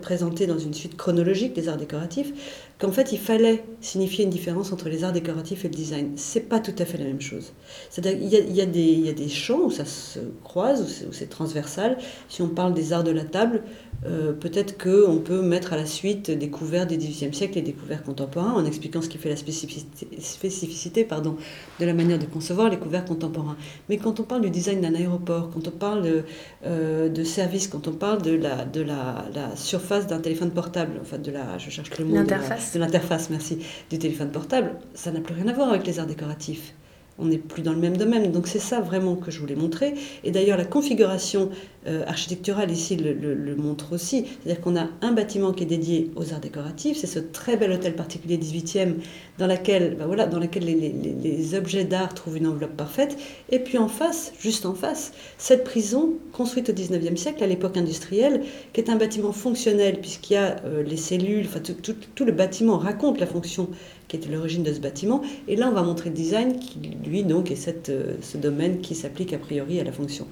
présenté 0.00 0.46
dans 0.46 0.60
une 0.60 0.72
suite 0.72 0.96
chronologique 0.96 1.52
des 1.52 1.68
arts 1.68 1.76
décoratifs, 1.76 2.32
qu'en 2.78 2.92
fait 2.92 3.10
il 3.10 3.18
fallait 3.18 3.64
signifier 3.80 4.24
une 4.24 4.30
différence 4.30 4.72
entre 4.72 4.88
les 4.88 5.02
arts 5.02 5.12
décoratifs 5.12 5.64
et 5.64 5.68
le 5.68 5.74
design. 5.74 6.12
C'est 6.14 6.48
pas 6.48 6.60
tout 6.60 6.74
à 6.78 6.84
fait 6.84 6.98
la 6.98 7.04
même 7.04 7.20
chose. 7.20 7.52
C'est-à-dire 7.90 8.20
il 8.22 8.54
y, 8.54 8.60
a, 8.60 9.12
des, 9.12 9.28
champs 9.28 9.64
où 9.64 9.70
ça 9.72 9.84
se 9.84 10.20
croise, 10.44 11.04
où 11.08 11.12
c'est 11.12 11.28
transversal. 11.28 11.98
Si 12.28 12.42
on 12.42 12.48
parle 12.48 12.74
des 12.74 12.92
arts 12.92 13.04
de 13.04 13.10
la 13.10 13.24
table, 13.24 13.64
euh, 14.04 14.32
peut-être 14.32 14.76
qu'on 14.76 15.18
peut 15.18 15.42
mettre 15.42 15.72
à 15.72 15.76
la 15.76 15.86
suite 15.86 16.30
des 16.30 16.50
couverts 16.50 16.86
du 16.86 16.96
XVIIIe 16.96 17.34
siècle 17.34 17.58
et 17.58 17.62
des 17.62 17.72
couverts 17.72 18.02
contemporains 18.02 18.52
en 18.52 18.64
expliquant 18.64 19.00
ce 19.00 19.08
qui 19.08 19.18
fait 19.18 19.30
la 19.30 19.36
spécificité, 19.36 20.08
spécificité 20.20 21.04
pardon, 21.04 21.36
de 21.80 21.86
la 21.86 21.94
manière 21.94 22.18
de 22.18 22.26
concevoir 22.26 22.68
les 22.68 22.76
couverts 22.76 23.04
contemporains. 23.04 23.56
Mais 23.88 23.96
quand 23.96 24.20
on 24.20 24.22
parle 24.22 24.42
du 24.42 24.50
design 24.50 24.80
d'un 24.80 24.94
aéroport, 24.94 25.50
quand 25.52 25.66
on 25.66 25.70
parle 25.70 26.02
de, 26.02 26.24
euh, 26.66 27.08
de 27.08 27.24
service, 27.24 27.68
quand 27.68 27.88
on 27.88 27.92
parle 27.92 28.22
de 28.22 28.32
la, 28.32 28.64
de 28.64 28.82
la, 28.82 29.26
la 29.34 29.56
surface 29.56 30.06
d'un 30.06 30.20
téléphone 30.20 30.50
portable, 30.50 30.98
enfin 31.00 31.18
de 31.18 31.30
la, 31.30 31.58
je 31.58 31.70
cherche 31.70 31.96
le 31.98 32.04
mot, 32.04 32.12
de 32.12 32.78
l'interface, 32.78 33.30
merci, 33.30 33.58
du 33.90 33.98
téléphone 33.98 34.30
portable, 34.30 34.72
ça 34.94 35.10
n'a 35.10 35.20
plus 35.20 35.34
rien 35.34 35.48
à 35.48 35.52
voir 35.52 35.70
avec 35.70 35.86
les 35.86 35.98
arts 35.98 36.06
décoratifs 36.06 36.74
on 37.18 37.26
n'est 37.26 37.38
plus 37.38 37.62
dans 37.62 37.72
le 37.72 37.78
même 37.78 37.96
domaine. 37.96 38.30
Donc 38.32 38.46
c'est 38.46 38.58
ça 38.58 38.80
vraiment 38.80 39.16
que 39.16 39.30
je 39.30 39.40
voulais 39.40 39.54
montrer. 39.54 39.94
Et 40.24 40.30
d'ailleurs, 40.30 40.58
la 40.58 40.64
configuration 40.64 41.50
euh, 41.86 42.04
architecturale 42.06 42.70
ici 42.72 42.96
le, 42.96 43.54
montre 43.54 43.92
aussi. 43.92 44.24
C'est-à-dire 44.42 44.60
qu'on 44.60 44.76
a 44.76 44.88
un 45.02 45.12
bâtiment 45.12 45.52
qui 45.52 45.62
est 45.62 45.66
dédié 45.66 46.10
aux 46.16 46.32
arts 46.32 46.40
décoratifs. 46.40 46.96
C'est 46.98 47.06
ce 47.06 47.20
très 47.20 47.56
bel 47.56 47.70
hôtel 47.70 47.94
particulier 47.94 48.38
18e 48.38 48.94
dans, 49.38 49.46
laquelle, 49.46 49.94
ben 49.96 50.06
voilà, 50.06 50.26
dans 50.26 50.40
lequel 50.40 50.64
les, 50.64 51.54
objets 51.54 51.84
d'art 51.84 52.12
trouvent 52.12 52.38
une 52.38 52.48
enveloppe 52.48 52.76
parfaite. 52.76 53.16
Et 53.50 53.60
puis 53.60 53.78
en 53.78 53.86
face, 53.86 54.32
juste 54.40 54.66
en 54.66 54.74
face, 54.74 55.12
cette 55.38 55.62
prison 55.62 56.14
construite 56.32 56.70
au 56.70 56.72
19e 56.72 57.16
siècle, 57.16 57.44
à 57.44 57.46
l'époque 57.46 57.76
industrielle, 57.76 58.42
qui 58.72 58.80
est 58.80 58.90
un 58.90 58.96
bâtiment 58.96 59.32
fonctionnel 59.32 60.00
puisqu'il 60.00 60.34
y 60.34 60.36
a 60.36 60.56
euh, 60.64 60.82
les 60.82 60.96
cellules, 60.96 61.46
enfin 61.46 61.60
tout, 61.60 62.24
le 62.24 62.32
bâtiment 62.32 62.78
raconte 62.78 63.20
la 63.20 63.26
fonction 63.26 63.68
qui 64.08 64.16
était 64.16 64.28
l'origine 64.28 64.62
de 64.62 64.72
ce 64.72 64.80
bâtiment. 64.80 65.22
Et 65.48 65.56
là, 65.56 65.68
on 65.70 65.74
va 65.74 65.82
montrer 65.82 66.10
le 66.10 66.16
design 66.16 66.58
qui, 66.58 66.78
lui, 67.04 67.22
donc, 67.24 67.50
est 67.50 67.56
cette, 67.56 67.88
euh, 67.88 68.16
ce 68.20 68.36
domaine 68.36 68.80
qui 68.80 68.94
s'applique 68.94 69.32
a 69.32 69.38
priori 69.38 69.80
à 69.80 69.84
la 69.84 69.92
fonction. 69.92 70.26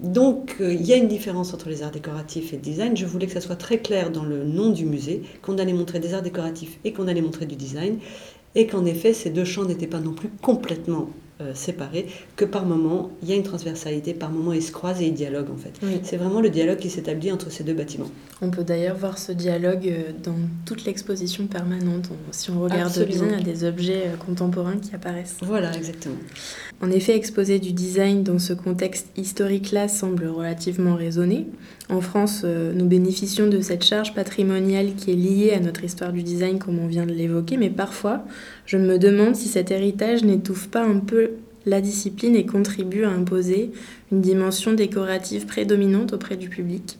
Donc, 0.00 0.56
euh, 0.60 0.72
il 0.72 0.86
y 0.86 0.92
a 0.92 0.96
une 0.96 1.08
différence 1.08 1.54
entre 1.54 1.68
les 1.68 1.82
arts 1.82 1.90
décoratifs 1.90 2.52
et 2.52 2.56
le 2.56 2.62
design. 2.62 2.96
Je 2.96 3.06
voulais 3.06 3.26
que 3.26 3.32
ça 3.32 3.40
soit 3.40 3.56
très 3.56 3.78
clair 3.78 4.10
dans 4.10 4.24
le 4.24 4.44
nom 4.44 4.70
du 4.70 4.84
musée, 4.84 5.22
qu'on 5.42 5.58
allait 5.58 5.72
montrer 5.72 5.98
des 5.98 6.14
arts 6.14 6.22
décoratifs 6.22 6.78
et 6.84 6.92
qu'on 6.92 7.08
allait 7.08 7.22
montrer 7.22 7.46
du 7.46 7.56
design, 7.56 7.98
et 8.54 8.66
qu'en 8.66 8.84
effet, 8.84 9.12
ces 9.12 9.30
deux 9.30 9.44
champs 9.44 9.64
n'étaient 9.64 9.86
pas 9.88 10.00
non 10.00 10.12
plus 10.12 10.30
complètement 10.40 11.10
euh, 11.40 11.52
séparés, 11.54 12.08
que 12.34 12.44
par 12.44 12.66
moment, 12.66 13.12
il 13.22 13.28
y 13.28 13.32
a 13.32 13.36
une 13.36 13.44
transversalité, 13.44 14.12
par 14.12 14.30
moment, 14.30 14.52
ils 14.52 14.62
se 14.62 14.72
croisent 14.72 15.00
et 15.00 15.06
ils 15.06 15.14
dialoguent 15.14 15.52
en 15.52 15.56
fait. 15.56 15.72
C'est 16.02 16.16
vraiment 16.16 16.40
le 16.40 16.50
dialogue 16.50 16.78
qui 16.78 16.90
s'établit 16.90 17.30
entre 17.30 17.48
ces 17.48 17.62
deux 17.62 17.74
bâtiments. 17.74 18.10
On 18.42 18.50
peut 18.50 18.64
d'ailleurs 18.64 18.96
voir 18.96 19.18
ce 19.18 19.30
dialogue 19.30 19.86
euh, 19.86 20.12
dans 20.22 20.34
toute 20.66 20.84
l'exposition 20.84 21.46
permanente. 21.46 22.10
si 22.32 22.50
on 22.50 22.60
regarde 22.60 22.92
bien, 23.04 23.26
il 23.26 23.30
y 23.30 23.34
a 23.34 23.40
des 23.40 23.64
objets 23.64 24.08
euh, 24.08 24.16
contemporains 24.16 24.78
qui 24.78 24.94
apparaissent. 24.96 25.36
Voilà, 25.42 25.72
exactement. 25.76 26.16
En 26.80 26.92
effet, 26.92 27.16
exposer 27.16 27.58
du 27.58 27.72
design 27.72 28.22
dans 28.22 28.38
ce 28.38 28.52
contexte 28.52 29.08
historique-là 29.16 29.88
semble 29.88 30.26
relativement 30.28 30.94
raisonné. 30.94 31.46
En 31.88 32.00
France, 32.00 32.44
nous 32.44 32.86
bénéficions 32.86 33.48
de 33.48 33.60
cette 33.60 33.82
charge 33.84 34.14
patrimoniale 34.14 34.94
qui 34.94 35.10
est 35.10 35.16
liée 35.16 35.50
à 35.50 35.60
notre 35.60 35.82
histoire 35.82 36.12
du 36.12 36.22
design, 36.22 36.60
comme 36.60 36.78
on 36.78 36.86
vient 36.86 37.06
de 37.06 37.12
l'évoquer, 37.12 37.56
mais 37.56 37.70
parfois, 37.70 38.24
je 38.64 38.76
me 38.76 38.96
demande 38.96 39.34
si 39.34 39.48
cet 39.48 39.72
héritage 39.72 40.22
n'étouffe 40.22 40.68
pas 40.68 40.84
un 40.84 41.00
peu 41.00 41.32
la 41.66 41.80
discipline 41.80 42.36
et 42.36 42.46
contribue 42.46 43.04
à 43.04 43.10
imposer 43.10 43.72
une 44.12 44.20
dimension 44.20 44.72
décorative 44.72 45.46
prédominante 45.46 46.12
auprès 46.12 46.36
du 46.36 46.48
public. 46.48 46.98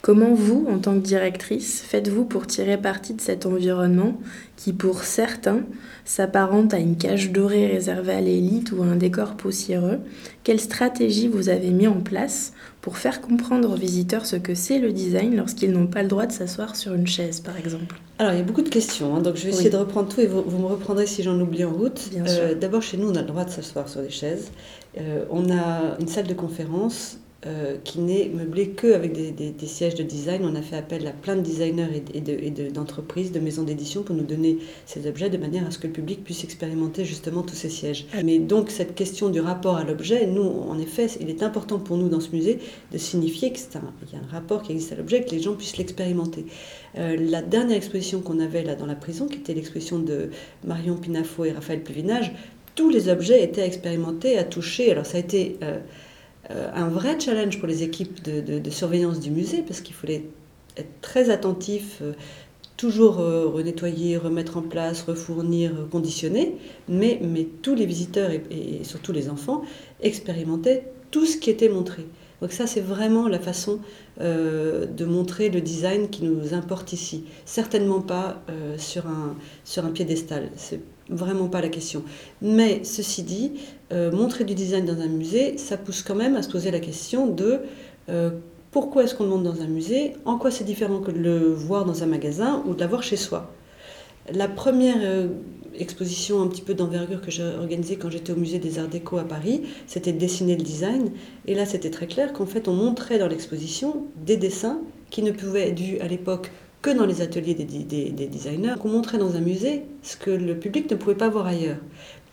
Comment 0.00 0.32
vous, 0.32 0.66
en 0.70 0.78
tant 0.78 0.94
que 0.94 1.04
directrice, 1.04 1.82
faites-vous 1.82 2.24
pour 2.24 2.46
tirer 2.46 2.76
parti 2.76 3.14
de 3.14 3.20
cet 3.20 3.46
environnement 3.46 4.20
qui, 4.56 4.72
pour 4.72 5.02
certains, 5.02 5.62
s'apparente 6.04 6.72
à 6.72 6.78
une 6.78 6.96
cage 6.96 7.32
dorée 7.32 7.66
réservée 7.66 8.12
à 8.12 8.20
l'élite 8.20 8.70
ou 8.70 8.82
à 8.82 8.86
un 8.86 8.94
décor 8.94 9.34
poussiéreux? 9.34 9.98
Quelle 10.44 10.60
stratégie 10.60 11.26
vous 11.26 11.48
avez 11.48 11.70
mis 11.70 11.88
en 11.88 12.00
place 12.00 12.52
pour 12.80 12.96
faire 12.96 13.20
comprendre 13.20 13.72
aux 13.72 13.76
visiteurs 13.76 14.24
ce 14.24 14.36
que 14.36 14.54
c'est 14.54 14.78
le 14.78 14.92
design 14.92 15.36
lorsqu'ils 15.36 15.72
n'ont 15.72 15.88
pas 15.88 16.02
le 16.02 16.08
droit 16.08 16.26
de 16.26 16.32
s'asseoir 16.32 16.76
sur 16.76 16.94
une 16.94 17.08
chaise, 17.08 17.40
par 17.40 17.56
exemple? 17.56 17.96
Alors, 18.20 18.32
il 18.32 18.38
y 18.38 18.40
a 18.40 18.44
beaucoup 18.44 18.62
de 18.62 18.68
questions, 18.68 19.16
hein, 19.16 19.20
donc 19.20 19.36
je 19.36 19.44
vais 19.44 19.50
essayer 19.50 19.70
de 19.70 19.76
reprendre 19.76 20.08
tout 20.08 20.20
et 20.20 20.26
vous, 20.26 20.42
me 20.42 20.66
reprendrez 20.66 21.06
si 21.06 21.24
j'en 21.24 21.38
oublie 21.40 21.64
en 21.64 21.72
route. 21.72 22.08
Euh, 22.16 22.54
d'abord, 22.54 22.82
chez 22.82 22.96
nous, 22.98 23.10
on 23.10 23.16
a 23.16 23.22
le 23.22 23.26
droit 23.26 23.44
de 23.44 23.50
s'asseoir 23.50 23.88
sur 23.88 24.00
des 24.00 24.10
chaises. 24.10 24.52
Euh, 24.96 25.24
on 25.30 25.50
a 25.50 25.96
une 25.98 26.08
salle 26.08 26.28
de 26.28 26.34
conférence 26.34 27.18
euh, 27.46 27.76
qui 27.84 28.00
n'est 28.00 28.28
meublé 28.34 28.70
que 28.70 28.92
avec 28.92 29.12
des, 29.12 29.66
sièges 29.68 29.94
de 29.94 30.02
design. 30.02 30.44
On 30.44 30.56
a 30.56 30.60
fait 30.60 30.74
appel 30.74 31.06
à 31.06 31.12
plein 31.12 31.36
de 31.36 31.40
designers 31.40 32.02
et, 32.12 32.20
d'entreprises, 32.72 33.30
de, 33.30 33.38
maisons 33.38 33.62
d'édition 33.62 34.02
pour 34.02 34.16
nous 34.16 34.24
donner 34.24 34.58
ces 34.86 35.06
objets 35.06 35.30
de 35.30 35.38
manière 35.38 35.64
à 35.64 35.70
ce 35.70 35.78
que 35.78 35.86
le 35.86 35.92
public 35.92 36.24
puisse 36.24 36.42
expérimenter 36.42 37.04
justement 37.04 37.42
tous 37.42 37.54
ces 37.54 37.68
sièges. 37.68 38.06
Mais 38.24 38.40
donc 38.40 38.70
cette 38.70 38.96
question 38.96 39.28
du 39.28 39.38
rapport 39.38 39.76
à 39.76 39.84
l'objet, 39.84 40.26
nous, 40.26 40.42
en 40.42 40.80
effet, 40.80 41.06
il 41.20 41.30
est 41.30 41.44
important 41.44 41.78
pour 41.78 41.96
nous 41.96 42.08
dans 42.08 42.18
ce 42.18 42.30
musée 42.32 42.58
de 42.90 42.98
signifier 42.98 43.52
qu'il 43.52 43.66
y 44.12 44.16
a 44.16 44.18
un 44.18 44.32
rapport 44.32 44.64
qui 44.64 44.72
existe 44.72 44.90
à 44.94 44.96
l'objet, 44.96 45.22
que 45.22 45.30
les 45.30 45.40
gens 45.40 45.54
puissent 45.54 45.76
l'expérimenter. 45.76 46.44
Euh, 46.98 47.16
la 47.20 47.42
dernière 47.42 47.76
exposition 47.76 48.20
qu'on 48.20 48.40
avait 48.40 48.64
là 48.64 48.74
dans 48.74 48.86
la 48.86 48.96
prison, 48.96 49.28
qui 49.28 49.36
était 49.36 49.54
l'exposition 49.54 50.00
de 50.00 50.30
Marion 50.64 50.96
Pinafo 50.96 51.44
et 51.44 51.52
Raphaël 51.52 51.84
Pluvinage, 51.84 52.32
tous 52.74 52.90
les 52.90 53.08
objets 53.08 53.44
étaient 53.44 53.64
expérimentés, 53.64 54.36
à 54.38 54.42
toucher. 54.42 54.90
Alors 54.90 55.06
ça 55.06 55.18
a 55.18 55.20
été... 55.20 55.56
Euh, 55.62 55.78
un 56.50 56.88
vrai 56.88 57.18
challenge 57.20 57.58
pour 57.58 57.68
les 57.68 57.82
équipes 57.82 58.22
de, 58.22 58.70
surveillance 58.70 59.20
du 59.20 59.30
musée 59.30 59.62
parce 59.66 59.80
qu'il 59.80 59.94
fallait 59.94 60.24
être 60.76 61.00
très 61.00 61.30
attentif, 61.30 61.98
euh, 62.02 62.12
toujours 62.76 63.18
euh, 63.20 63.46
renettoyer, 63.46 64.16
remettre 64.16 64.56
en 64.56 64.62
place, 64.62 65.02
refournir, 65.02 65.72
conditionner, 65.90 66.56
mais, 66.88 67.20
tous 67.62 67.74
les 67.74 67.86
visiteurs 67.86 68.30
et, 68.30 68.84
surtout 68.84 69.12
les 69.12 69.28
enfants 69.28 69.62
expérimentaient 70.00 70.84
tout 71.10 71.26
ce 71.26 71.36
qui 71.36 71.50
était 71.50 71.68
montré. 71.68 72.06
Donc 72.40 72.52
ça, 72.52 72.68
c'est 72.68 72.80
vraiment 72.80 73.26
la 73.26 73.40
façon 73.40 73.80
de 74.20 75.04
montrer 75.04 75.48
le 75.48 75.60
design 75.60 76.08
qui 76.08 76.22
nous 76.22 76.54
importe 76.54 76.92
ici. 76.92 77.24
Certainement 77.44 78.00
pas 78.00 78.40
sur, 78.76 79.08
un, 79.08 79.34
sur 79.64 79.84
un 79.84 79.90
piédestal. 79.90 80.48
Vraiment 81.08 81.48
pas 81.48 81.60
la 81.60 81.68
question. 81.68 82.02
Mais 82.42 82.84
ceci 82.84 83.22
dit, 83.22 83.52
euh, 83.92 84.12
montrer 84.12 84.44
du 84.44 84.54
design 84.54 84.84
dans 84.84 85.00
un 85.00 85.08
musée, 85.08 85.58
ça 85.58 85.76
pousse 85.76 86.02
quand 86.02 86.14
même 86.14 86.36
à 86.36 86.42
se 86.42 86.50
poser 86.50 86.70
la 86.70 86.80
question 86.80 87.26
de 87.26 87.60
euh, 88.08 88.30
pourquoi 88.70 89.04
est-ce 89.04 89.14
qu'on 89.14 89.24
le 89.24 89.30
montre 89.30 89.44
dans 89.44 89.62
un 89.62 89.66
musée, 89.66 90.14
en 90.24 90.38
quoi 90.38 90.50
c'est 90.50 90.64
différent 90.64 91.00
que 91.00 91.10
de 91.10 91.18
le 91.18 91.52
voir 91.52 91.84
dans 91.84 92.02
un 92.02 92.06
magasin 92.06 92.62
ou 92.66 92.74
de 92.74 92.80
l'avoir 92.80 93.02
chez 93.02 93.16
soi. 93.16 93.50
La 94.32 94.46
première 94.46 94.98
euh, 95.00 95.28
exposition 95.78 96.42
un 96.42 96.48
petit 96.48 96.60
peu 96.60 96.74
d'envergure 96.74 97.22
que 97.22 97.30
j'ai 97.30 97.44
organisée 97.44 97.96
quand 97.96 98.10
j'étais 98.10 98.32
au 98.32 98.36
musée 98.36 98.58
des 98.58 98.78
Arts 98.78 98.88
Déco 98.88 99.16
à 99.18 99.24
Paris, 99.24 99.62
c'était 99.86 100.12
de 100.12 100.18
dessiner 100.18 100.56
le 100.56 100.62
design. 100.62 101.12
Et 101.46 101.54
là, 101.54 101.64
c'était 101.64 101.90
très 101.90 102.06
clair 102.06 102.32
qu'en 102.32 102.46
fait, 102.46 102.68
on 102.68 102.74
montrait 102.74 103.18
dans 103.18 103.28
l'exposition 103.28 104.04
des 104.16 104.36
dessins 104.36 104.80
qui 105.10 105.22
ne 105.22 105.30
pouvaient 105.30 105.68
être 105.70 105.80
vus 105.80 105.98
à 106.00 106.08
l'époque 106.08 106.50
que 106.82 106.90
dans 106.90 107.06
les 107.06 107.22
ateliers 107.22 107.54
des, 107.54 107.64
des, 107.64 108.26
designers, 108.26 108.74
qu'on 108.80 108.88
montrait 108.88 109.18
dans 109.18 109.36
un 109.36 109.40
musée 109.40 109.82
ce 110.02 110.16
que 110.16 110.30
le 110.30 110.56
public 110.56 110.90
ne 110.90 110.96
pouvait 110.96 111.16
pas 111.16 111.28
voir 111.28 111.46
ailleurs. 111.46 111.78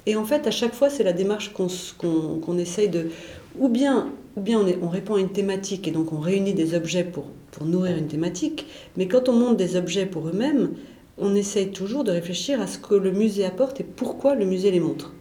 Et 0.05 0.15
en 0.15 0.23
fait, 0.23 0.45
à 0.45 0.51
chaque 0.51 0.75
fois, 0.75 0.89
c'est 0.89 1.03
la 1.03 1.13
démarche 1.13 1.51
qu'on 1.53 2.57
essaye 2.57 2.89
de... 2.89 3.09
Ou 3.57 3.69
bien, 3.69 4.09
ou 4.35 4.41
bien 4.41 4.59
on, 4.59 4.85
on, 4.85 4.89
répond 4.89 5.15
à 5.15 5.19
une 5.19 5.31
thématique 5.31 5.87
et 5.87 5.91
donc 5.91 6.13
on 6.13 6.19
réunit 6.19 6.53
des 6.53 6.75
objets 6.75 7.03
pour, 7.03 7.25
pour 7.51 7.65
nourrir 7.65 7.97
une 7.97 8.07
thématique, 8.07 8.67
mais 8.97 9.07
quand 9.07 9.29
on 9.29 9.33
monte 9.33 9.57
des 9.57 9.77
objets 9.77 10.05
pour 10.05 10.27
eux-mêmes, 10.27 10.71
on 11.17 11.33
essaye 11.33 11.71
toujours 11.71 12.03
de 12.03 12.11
réfléchir 12.11 12.61
à 12.61 12.67
ce 12.67 12.77
que 12.77 12.95
le 12.95 13.11
musée 13.11 13.45
apporte 13.45 13.79
et 13.79 13.85
pourquoi 13.85 14.35
le 14.35 14.45
musée 14.45 14.71
les 14.71 14.81
montre. 14.81 15.13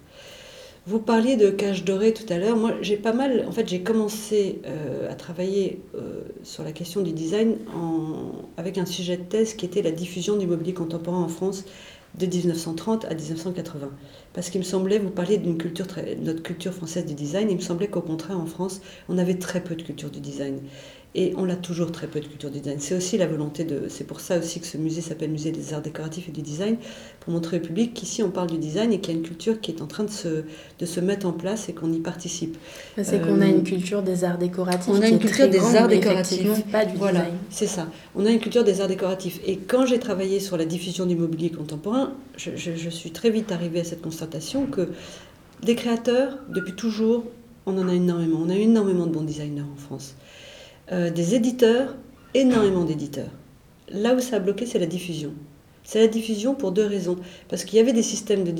Vous 0.86 0.98
parliez 0.98 1.36
de 1.36 1.48
cage 1.48 1.82
dorée 1.84 2.12
tout 2.12 2.30
à 2.30 2.36
l'heure. 2.36 2.56
Moi, 2.58 2.74
j'ai 2.82 2.98
pas 2.98 3.14
mal. 3.14 3.46
En 3.48 3.52
fait, 3.52 3.66
j'ai 3.66 3.80
commencé 3.80 4.60
euh, 4.66 5.10
à 5.10 5.14
travailler 5.14 5.80
euh, 5.94 6.20
sur 6.42 6.62
la 6.62 6.72
question 6.72 7.00
du 7.00 7.12
design 7.12 7.56
avec 8.58 8.76
un 8.76 8.84
sujet 8.84 9.16
de 9.16 9.22
thèse 9.22 9.54
qui 9.54 9.64
était 9.64 9.80
la 9.80 9.92
diffusion 9.92 10.36
du 10.36 10.46
mobilier 10.46 10.74
contemporain 10.74 11.22
en 11.22 11.28
France 11.28 11.64
de 12.18 12.26
1930 12.26 13.06
à 13.06 13.14
1980. 13.14 13.88
Parce 14.34 14.50
qu'il 14.50 14.60
me 14.60 14.64
semblait, 14.64 14.98
vous 14.98 15.08
parliez 15.08 15.38
d'une 15.38 15.56
culture, 15.56 15.86
très, 15.86 16.16
notre 16.16 16.42
culture 16.42 16.74
française 16.74 17.06
du 17.06 17.14
design, 17.14 17.50
il 17.50 17.56
me 17.56 17.62
semblait 17.62 17.88
qu'au 17.88 18.02
contraire, 18.02 18.38
en 18.38 18.46
France, 18.46 18.82
on 19.08 19.16
avait 19.16 19.38
très 19.38 19.62
peu 19.62 19.74
de 19.76 19.82
culture 19.82 20.10
du 20.10 20.20
design. 20.20 20.60
Et 21.16 21.32
on 21.36 21.48
a 21.48 21.54
toujours 21.54 21.92
très 21.92 22.08
peu 22.08 22.18
de 22.18 22.26
culture 22.26 22.50
du 22.50 22.58
design. 22.58 22.80
C'est 22.80 22.96
aussi 22.96 23.16
la 23.16 23.26
volonté 23.26 23.62
de. 23.62 23.82
C'est 23.88 24.04
pour 24.04 24.18
ça 24.18 24.38
aussi 24.38 24.58
que 24.58 24.66
ce 24.66 24.76
musée 24.76 25.00
s'appelle 25.00 25.30
Musée 25.30 25.52
des 25.52 25.72
Arts 25.72 25.80
Décoratifs 25.82 26.28
et 26.28 26.32
du 26.32 26.42
Design, 26.42 26.76
pour 27.20 27.32
montrer 27.32 27.58
au 27.58 27.60
public 27.60 27.94
qu'ici 27.94 28.22
on 28.22 28.30
parle 28.30 28.50
du 28.50 28.58
design 28.58 28.92
et 28.92 28.98
qu'il 28.98 29.14
y 29.14 29.16
a 29.16 29.20
une 29.20 29.26
culture 29.26 29.60
qui 29.60 29.70
est 29.70 29.80
en 29.80 29.86
train 29.86 30.02
de 30.02 30.10
se, 30.10 30.42
de 30.78 30.86
se 30.86 30.98
mettre 30.98 31.26
en 31.26 31.32
place 31.32 31.68
et 31.68 31.72
qu'on 31.72 31.92
y 31.92 32.00
participe. 32.00 32.56
C'est 33.00 33.20
qu'on 33.22 33.40
a 33.40 33.46
euh, 33.46 33.50
une 33.50 33.62
culture 33.62 34.02
des 34.02 34.24
arts 34.24 34.38
décoratifs. 34.38 34.88
On 34.92 35.00
a 35.00 35.08
une 35.08 35.20
culture 35.20 35.48
des 35.48 35.76
arts 35.76 35.86
décoratifs. 35.86 36.64
Pas 36.72 36.84
du 36.84 36.96
voilà, 36.96 37.26
c'est 37.48 37.68
ça. 37.68 37.86
On 38.16 38.26
a 38.26 38.30
une 38.30 38.40
culture 38.40 38.64
des 38.64 38.80
arts 38.80 38.88
décoratifs. 38.88 39.40
Et 39.46 39.56
quand 39.56 39.86
j'ai 39.86 40.00
travaillé 40.00 40.40
sur 40.40 40.56
la 40.56 40.64
diffusion 40.64 41.06
du 41.06 41.14
mobilier 41.14 41.50
contemporain, 41.50 42.12
je, 42.36 42.50
je 42.56 42.90
suis 42.90 43.12
très 43.12 43.30
vite 43.30 43.52
arrivée 43.52 43.80
à 43.80 43.84
cette 43.84 44.02
constatation 44.02 44.66
que 44.66 44.88
des 45.62 45.76
créateurs, 45.76 46.38
depuis 46.48 46.74
toujours, 46.74 47.24
on 47.66 47.78
en 47.78 47.88
a 47.88 47.94
énormément. 47.94 48.40
On 48.42 48.50
a 48.50 48.56
énormément 48.56 49.06
de 49.06 49.12
bons 49.12 49.22
designers 49.22 49.62
en 49.62 49.76
France. 49.76 50.14
Euh, 50.92 51.10
des 51.10 51.34
éditeurs, 51.34 51.96
énormément 52.34 52.84
d'éditeurs. 52.84 53.30
Là 53.88 54.14
où 54.14 54.20
ça 54.20 54.36
a 54.36 54.38
bloqué, 54.38 54.66
c'est 54.66 54.78
la 54.78 54.86
diffusion. 54.86 55.32
C'est 55.82 56.00
la 56.00 56.08
diffusion 56.08 56.54
pour 56.54 56.72
deux 56.72 56.84
raisons. 56.84 57.16
Parce 57.48 57.64
qu'il 57.64 57.78
y 57.78 57.80
avait 57.80 57.92
des 57.92 58.02
systèmes 58.02 58.44
de, 58.44 58.50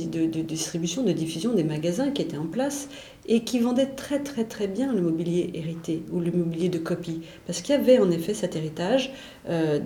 distribution, 0.43 1.03
de 1.03 1.13
diffusion, 1.13 1.55
des 1.55 1.65
magasins 1.65 2.11
qui 2.11 2.23
étaient 2.23 2.37
en 2.37 2.47
place 2.47 2.89
et 3.27 3.45
qui 3.45 3.59
vendaient 3.59 3.87
très 3.87 4.21
très 4.21 4.45
très 4.45 4.69
bien 4.69 4.93
le 4.93 5.01
mobilier 5.01 5.51
hérité 5.55 6.03
ou 6.13 6.21
le 6.21 6.31
mobilier 6.31 6.69
de 6.69 6.79
copie. 6.79 7.23
Parce 7.47 7.63
qu'il 7.63 7.75
y 7.75 7.79
avait 7.79 7.99
en 7.99 8.11
effet 8.11 8.35
cet 8.35 8.57
héritage 8.57 9.13
euh, 9.49 9.81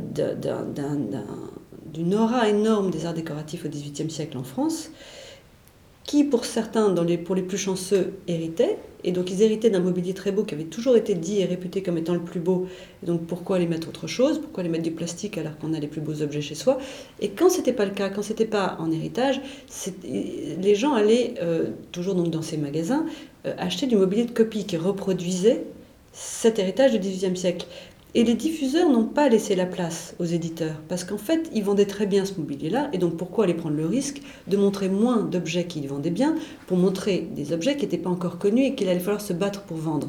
d'une 1.93 2.15
aura 2.15 2.49
énorme 2.49 2.91
des 2.91 3.07
arts 3.07 3.15
décoratifs 3.15 3.65
au 3.65 3.69
XVIIIe 3.69 4.11
siècle 4.11 4.37
en 4.37 4.45
France 4.45 4.91
qui 6.09 6.25
pour 6.25 6.47
certains, 6.47 6.93
les, 7.05 7.19
pour 7.19 7.35
les 7.35 7.43
plus 7.43 7.59
chanceux, 7.59 8.15
héritaient. 8.27 8.79
Et 9.05 9.13
donc 9.13 9.31
ils 9.31 9.43
héritaient 9.43 9.69
d'un 9.69 9.81
mobilier 9.81 10.15
très 10.15 10.33
beau 10.33 10.43
qui 10.43 10.55
avait 10.55 10.65
toujours 10.65 10.97
été 10.97 11.15
dit 11.15 11.41
et 11.41 11.45
réputé 11.45 11.83
comme 11.83 11.99
étant 11.99 12.15
le 12.15 12.23
plus 12.23 12.41
beau. 12.41 12.67
Et 13.03 13.07
donc 13.07 13.27
pourquoi 13.27 13.57
aller 13.57 13.67
mettre 13.67 13.89
autre 13.91 14.07
chose? 14.07 14.41
Pourquoi 14.41 14.63
aller 14.63 14.71
mettre 14.71 14.85
du 14.85 14.91
plastique 14.91 15.37
alors 15.37 15.57
qu'on 15.59 15.75
a 15.75 15.79
les 15.79 15.87
plus 15.87 16.01
beaux 16.01 16.23
objets 16.23 16.41
chez 16.41 16.55
soi? 16.55 16.79
Et 17.21 17.29
quand 17.29 17.51
c'était 17.51 17.75
pas 17.75 17.85
le 17.85 17.91
cas, 17.91 18.09
quand 18.09 18.23
c'était 18.23 18.47
pas 18.47 18.79
en 18.81 18.91
héritage, 18.91 19.43
les 20.09 20.75
gens 20.75 20.95
allaient, 20.95 21.35
euh, 21.43 21.67
toujours 21.93 22.15
donc 22.15 22.31
dans 22.31 22.43
ces 22.43 22.57
magasins, 22.57 23.05
euh, 23.47 23.53
acheter 23.59 23.87
du 23.87 23.97
mobilier 23.97 24.25
de 24.25 24.33
copie 24.33 24.65
qui 24.65 24.79
reproduisait 24.79 25.63
cet 26.15 26.59
héritage 26.59 26.93
du 26.93 26.99
XVIIIe 26.99 27.37
siècle. 27.37 27.67
Et 28.15 28.25
les 28.25 28.35
diffuseurs 28.35 28.89
n'ont 28.89 29.05
pas 29.05 29.29
laissé 29.29 29.55
la 29.55 29.67
place 29.67 30.15
aux 30.19 30.25
éditeurs, 30.25 30.81
parce 30.89 31.05
qu'en 31.05 31.19
fait, 31.19 31.51
ils 31.55 31.63
vendaient 31.63 31.85
très 31.85 32.07
bien 32.07 32.25
ce 32.25 32.35
mobilier-là, 32.39 32.89
et 32.95 32.99
donc 32.99 33.19
pourquoi 33.19 33.45
aller 33.45 33.53
prendre 33.53 33.77
le 33.77 33.85
risque 33.85 34.23
de 34.47 34.57
montrer 34.57 34.89
moins 34.89 35.23
d'objets 35.23 35.67
qu'ils 35.67 35.87
vendaient 35.89 36.11
bien 36.11 36.35
pour 36.67 36.79
montrer 36.79 37.29
des 37.37 37.53
objets 37.53 37.77
qui 37.77 37.83
n'étaient 37.83 37.99
pas 37.99 38.09
encore 38.09 38.39
connus 38.39 38.65
et 38.65 38.75
qu'il 38.75 38.89
allait 38.89 38.99
falloir 38.99 39.21
se 39.21 39.35
battre 39.35 39.63
pour 39.63 39.77
vendre 39.77 40.09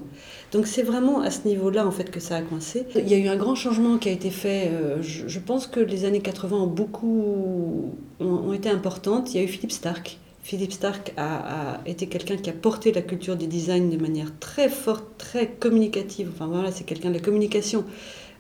Donc 0.54 0.66
c'est 0.66 0.82
vraiment 0.82 1.20
à 1.20 1.30
ce 1.30 1.46
niveau-là 1.46 1.86
en 1.86 1.92
fait 1.92 2.10
que 2.10 2.22
ça 2.22 2.38
a 2.38 2.42
coincé. 2.42 2.86
Il 2.96 3.10
y 3.10 3.16
a 3.16 3.18
eu 3.18 3.28
un 3.28 3.36
grand 3.36 3.56
changement 3.56 3.98
qui 3.98 4.08
a 4.08 4.14
été 4.14 4.30
fait. 4.30 4.70
Euh, 4.72 5.02
je, 5.02 5.40
pense 5.40 5.68
que 5.68 5.82
les 5.82 6.06
années 6.06 6.22
80 6.22 6.56
ont 6.58 6.68
beaucoup 6.68 7.92
ont 8.22 8.54
été 8.54 8.70
importantes. 8.70 9.34
Il 9.34 9.38
y 9.38 9.40
a 9.42 9.44
eu 9.44 9.48
Philippe 9.48 9.72
Stark 9.72 10.20
Philippe 10.50 10.72
Stark 10.72 11.14
a, 11.16 11.80
été 11.86 12.08
quelqu'un 12.08 12.36
qui 12.36 12.50
a 12.50 12.54
porté 12.54 12.92
la 12.92 13.04
culture 13.04 13.36
du 13.36 13.46
design 13.46 13.92
de 13.92 13.98
manière 13.98 14.32
très 14.40 14.68
forte, 14.68 15.06
très 15.20 15.46
communicative. 15.46 16.32
Enfin 16.34 16.48
voilà, 16.48 16.72
c'est 16.72 16.86
quelqu'un 16.86 17.10
de 17.10 17.14
la 17.14 17.20
communication. 17.20 17.86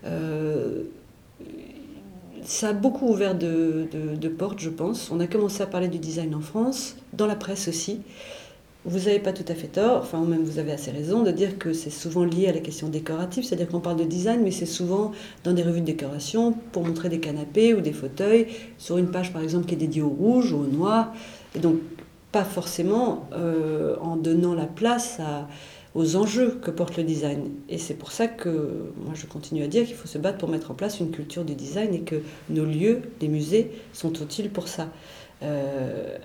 Euh, 0.05 0.85
ça 2.43 2.69
a 2.69 2.73
beaucoup 2.73 3.07
ouvert 3.09 3.35
de, 3.35 4.27
portes, 4.39 4.59
je 4.59 4.71
pense. 4.71 5.11
On 5.11 5.19
a 5.19 5.27
commencé 5.27 5.61
à 5.61 5.67
parler 5.67 5.87
du 5.87 5.99
design 5.99 6.33
en 6.33 6.41
France, 6.41 6.95
dans 7.13 7.27
la 7.27 7.35
presse 7.35 7.67
aussi. 7.67 8.01
Vous 8.85 8.97
n'avez 8.97 9.19
pas 9.19 9.33
tout 9.33 9.45
à 9.47 9.53
fait 9.53 9.67
tort, 9.67 9.99
enfin, 10.01 10.17
ou 10.17 10.25
même 10.25 10.41
vous 10.41 10.57
avez 10.57 10.71
assez 10.71 10.89
raison 10.89 11.21
de 11.21 11.29
dire 11.29 11.59
que 11.59 11.73
c'est 11.73 11.91
souvent 11.91 12.23
lié 12.23 12.47
à 12.47 12.53
la 12.53 12.59
question 12.59 12.89
décorative, 12.89 13.43
c'est-à-dire 13.43 13.67
qu'on 13.67 13.81
parle 13.81 13.97
de 13.97 14.05
design, 14.05 14.41
mais 14.41 14.49
c'est 14.49 14.65
souvent 14.65 15.11
dans 15.43 15.53
des 15.53 15.61
revues 15.61 15.81
de 15.81 15.85
décoration 15.85 16.55
pour 16.71 16.83
montrer 16.83 17.09
des 17.09 17.19
canapés 17.19 17.75
ou 17.75 17.81
des 17.81 17.93
fauteuils, 17.93 18.47
sur 18.79 18.97
une 18.97 19.11
page 19.11 19.31
par 19.31 19.43
exemple 19.43 19.67
qui 19.67 19.75
est 19.75 19.77
dédiée 19.77 20.01
au 20.01 20.09
rouge 20.09 20.53
ou 20.53 20.61
au 20.61 20.65
noir. 20.65 21.13
Et 21.55 21.59
donc, 21.59 21.77
pas 22.31 22.43
forcément 22.43 23.27
euh, 23.33 23.95
en 24.01 24.15
donnant 24.15 24.53
la 24.53 24.65
place 24.65 25.19
aux 25.95 26.15
enjeux 26.15 26.59
que 26.61 26.71
porte 26.71 26.97
le 26.97 27.03
design. 27.03 27.49
Et 27.67 27.77
c'est 27.77 27.95
pour 27.95 28.11
ça 28.11 28.27
que 28.27 28.91
moi 29.03 29.13
je 29.15 29.25
continue 29.25 29.63
à 29.63 29.67
dire 29.67 29.85
qu'il 29.85 29.95
faut 29.95 30.07
se 30.07 30.17
battre 30.17 30.37
pour 30.37 30.49
mettre 30.49 30.71
en 30.71 30.75
place 30.75 30.99
une 30.99 31.11
culture 31.11 31.43
du 31.43 31.55
design 31.55 31.93
et 31.93 32.01
que 32.01 32.21
nos 32.49 32.65
lieux, 32.65 33.01
les 33.21 33.27
musées, 33.27 33.71
sont 33.93 34.13
utiles 34.13 34.49
pour 34.49 34.67
ça. 34.67 34.87
Euh, 35.41 36.17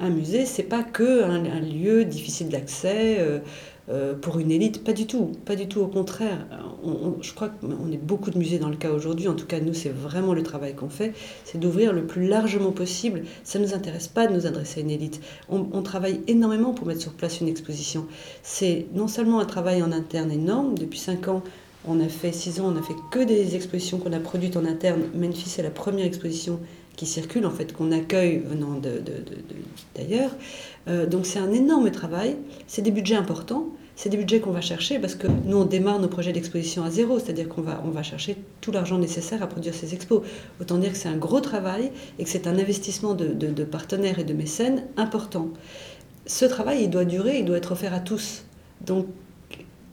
un 0.00 0.10
musée, 0.10 0.46
c'est 0.46 0.62
pas 0.62 0.82
que 0.82 1.24
un, 1.24 1.60
lieu 1.60 2.04
difficile 2.04 2.48
d'accès. 2.48 3.16
Euh, 3.18 3.40
euh, 3.90 4.14
pour 4.14 4.38
une 4.38 4.50
élite, 4.50 4.84
pas 4.84 4.92
du 4.92 5.06
tout, 5.06 5.32
pas 5.46 5.56
du 5.56 5.66
tout, 5.66 5.80
au 5.80 5.86
contraire. 5.86 6.46
je 7.22 7.32
crois 7.32 7.48
qu'on 7.48 7.90
est 7.90 7.96
beaucoup 7.96 8.30
de 8.30 8.38
musées 8.38 8.58
dans 8.58 8.68
le 8.68 8.76
cas 8.76 8.90
aujourd'hui, 8.90 9.28
en 9.28 9.34
tout 9.34 9.46
cas 9.46 9.60
nous 9.60 9.72
c'est 9.72 9.88
vraiment 9.88 10.34
le 10.34 10.42
travail 10.42 10.74
qu'on 10.74 10.90
fait, 10.90 11.14
c'est 11.44 11.58
d'ouvrir 11.58 11.94
le 11.94 12.06
plus 12.06 12.28
largement 12.28 12.72
possible. 12.72 13.22
Ça 13.44 13.58
ne 13.58 13.64
nous 13.64 13.74
intéresse 13.74 14.08
pas 14.08 14.26
de 14.26 14.34
nous 14.34 14.46
adresser 14.46 14.80
à 14.80 14.82
une 14.82 14.90
élite. 14.90 15.20
On, 15.48 15.82
travaille 15.82 16.20
énormément 16.26 16.74
pour 16.74 16.86
mettre 16.86 17.00
sur 17.00 17.12
place 17.12 17.40
une 17.40 17.48
exposition. 17.48 18.06
C'est 18.42 18.86
non 18.94 19.08
seulement 19.08 19.40
un 19.40 19.46
travail 19.46 19.82
en 19.82 19.90
interne 19.90 20.30
énorme, 20.30 20.76
depuis 20.76 20.98
5 20.98 21.28
ans 21.28 21.42
on 21.86 22.00
a 22.00 22.08
fait 22.08 22.32
6 22.32 22.60
ans, 22.60 22.66
on 22.66 22.72
n'a 22.72 22.82
fait 22.82 22.96
que 23.10 23.20
des 23.20 23.56
expositions 23.56 23.98
qu'on 23.98 24.12
a 24.12 24.20
produites 24.20 24.56
en 24.58 24.66
interne. 24.66 25.02
Memphis 25.14 25.48
c'est 25.48 25.62
la 25.62 25.70
première 25.70 26.04
exposition 26.04 26.60
qui 26.98 27.06
circule, 27.06 27.46
en 27.46 27.52
fait, 27.52 27.72
qu'on 27.72 27.92
accueille 27.92 28.42
venant 28.44 28.80
d'ailleurs. 29.94 30.32
Euh, 30.88 31.06
donc 31.06 31.26
c'est 31.26 31.38
un 31.38 31.52
énorme 31.52 31.92
travail, 31.92 32.36
c'est 32.66 32.82
des 32.82 32.90
budgets 32.90 33.14
importants, 33.14 33.68
c'est 33.94 34.08
des 34.08 34.16
budgets 34.16 34.40
qu'on 34.40 34.50
va 34.50 34.60
chercher 34.60 34.98
parce 34.98 35.14
que 35.14 35.28
nous, 35.28 35.58
on 35.58 35.64
démarre 35.64 36.00
nos 36.00 36.08
projets 36.08 36.32
d'exposition 36.32 36.82
à 36.82 36.90
zéro, 36.90 37.20
c'est-à-dire 37.20 37.48
qu'on 37.48 37.62
va, 37.62 37.80
on 37.86 37.90
va 37.90 38.02
chercher 38.02 38.36
tout 38.60 38.72
l'argent 38.72 38.98
nécessaire 38.98 39.44
à 39.44 39.46
produire 39.46 39.74
ces 39.74 39.94
expos. 39.94 40.22
Autant 40.60 40.78
dire 40.78 40.90
que 40.90 40.98
c'est 40.98 41.08
un 41.08 41.16
gros 41.16 41.40
travail 41.40 41.92
et 42.18 42.24
que 42.24 42.30
c'est 42.30 42.48
un 42.48 42.58
investissement 42.58 43.14
de, 43.14 43.28
de, 43.28 43.64
partenaires 43.64 44.18
et 44.18 44.24
de 44.24 44.34
mécènes 44.34 44.82
important. 44.96 45.50
Ce 46.26 46.46
travail, 46.46 46.82
il 46.82 46.90
doit 46.90 47.04
durer, 47.04 47.38
il 47.38 47.44
doit 47.44 47.58
être 47.58 47.70
offert 47.70 47.94
à 47.94 48.00
tous. 48.00 48.44
Donc, 48.84 49.06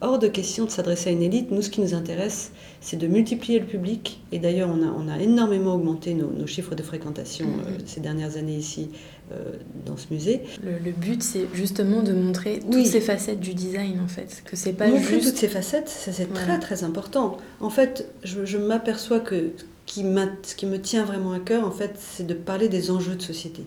hors 0.02 0.20
de 0.20 0.28
question 0.28 0.66
de 0.66 0.70
s'adresser 0.70 1.10
à 1.10 1.14
une 1.14 1.22
élite. 1.22 1.52
Nous, 1.52 1.62
ce 1.62 1.70
qui 1.70 1.82
nous 1.82 1.94
intéresse, 1.94 2.52
c'est 2.82 2.98
de 2.98 3.08
multiplier 3.08 3.60
le 3.60 3.66
public. 3.66 4.22
Et 4.32 4.40
d'ailleurs, 4.40 4.70
on 4.70 4.82
a, 4.84 4.88
on 4.88 5.08
a 5.08 5.20
énormément 5.20 5.76
augmenté 5.76 6.14
nos, 6.14 6.46
chiffres 6.48 6.76
de 6.76 6.84
fréquentation 6.84 7.46
mm-hmm. 7.46 7.82
euh, 7.82 7.84
ces 7.86 8.02
dernières 8.02 8.38
années 8.38 8.58
ici 8.58 8.90
euh, 9.32 9.54
dans 9.86 9.98
ce 9.98 10.06
musée. 10.12 10.42
Le, 10.64 10.92
but, 10.92 11.24
c'est 11.24 11.48
justement 11.54 12.04
de 12.04 12.14
montrer 12.14 12.60
toutes 12.60 12.86
ces 12.86 13.02
facettes 13.02 13.40
du 13.40 13.54
design, 13.54 14.00
en 14.00 14.08
fait. 14.08 14.44
Que 14.46 14.56
c'est 14.56 14.74
pas 14.74 14.88
montrer 14.88 15.20
toutes 15.20 15.36
ces 15.36 15.48
facettes, 15.48 15.90
c'est 15.90 16.32
très 16.34 16.60
très 16.60 16.84
important. 16.84 17.38
En 17.60 17.70
fait, 17.70 18.10
je, 18.24 18.58
m'aperçois 18.58 19.20
que 19.20 19.52
qui 19.86 20.04
ce 20.44 20.56
qui 20.56 20.66
me 20.66 20.80
tient 20.80 21.06
vraiment 21.06 21.32
à 21.32 21.40
cœur, 21.40 21.66
en 21.66 21.72
fait, 21.72 21.96
c'est 22.00 22.28
de 22.28 22.34
parler 22.34 22.70
des 22.70 22.92
enjeux 22.92 23.16
de 23.16 23.22
société 23.22 23.64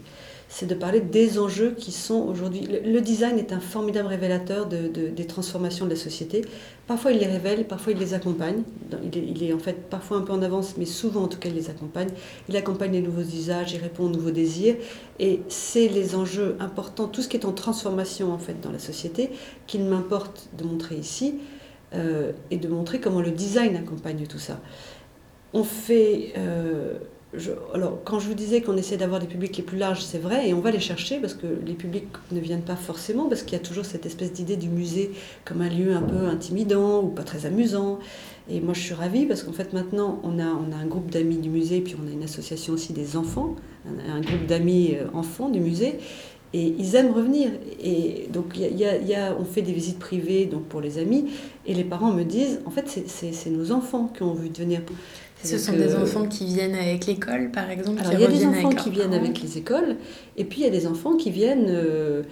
c'est 0.48 0.66
de 0.66 0.74
parler 0.74 1.00
des 1.00 1.38
enjeux 1.38 1.74
qui 1.76 1.92
sont 1.92 2.26
aujourd'hui. 2.26 2.66
Le, 2.66 3.00
design 3.00 3.38
est 3.38 3.52
un 3.52 3.60
formidable 3.60 4.08
révélateur 4.08 4.66
de, 4.66 4.88
des 4.88 5.26
transformations 5.26 5.84
de 5.84 5.90
la 5.90 5.96
société. 5.96 6.42
Parfois 6.86 7.12
il 7.12 7.18
les 7.18 7.26
révèle, 7.26 7.66
parfois 7.66 7.92
il 7.92 7.98
les 7.98 8.14
accompagne. 8.14 8.62
Il 9.12 9.42
est, 9.42 9.52
en 9.52 9.58
fait 9.58 9.88
parfois 9.90 10.16
un 10.16 10.22
peu 10.22 10.32
en 10.32 10.40
avance, 10.40 10.76
mais 10.78 10.86
souvent 10.86 11.24
en 11.24 11.28
tout 11.28 11.38
cas 11.38 11.50
il 11.50 11.54
les 11.54 11.68
accompagne. 11.68 12.08
Il 12.48 12.56
accompagne 12.56 12.92
les 12.92 13.02
nouveaux 13.02 13.20
usages, 13.20 13.72
il 13.74 13.80
répond 13.80 14.04
aux 14.04 14.08
nouveaux 14.10 14.30
désirs. 14.30 14.76
Et 15.18 15.42
c'est 15.48 15.86
les 15.86 16.14
enjeux 16.14 16.56
importants, 16.60 17.08
tout 17.08 17.20
ce 17.20 17.28
qui 17.28 17.36
est 17.36 17.44
en 17.44 17.52
transformation 17.52 18.32
en 18.32 18.38
fait 18.38 18.58
dans 18.62 18.72
la 18.72 18.78
société, 18.78 19.30
qu'il 19.66 19.84
m'importe 19.84 20.48
de 20.56 20.64
montrer 20.64 20.96
ici. 20.96 21.34
et 22.50 22.56
de 22.58 22.68
montrer 22.68 23.00
comment 23.00 23.20
le 23.22 23.30
design 23.30 23.76
accompagne 23.76 24.26
tout 24.26 24.38
ça. 24.38 24.60
On 25.54 25.64
fait 25.64 26.34
alors, 27.74 27.98
quand 28.04 28.18
je 28.18 28.26
vous 28.26 28.34
disais 28.34 28.62
qu'on 28.62 28.78
essaie 28.78 28.96
d'avoir 28.96 29.20
des 29.20 29.26
publics 29.26 29.54
les 29.58 29.62
plus 29.62 29.76
larges, 29.76 30.02
c'est 30.02 30.18
vrai, 30.18 30.48
et 30.48 30.54
on 30.54 30.60
va 30.60 30.70
les 30.70 30.80
chercher 30.80 31.18
parce 31.18 31.34
que 31.34 31.46
les 31.66 31.74
publics 31.74 32.06
ne 32.32 32.40
viennent 32.40 32.62
pas 32.62 32.76
forcément, 32.76 33.28
parce 33.28 33.42
qu'il 33.42 33.52
y 33.52 33.60
a 33.60 33.64
toujours 33.64 33.84
cette 33.84 34.06
espèce 34.06 34.32
d'idée 34.32 34.56
du 34.56 34.70
musée 34.70 35.10
comme 35.44 35.60
un 35.60 35.68
lieu 35.68 35.94
un 35.94 36.00
peu 36.00 36.26
intimidant 36.26 37.02
ou 37.02 37.08
pas 37.08 37.24
très 37.24 37.44
amusant. 37.44 37.98
Et 38.50 38.60
moi, 38.60 38.72
je 38.72 38.80
suis 38.80 38.94
ravie 38.94 39.26
parce 39.26 39.42
qu'en 39.42 39.52
fait, 39.52 39.74
maintenant, 39.74 40.20
on 40.24 40.38
a, 40.38 40.46
on 40.46 40.72
a 40.72 40.76
un 40.76 40.86
groupe 40.86 41.10
d'amis 41.10 41.36
du 41.36 41.50
musée, 41.50 41.82
puis 41.82 41.96
on 42.02 42.08
a 42.08 42.10
une 42.10 42.22
association 42.22 42.72
aussi 42.72 42.94
des 42.94 43.18
enfants, 43.18 43.56
un, 43.86 44.20
groupe 44.22 44.46
d'amis 44.46 44.94
euh, 44.94 45.04
enfants 45.12 45.50
du 45.50 45.60
musée. 45.60 45.98
Et 46.54 46.74
ils 46.78 46.94
aiment 46.94 47.12
revenir. 47.12 47.50
Et 47.78 48.26
donc, 48.32 48.56
y 48.56 48.62
y 48.62 49.14
a, 49.14 49.36
on 49.38 49.44
fait 49.44 49.60
des 49.60 49.72
visites 49.72 49.98
privées 49.98 50.46
donc 50.46 50.64
pour 50.64 50.80
les 50.80 50.96
amis. 50.96 51.26
Et 51.66 51.74
les 51.74 51.84
parents 51.84 52.10
me 52.10 52.24
disent, 52.24 52.60
en 52.64 52.70
fait, 52.70 52.88
c'est 52.88 53.50
nos 53.50 53.70
enfants 53.70 54.10
qui 54.16 54.22
ont 54.22 54.30
envie 54.30 54.48
de 54.48 54.56
venir. 54.56 54.80
Ce 55.44 55.58
sont 55.58 55.72
des 55.72 55.94
enfants 55.94 56.26
qui 56.26 56.46
viennent 56.46 56.74
avec 56.74 57.06
l'école, 57.06 57.50
par 57.50 57.70
exemple 57.70 58.00
Alors, 58.00 58.12
il 58.14 58.20
y 58.20 58.24
a 58.24 58.28
des 58.28 58.46
enfants 58.46 58.70
qui 58.70 58.90
viennent 58.90 59.14
avec 59.14 59.40
les 59.40 59.58
écoles, 59.58 59.96
et 60.36 60.44
puis 60.44 60.60
il 60.60 60.64
y 60.64 60.66
a 60.66 60.70
des 60.70 60.86
enfants 60.86 61.16
qui 61.16 61.30
viennent 61.30 61.68
euh, 61.68 62.22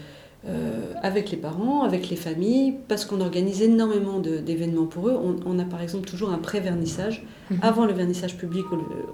euh, 0.48 0.92
avec 1.02 1.30
les 1.30 1.36
parents, 1.36 1.82
avec 1.82 2.08
les 2.10 2.16
familles, 2.16 2.74
parce 2.88 3.04
qu'on 3.04 3.20
organise 3.20 3.62
énormément 3.62 4.18
d'événements 4.18 4.86
pour 4.86 5.08
eux. 5.08 5.18
On, 5.46 5.58
a 5.58 5.64
par 5.64 5.82
exemple 5.82 6.08
toujours 6.08 6.30
un 6.30 6.38
pré-vernissage. 6.38 7.24
Mhm. 7.50 7.58
Avant 7.62 7.86
le 7.86 7.92
vernissage 7.92 8.36
public, 8.36 8.64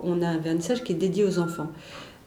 on 0.03 0.23
a 0.23 0.29
un 0.29 0.39
vernissage 0.39 0.83
qui 0.83 0.93
est 0.93 0.97
dédié 0.97 1.25
aux 1.25 1.39
enfants. 1.39 1.69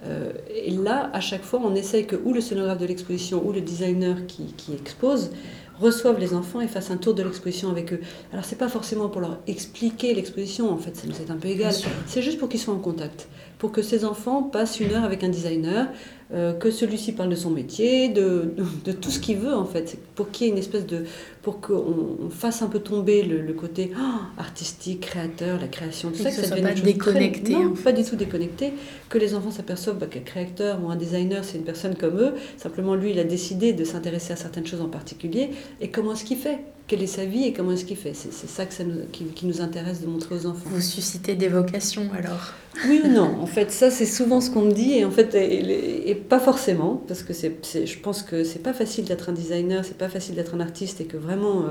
Euh, 0.06 0.34
et 0.54 0.72
là, 0.72 1.10
à 1.14 1.20
chaque 1.20 1.44
fois, 1.44 1.62
on 1.64 1.74
essaye 1.74 2.06
que 2.06 2.16
ou 2.16 2.34
le 2.34 2.42
scénographe 2.42 2.78
de 2.78 2.86
l'exposition 2.86 3.46
ou 3.46 3.52
le 3.52 3.62
designer 3.62 4.28
qui, 4.28 4.54
qui 4.58 4.74
expose 4.74 5.32
reçoivent 5.80 6.20
les 6.20 6.34
enfants 6.34 6.62
et 6.62 6.68
fassent 6.68 6.92
un 6.92 6.98
tour 6.98 7.14
de 7.14 7.24
l'exposition 7.24 7.70
avec 7.70 7.94
eux. 7.94 8.00
Alors 8.32 8.46
c'est 8.46 8.58
pas 8.58 8.70
forcément 8.70 9.10
pour 9.10 9.22
leur 9.22 9.40
expliquer 9.48 10.14
l'exposition, 10.14 10.72
en 10.72 10.78
fait, 10.78 10.96
ça 10.96 11.08
nous 11.08 11.16
est 11.16 11.32
un 11.32 11.38
peu 11.38 11.48
égal. 11.48 11.74
C'est 12.08 12.22
juste 12.22 12.40
pour 12.40 12.50
qu'ils 12.50 12.60
soient 12.60 12.74
en 12.74 12.80
contact, 12.80 13.28
pour 13.58 13.72
que 13.72 13.82
ces 13.82 14.06
enfants 14.06 14.44
passent 14.44 14.80
une 14.80 14.94
heure 14.94 15.04
avec 15.04 15.24
un 15.24 15.30
designer, 15.30 15.88
euh, 16.34 16.54
que 16.54 16.72
celui-ci 16.72 17.12
parle 17.12 17.30
de 17.30 17.36
son 17.36 17.52
métier, 17.52 18.10
de, 18.10 18.54
de, 18.84 18.92
tout 18.92 19.12
ce 19.12 19.20
qu'il 19.20 19.38
veut 19.38 19.54
en 19.54 19.66
fait, 19.66 19.98
pour 20.16 20.32
qu'il 20.32 20.48
y 20.48 20.50
ait 20.50 20.54
une 20.54 20.58
espèce 20.58 20.88
de, 20.88 21.06
pour 21.44 21.62
qu'on 21.62 22.30
fasse 22.32 22.64
un 22.64 22.68
peu 22.68 22.80
tomber 22.80 23.22
le, 23.22 23.54
côté 23.54 23.92
oh, 23.96 24.40
artistique, 24.40 25.02
créateur, 25.02 25.60
la 25.62 25.68
création, 25.68 26.10
tout 26.10 26.24
ça, 26.24 26.32
que, 26.32 26.36
ça, 26.36 26.48
soit 26.48 26.58
pas 26.58 26.74
déconnecté. 26.74 27.54
Non, 27.54 27.76
pas 27.76 27.92
du 27.92 28.04
tout 28.04 28.16
déconnecté, 28.16 28.74
que 29.08 29.20
les 29.20 29.36
enfants 29.36 29.52
s'aperçoivent 29.52 30.00
bah, 30.00 30.08
qu'un 30.08 30.22
créateur 30.22 30.84
ou 30.84 30.90
un 30.90 30.96
designer 30.96 31.44
c'est 31.44 31.60
une 31.60 31.64
personne 31.64 31.96
comme 31.96 32.18
eux, 32.18 32.34
simplement 32.58 32.96
lui 32.96 33.12
il 33.12 33.20
a 33.20 33.24
décidé 33.24 33.74
de 33.74 33.84
s'intéresser 33.84 34.34
à 34.34 34.36
certaines 34.36 34.66
choses 34.66 34.82
en 34.82 34.90
particulier, 34.90 35.52
et 35.80 35.90
comment 35.90 36.14
est-ce 36.14 36.26
qu'il 36.26 36.38
fait? 36.38 36.60
Quelle 36.88 37.02
est 37.02 37.08
sa 37.08 37.26
vie 37.26 37.46
et 37.46 37.54
comment 37.54 37.72
est-ce 37.72 37.86
qu'il 37.86 37.98
fait. 37.98 38.14
C'est 38.14 38.32
ça, 38.32 38.66
que 38.66 38.74
ça 38.74 38.84
nous, 38.84 39.06
qui, 39.12 39.26
qui, 39.26 39.48
nous 39.48 39.62
intéresse 39.62 40.02
de 40.02 40.08
montrer 40.08 40.36
aux 40.36 40.46
enfants. 40.46 40.70
Vous 40.70 40.82
suscitez 40.82 41.36
des 41.36 41.48
vocations 41.48 42.10
alors 42.18 42.54
Oui 42.88 43.02
ou 43.04 43.08
non? 43.08 43.42
En 43.42 43.48
fait, 43.48 43.72
ça 43.72 43.90
c'est 43.90 44.06
souvent 44.06 44.40
ce 44.40 44.52
qu'on 44.52 44.62
me 44.62 44.72
dit 44.72 44.94
et 44.94 45.06
en 45.06 45.12
fait, 45.12 45.34
et, 45.36 46.16
pas 46.16 46.40
forcément, 46.40 47.02
parce 47.08 47.24
que 47.24 47.34
c'est, 47.34 47.58
je 47.64 48.00
pense 48.00 48.22
que 48.22 48.44
c'est 48.44 48.62
pas 48.62 48.74
facile 48.74 49.06
d'être 49.06 49.30
un 49.30 49.34
designer, 49.34 49.84
c'est 49.84 49.98
pas 49.98 50.10
facile 50.10 50.36
d'être 50.36 50.54
un 50.54 50.60
artiste 50.60 51.02
et 51.02 51.06
que 51.06 51.18
vraiment 51.18 51.62
euh, 51.62 51.70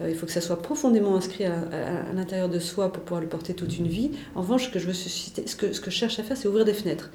euh, 0.00 0.10
il 0.10 0.16
faut 0.16 0.26
que 0.26 0.32
ça 0.32 0.40
soit 0.40 0.60
profondément 0.60 1.16
inscrit 1.16 1.44
à, 1.44 1.54
l'intérieur 2.14 2.48
de 2.48 2.58
soi 2.58 2.92
pour 2.92 3.02
pouvoir 3.02 3.20
le 3.20 3.28
porter 3.28 3.54
toute 3.54 3.76
une 3.78 3.88
vie. 3.88 4.10
En 4.34 4.42
revanche, 4.42 4.66
ce 4.66 4.70
que 4.70 4.78
je 4.78 4.86
veux 4.86 4.92
susciter, 4.92 5.46
ce 5.46 5.56
que, 5.56 5.72
ce 5.72 5.80
que 5.80 5.90
je 5.90 5.96
cherche 5.96 6.18
à 6.18 6.22
faire, 6.22 6.36
c'est 6.36 6.48
ouvrir 6.48 6.64
des 6.64 6.74
fenêtres. 6.74 7.10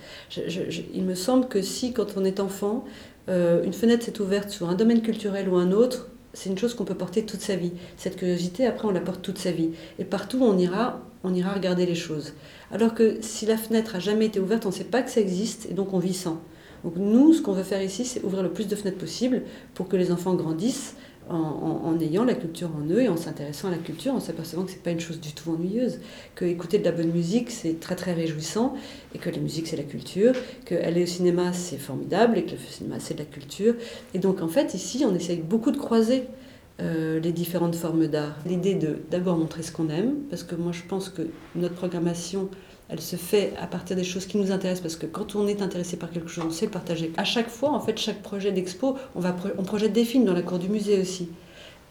il 0.93 1.03
me 1.03 1.15
semble 1.15 1.47
que 1.47 1.61
si, 1.61 1.93
quand 1.93 2.15
on 2.17 2.23
est 2.23 2.39
enfant, 2.39 2.85
euh, 3.29 3.63
une 3.63 3.73
fenêtre 3.73 4.05
s'est 4.05 4.19
ouverte 4.21 4.49
sur 4.49 4.69
un 4.69 4.75
domaine 4.75 5.01
culturel 5.01 5.49
ou 5.49 5.57
un 5.57 5.71
autre, 5.71 6.09
c'est 6.39 6.49
une 6.49 6.57
chose 6.57 6.73
qu'on 6.73 6.85
peut 6.85 6.95
porter 6.95 7.25
toute 7.25 7.41
sa 7.41 7.57
vie. 7.57 7.73
Cette 7.97 8.15
curiosité, 8.15 8.65
après, 8.65 8.87
on 8.87 8.91
la 8.91 9.01
porte 9.01 9.21
toute 9.21 9.37
sa 9.37 9.51
vie. 9.51 9.71
Et 9.99 10.05
partout 10.05 10.37
où 10.37 10.45
on 10.45 10.57
ira, 10.57 11.01
on 11.25 11.33
ira 11.33 11.51
regarder 11.51 11.85
les 11.85 11.95
choses. 11.95 12.31
Alors 12.71 12.93
que 12.93 13.17
si 13.19 13.45
la 13.45 13.57
fenêtre 13.57 13.97
a 13.97 13.99
jamais 13.99 14.27
été 14.27 14.39
ouverte, 14.39 14.65
on 14.65 14.69
ne 14.69 14.73
sait 14.73 14.85
pas 14.85 15.01
que 15.01 15.11
ça 15.11 15.19
existe 15.19 15.67
et 15.69 15.73
donc 15.73 15.93
on 15.93 15.99
vit 15.99 16.13
sans. 16.13 16.39
Donc 16.85 16.93
nous, 16.95 17.33
ce 17.33 17.41
qu'on 17.41 17.51
veut 17.51 17.63
faire 17.63 17.83
ici, 17.83 18.05
c'est 18.05 18.23
ouvrir 18.23 18.41
le 18.41 18.53
plus 18.53 18.69
de 18.69 18.75
fenêtres 18.77 18.99
possible 18.99 19.41
pour 19.73 19.89
que 19.89 19.97
les 19.97 20.13
enfants 20.13 20.33
grandissent 20.33 20.95
en, 21.29 21.99
ayant 21.99 22.23
la 22.23 22.33
culture 22.33 22.69
en 22.75 22.87
eux 22.89 23.01
et 23.01 23.09
en 23.09 23.17
s'intéressant 23.17 23.67
à 23.67 23.71
la 23.71 23.77
culture, 23.77 24.13
en 24.13 24.19
s'apercevant 24.19 24.63
que 24.63 24.71
c'est 24.71 24.83
pas 24.83 24.91
une 24.91 24.99
chose 24.99 25.19
du 25.19 25.33
tout 25.33 25.51
ennuyeuse, 25.51 25.99
que 26.35 26.45
écouter 26.45 26.79
de 26.79 26.85
la 26.85 26.91
bonne 26.91 27.11
musique 27.11 27.51
c'est 27.51 27.79
très 27.79 27.95
très 27.95 28.13
réjouissant 28.13 28.73
et 29.13 29.19
que 29.19 29.29
la 29.29 29.37
musique 29.37 29.67
c'est 29.67 29.77
la 29.77 29.83
culture, 29.83 30.33
que 30.65 30.75
aller 30.75 31.03
au 31.03 31.07
cinéma 31.07 31.53
c'est 31.53 31.77
formidable 31.77 32.37
et 32.37 32.43
que 32.45 32.51
le 32.51 32.57
cinéma 32.57 32.95
c'est 32.99 33.13
de 33.13 33.19
la 33.19 33.25
culture. 33.25 33.75
Et 34.13 34.19
donc 34.19 34.41
en 34.41 34.47
fait 34.47 34.73
ici 34.73 35.05
on 35.07 35.13
essaye 35.15 35.37
beaucoup 35.37 35.71
de 35.71 35.77
croiser 35.77 36.23
euh, 36.81 37.19
les 37.19 37.33
différentes 37.33 37.75
formes 37.75 38.07
d'art. 38.07 38.37
L'idée 38.45 38.75
de 38.75 38.99
d'abord 39.11 39.37
montrer 39.37 39.63
ce 39.63 39.71
qu'on 39.71 39.89
aime, 39.89 40.15
parce 40.29 40.43
que 40.43 40.55
moi 40.55 40.71
je 40.71 40.83
pense 40.87 41.09
que 41.09 41.23
notre 41.55 41.75
programmation 41.75 42.49
elle 42.89 43.01
se 43.01 43.15
fait 43.15 43.53
à 43.61 43.67
partir 43.67 43.95
des 43.95 44.03
choses 44.03 44.25
qui 44.25 44.37
nous 44.37 44.51
intéressent 44.51 44.81
parce 44.81 44.95
que 44.95 45.05
quand 45.05 45.35
on 45.35 45.47
est 45.47 45.61
intéressé 45.61 45.95
par 45.95 46.09
quelque 46.09 46.27
chose, 46.27 46.43
on 46.47 46.51
sait 46.51 46.65
le 46.65 46.71
partager. 46.71 47.11
À 47.17 47.23
chaque 47.23 47.49
fois, 47.49 47.69
en 47.69 47.79
fait, 47.79 47.97
chaque 47.99 48.21
projet 48.23 48.51
d'expo, 48.51 48.97
on, 49.15 49.19
va, 49.19 49.35
on 49.59 49.63
projette 49.63 49.93
des 49.93 50.05
films 50.05 50.25
dans 50.25 50.33
la 50.33 50.41
cour 50.41 50.57
du 50.57 50.69
musée 50.69 50.99
aussi. 50.99 51.29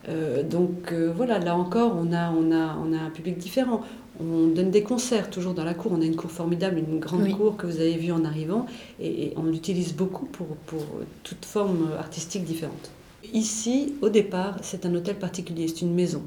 Euh, 0.09 0.43
donc 0.43 0.93
euh, 0.93 1.13
voilà, 1.15 1.39
là 1.39 1.57
encore, 1.57 1.95
on 1.97 2.13
a, 2.13 2.33
on, 2.33 2.51
a, 2.51 2.77
on 2.77 2.93
a 2.93 2.99
un 2.99 3.11
public 3.11 3.39
différent. 3.39 3.83
On 4.21 4.49
donne 4.49 4.73
des 4.73 4.83
concerts 4.83 5.31
toujours 5.31 5.55
dans 5.55 5.63
la 5.63 5.75
cour. 5.75 5.93
On 5.93 6.03
a 6.03 6.05
une 6.05 6.17
cour 6.17 6.33
formidable, 6.33 6.79
une 6.79 6.99
grande 6.99 7.31
cour 7.31 7.57
que 7.57 7.69
vous 7.69 7.77
avez 7.77 7.97
vue 7.97 8.11
en 8.11 8.25
arrivant, 8.25 8.67
et, 9.01 9.33
on 9.37 9.45
l'utilise 9.45 9.95
beaucoup 9.95 10.27
pour, 10.27 10.49
pour 10.67 10.85
toute 11.23 11.45
forme 11.45 11.91
artistique 11.97 12.43
différente. 12.43 12.91
Ici, 13.33 13.95
au 14.03 14.09
départ, 14.09 14.57
c'est 14.63 14.85
un 14.85 14.95
hôtel 14.97 15.17
particulier, 15.17 15.69
c'est 15.69 15.83
une 15.83 15.95
maison. 15.95 16.23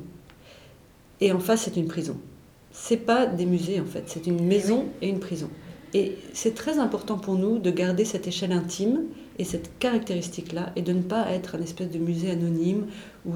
Et 1.20 1.34
en 1.34 1.40
face, 1.40 1.64
c'est 1.64 1.76
une 1.76 1.88
prison 1.88 2.16
c'est 2.72 2.98
pas 2.98 3.26
des 3.26 3.46
musées 3.46 3.80
en 3.80 3.86
fait, 3.86 4.04
c'est 4.08 4.28
une 4.28 4.46
maison 4.46 4.86
et 5.02 5.10
une 5.10 5.20
prison. 5.20 5.50
Et 5.94 6.18
c'est 6.34 6.56
très 6.56 6.80
important 6.80 7.18
pour 7.18 7.36
nous 7.36 7.60
de 7.60 7.70
garder 7.70 8.06
cette 8.06 8.28
échelle 8.28 8.54
intime 8.54 9.04
et 9.40 9.44
cette 9.44 9.78
caractéristique-là 9.80 10.72
et 10.76 10.82
de 10.82 10.94
ne 10.94 11.02
pas 11.02 11.30
être 11.32 11.56
un 11.56 11.62
espèce 11.62 11.90
de 11.90 12.00
musée 12.00 12.32
anonyme 12.32 12.86
où, 13.26 13.34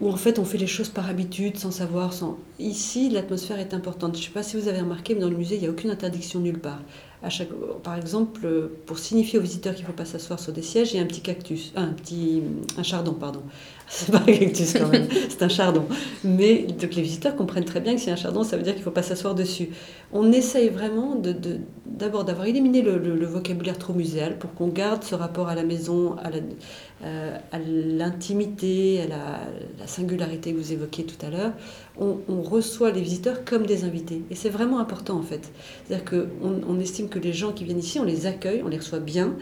où, 0.00 0.08
en 0.10 0.16
fait 0.16 0.38
on 0.38 0.44
fait 0.44 0.58
les 0.58 0.66
choses 0.66 0.90
par 0.90 1.08
habitude, 1.08 1.56
sans 1.56 1.70
savoir. 1.70 2.12
Sans... 2.12 2.38
Ici, 2.58 3.08
l'atmosphère 3.08 3.58
est 3.58 3.72
importante. 3.72 4.14
Je 4.14 4.20
ne 4.20 4.26
sais 4.26 4.32
pas 4.32 4.42
si 4.42 4.58
vous 4.58 4.68
avez 4.68 4.80
remarqué, 4.80 5.14
mais 5.14 5.20
dans 5.20 5.30
le 5.30 5.36
musée, 5.36 5.56
il 5.56 5.62
n'y 5.62 5.66
a 5.66 5.70
aucune 5.70 5.90
interdiction 5.90 6.40
nulle 6.40 6.58
part. 6.58 6.80
À 7.22 7.30
chaque... 7.30 7.50
Par 7.82 7.96
exemple, 7.96 8.70
pour 8.86 8.98
signifier 8.98 9.38
aux 9.38 9.42
visiteurs 9.42 9.74
qu'il 9.74 9.84
ne 9.84 9.88
faut 9.88 9.96
pas 9.96 10.04
s'asseoir 10.04 10.38
sur 10.38 10.52
des 10.52 10.62
sièges, 10.62 10.92
il 10.92 10.96
y 10.96 11.00
a 11.00 11.02
un 11.02 11.06
petit 11.06 11.20
cactus, 11.22 11.72
un 11.76 11.88
petit 11.88 12.42
un 12.76 12.82
chardon, 12.82 13.14
pardon. 13.14 13.42
C'est 13.92 14.12
pas 14.12 14.18
un 14.18 14.32
cactus 14.32 14.74
quand 14.74 14.86
même, 14.86 15.08
c'est 15.28 15.42
un 15.42 15.48
chardon. 15.48 15.84
Mais 16.22 16.62
donc 16.62 16.94
les 16.94 17.02
visiteurs 17.02 17.34
comprennent 17.34 17.64
très 17.64 17.80
bien 17.80 17.96
que 17.96 18.00
c'est 18.00 18.12
un 18.12 18.16
chardon, 18.16 18.44
ça 18.44 18.56
veut 18.56 18.62
dire 18.62 18.74
qu'il 18.74 18.82
ne 18.82 18.84
faut 18.84 18.92
pas 18.92 19.02
s'asseoir 19.02 19.34
dessus. 19.34 19.70
On 20.12 20.30
essaye 20.30 20.68
vraiment 20.68 21.16
de, 21.16 21.34
d'abord 21.86 22.24
d'avoir 22.24 22.46
éliminé 22.46 22.82
le, 22.82 23.26
vocabulaire 23.26 23.78
trop 23.78 23.92
muséal 23.92 24.38
pour 24.38 24.54
qu'on 24.54 24.68
garde 24.68 25.02
ce 25.02 25.16
rapport 25.16 25.48
à 25.48 25.56
la 25.56 25.64
maison, 25.64 26.14
à, 26.18 26.30
euh, 27.04 27.36
l'intimité, 27.66 29.02
à 29.02 29.08
la, 29.08 29.86
singularité 29.88 30.52
que 30.52 30.58
vous 30.58 30.72
évoquiez 30.72 31.04
tout 31.04 31.26
à 31.26 31.30
l'heure. 31.30 31.52
On, 31.98 32.42
reçoit 32.42 32.92
les 32.92 33.02
visiteurs 33.02 33.44
comme 33.44 33.66
des 33.66 33.82
invités. 33.82 34.22
Et 34.30 34.36
c'est 34.36 34.50
vraiment 34.50 34.78
important 34.78 35.18
en 35.18 35.22
fait. 35.22 35.50
C'est-à-dire 35.84 36.04
qu'on 36.04 36.62
on 36.66 36.78
estime 36.78 37.08
que 37.08 37.18
les 37.18 37.32
gens 37.32 37.52
qui 37.52 37.64
viennent 37.64 37.80
ici, 37.80 37.98
on 37.98 38.04
les 38.04 38.26
accueille, 38.26 38.62
on 38.64 38.68
les 38.68 38.78
reçoit 38.78 39.00
bien. 39.00 39.34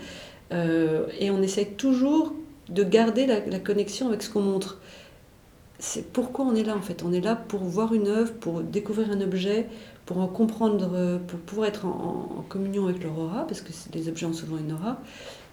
Euh, 0.54 1.06
et 1.20 1.30
on 1.30 1.42
essaye 1.42 1.66
toujours 1.66 2.32
de 2.68 2.82
garder 2.82 3.26
la, 3.26 3.58
connexion 3.58 4.08
avec 4.08 4.22
ce 4.22 4.30
qu'on 4.30 4.42
montre. 4.42 4.78
C'est 5.78 6.12
pourquoi 6.12 6.44
on 6.44 6.54
est 6.54 6.64
là 6.64 6.76
en 6.76 6.80
fait. 6.80 7.02
On 7.02 7.12
est 7.12 7.20
là 7.20 7.36
pour 7.36 7.62
voir 7.64 7.94
une 7.94 8.08
œuvre, 8.08 8.32
pour 8.34 8.62
découvrir 8.62 9.10
un 9.10 9.20
objet, 9.20 9.68
pour 10.06 10.18
en 10.18 10.26
comprendre, 10.26 11.20
pour 11.26 11.38
pouvoir 11.38 11.68
être 11.68 11.86
en, 11.86 12.44
communion 12.48 12.86
avec 12.86 13.02
leur 13.02 13.18
aura, 13.18 13.46
parce 13.46 13.60
que 13.60 13.72
les 13.94 14.08
objets 14.08 14.26
ont 14.26 14.32
souvent 14.32 14.58
une 14.58 14.72
aura, 14.72 15.00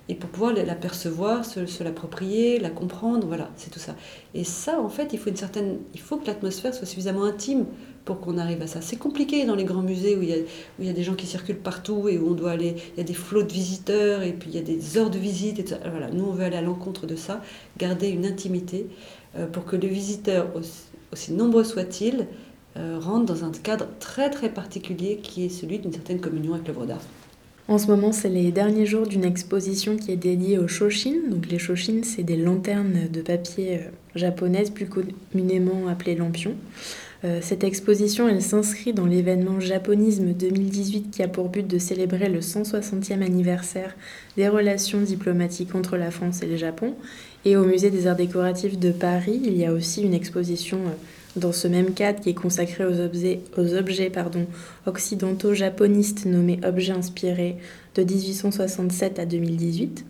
et 0.08 0.16
pour 0.16 0.30
pouvoir 0.30 0.54
l'apercevoir, 0.54 1.46
se, 1.46 1.66
se 1.66 1.84
l'approprier, 1.84 2.60
la 2.60 2.70
comprendre, 2.70 3.28
voilà, 3.28 3.50
c'est 3.58 3.70
tout 3.70 3.80
ça. 3.80 3.96
Et 4.34 4.44
ça, 4.44 4.80
en 4.80 4.90
fait, 4.90 5.14
il 5.14 5.20
faut 5.20 5.30
une 5.30 5.36
certaine, 5.36 5.80
il 5.94 6.00
faut 6.00 6.18
que 6.18 6.28
l'atmosphère 6.28 6.74
soit 6.74 6.86
suffisamment 6.86 7.24
intime 7.24 7.66
pour 8.06 8.22
qu'on 8.22 8.38
arrive 8.38 8.62
à 8.62 8.68
ça. 8.68 8.82
C'est 8.82 8.96
compliqué 8.96 9.46
dans 9.46 9.56
les 9.56 9.64
grands 9.64 9.82
musées 9.82 10.16
où 10.16 10.22
il, 10.22 10.30
y 10.30 10.34
a, 10.34 10.38
où 10.38 10.82
il 10.82 10.86
y 10.86 10.90
a 10.90 10.94
des 10.94 11.04
gens 11.04 11.16
qui 11.16 11.26
circulent 11.26 11.58
partout 11.58 12.08
et 12.08 12.18
où 12.18 12.30
on 12.30 12.34
doit 12.34 12.52
aller, 12.52 12.76
il 12.96 12.98
y 13.00 13.02
a 13.02 13.04
des 13.04 13.16
flots 13.16 13.44
de 13.44 13.52
visiteurs 13.52 14.22
et 14.22 14.32
puis 14.32 14.50
il 14.52 14.56
y 14.56 14.60
a 14.60 14.62
des 14.62 14.98
heures 14.98 15.10
de 15.10 15.18
visite. 15.18 15.60
Et 15.60 15.66
Voilà, 15.90 16.10
nous, 16.12 16.24
on 16.24 16.32
veut 16.32 16.44
aller 16.44 16.58
à 16.58 16.62
l'encontre 16.62 17.08
de 17.08 17.16
ça, 17.16 17.42
garder 17.78 18.10
une 18.10 18.26
intimité 18.26 18.88
euh, 19.38 19.48
pour 19.48 19.66
que 19.66 19.76
le 19.76 19.88
visiteur, 19.88 20.48
aussi, 21.12 21.34
nombreux 21.34 21.64
soit-il, 21.64 22.28
euh, 22.78 23.00
rentre 23.00 23.26
dans 23.26 23.44
un 23.44 23.52
cadre 23.52 23.88
très 24.00 24.30
très 24.30 24.50
particulier 24.50 25.20
qui 25.24 25.46
est 25.46 25.50
celui 25.50 25.80
d'une 25.80 25.94
certaine 25.94 26.20
communion 26.20 26.54
avec 26.54 26.68
l'œuvre 26.68 26.86
d'art. 26.86 27.02
En 27.68 27.80
ce 27.80 27.88
moment, 27.88 28.12
c'est 28.12 28.30
les 28.30 28.52
derniers 28.52 28.86
jours 28.86 29.08
d'une 29.08 29.26
exposition 29.26 29.98
qui 29.98 30.12
est 30.12 30.18
dédiée 30.18 30.60
aux 30.60 30.68
shoshin. 30.68 31.16
Donc 31.32 31.48
les 31.50 31.58
shoshin, 31.58 32.02
c'est 32.04 32.22
des 32.22 32.36
lanternes 32.36 33.10
de 33.12 33.22
papier 33.22 33.78
euh, 33.78 33.90
japonaises, 34.14 34.70
plus 34.70 34.88
communément 34.88 35.88
appelées 35.88 36.16
lampions. 36.16 36.56
Euh, 37.24 37.40
cette 37.42 37.64
exposition, 37.64 38.28
elle 38.28 38.42
s'inscrit 38.42 38.94
dans 38.94 39.06
l'événement 39.06 39.60
Japonisme 39.60 40.34
2018 40.34 41.12
qui 41.12 41.24
a 41.24 41.28
pour 41.28 41.50
but 41.50 41.66
de 41.66 41.78
célébrer 41.78 42.30
le 42.30 42.40
160e 42.40 43.22
anniversaire 43.22 43.96
des 44.38 44.50
relations 44.50 45.02
diplomatiques 45.02 45.76
entre 45.76 45.98
la 45.98 46.12
France 46.12 46.44
et 46.44 46.48
le 46.48 46.58
Japon. 46.58 46.94
Et 47.46 47.56
au 47.56 47.64
musée 47.64 47.90
des 47.90 48.08
arts 48.08 48.16
décoratifs 48.16 48.78
de 48.78 48.92
Paris, 48.92 49.40
il 49.44 49.56
y 49.56 49.66
a 49.66 49.72
aussi 49.72 50.02
une 50.02 50.14
exposition 50.14 50.80
dans 51.36 51.52
ce 51.52 51.68
même 51.68 51.94
cadre 51.94 52.22
qui 52.22 52.30
est 52.30 52.34
consacrée 52.34 52.86
aux 52.86 53.00
objets, 53.00 53.42
occidentaux 54.86 55.54
japonistes 55.54 56.26
nommés 56.26 56.60
Objets 56.64 56.94
inspirés 56.94 57.58
de 57.96 58.04
1867 58.04 59.20
à 59.20 59.26
2018. 59.26 60.06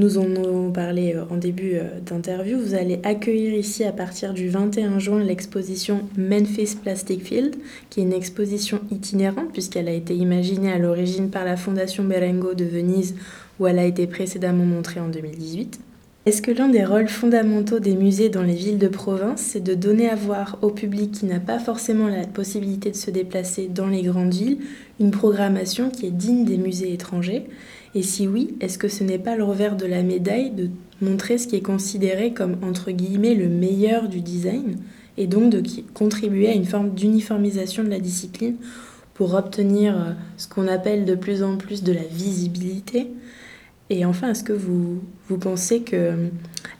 Nous 0.00 0.16
en 0.16 0.36
avons 0.36 0.70
parlé 0.70 1.14
euh, 1.16 1.24
en 1.28 1.36
début 1.36 1.72
euh, 1.74 1.98
d'interview. 2.06 2.56
Vous 2.56 2.74
allez 2.74 3.00
accueillir 3.02 3.54
ici 3.54 3.82
à 3.82 3.90
partir 3.90 4.32
du 4.32 4.48
21 4.48 5.00
juin 5.00 5.24
l'exposition 5.24 6.02
Memphis 6.16 6.76
Plastic 6.80 7.24
Field, 7.24 7.56
qui 7.90 7.98
est 7.98 8.04
une 8.04 8.12
exposition 8.12 8.80
itinérante 8.92 9.52
puisqu'elle 9.52 9.88
a 9.88 9.92
été 9.92 10.14
imaginée 10.14 10.70
à 10.70 10.78
l'origine 10.78 11.30
par 11.30 11.44
la 11.44 11.56
Fondation 11.56 12.04
Berengo 12.04 12.54
de 12.54 12.64
Venise 12.64 13.16
où 13.58 13.66
elle 13.66 13.80
a 13.80 13.84
été 13.84 14.06
précédemment 14.06 14.64
montrée 14.64 15.00
en 15.00 15.08
2018. 15.08 15.80
Est-ce 16.26 16.42
que 16.42 16.52
l'un 16.52 16.68
des 16.68 16.84
rôles 16.84 17.08
fondamentaux 17.08 17.80
des 17.80 17.96
musées 17.96 18.28
dans 18.28 18.42
les 18.42 18.54
villes 18.54 18.78
de 18.78 18.86
province, 18.86 19.40
c'est 19.40 19.64
de 19.64 19.74
donner 19.74 20.08
à 20.08 20.14
voir 20.14 20.58
au 20.62 20.70
public 20.70 21.10
qui 21.10 21.26
n'a 21.26 21.40
pas 21.40 21.58
forcément 21.58 22.06
la 22.06 22.24
possibilité 22.24 22.90
de 22.90 22.96
se 22.96 23.10
déplacer 23.10 23.66
dans 23.66 23.88
les 23.88 24.02
grandes 24.02 24.34
villes 24.34 24.58
une 25.00 25.10
programmation 25.10 25.90
qui 25.90 26.06
est 26.06 26.10
digne 26.10 26.44
des 26.44 26.58
musées 26.58 26.92
étrangers? 26.92 27.46
Et 27.94 28.02
si 28.02 28.28
oui, 28.28 28.56
est-ce 28.60 28.78
que 28.78 28.88
ce 28.88 29.04
n'est 29.04 29.18
pas 29.18 29.36
le 29.36 29.44
revers 29.44 29.76
de 29.76 29.86
la 29.86 30.02
médaille 30.02 30.50
de 30.50 30.70
montrer 31.00 31.38
ce 31.38 31.48
qui 31.48 31.56
est 31.56 31.62
considéré 31.62 32.32
comme 32.32 32.56
entre 32.62 32.90
guillemets 32.90 33.34
le 33.34 33.48
meilleur 33.48 34.08
du 34.08 34.20
design 34.20 34.76
et 35.16 35.26
donc 35.26 35.50
de 35.50 35.62
contribuer 35.94 36.48
à 36.48 36.52
une 36.52 36.64
forme 36.64 36.90
d'uniformisation 36.90 37.82
de 37.82 37.88
la 37.88 37.98
discipline 38.00 38.56
pour 39.14 39.34
obtenir 39.34 39.96
euh, 39.96 40.12
ce 40.36 40.46
qu'on 40.46 40.68
appelle 40.68 41.04
de 41.04 41.16
plus 41.16 41.42
en 41.42 41.56
plus 41.56 41.82
de 41.82 41.92
la 41.92 42.04
visibilité? 42.04 43.08
Et 43.90 44.04
enfin, 44.04 44.30
est-ce 44.30 44.44
que 44.44 44.52
vous, 44.52 45.00
pensez 45.40 45.80
que 45.80 45.96
euh, 45.96 46.28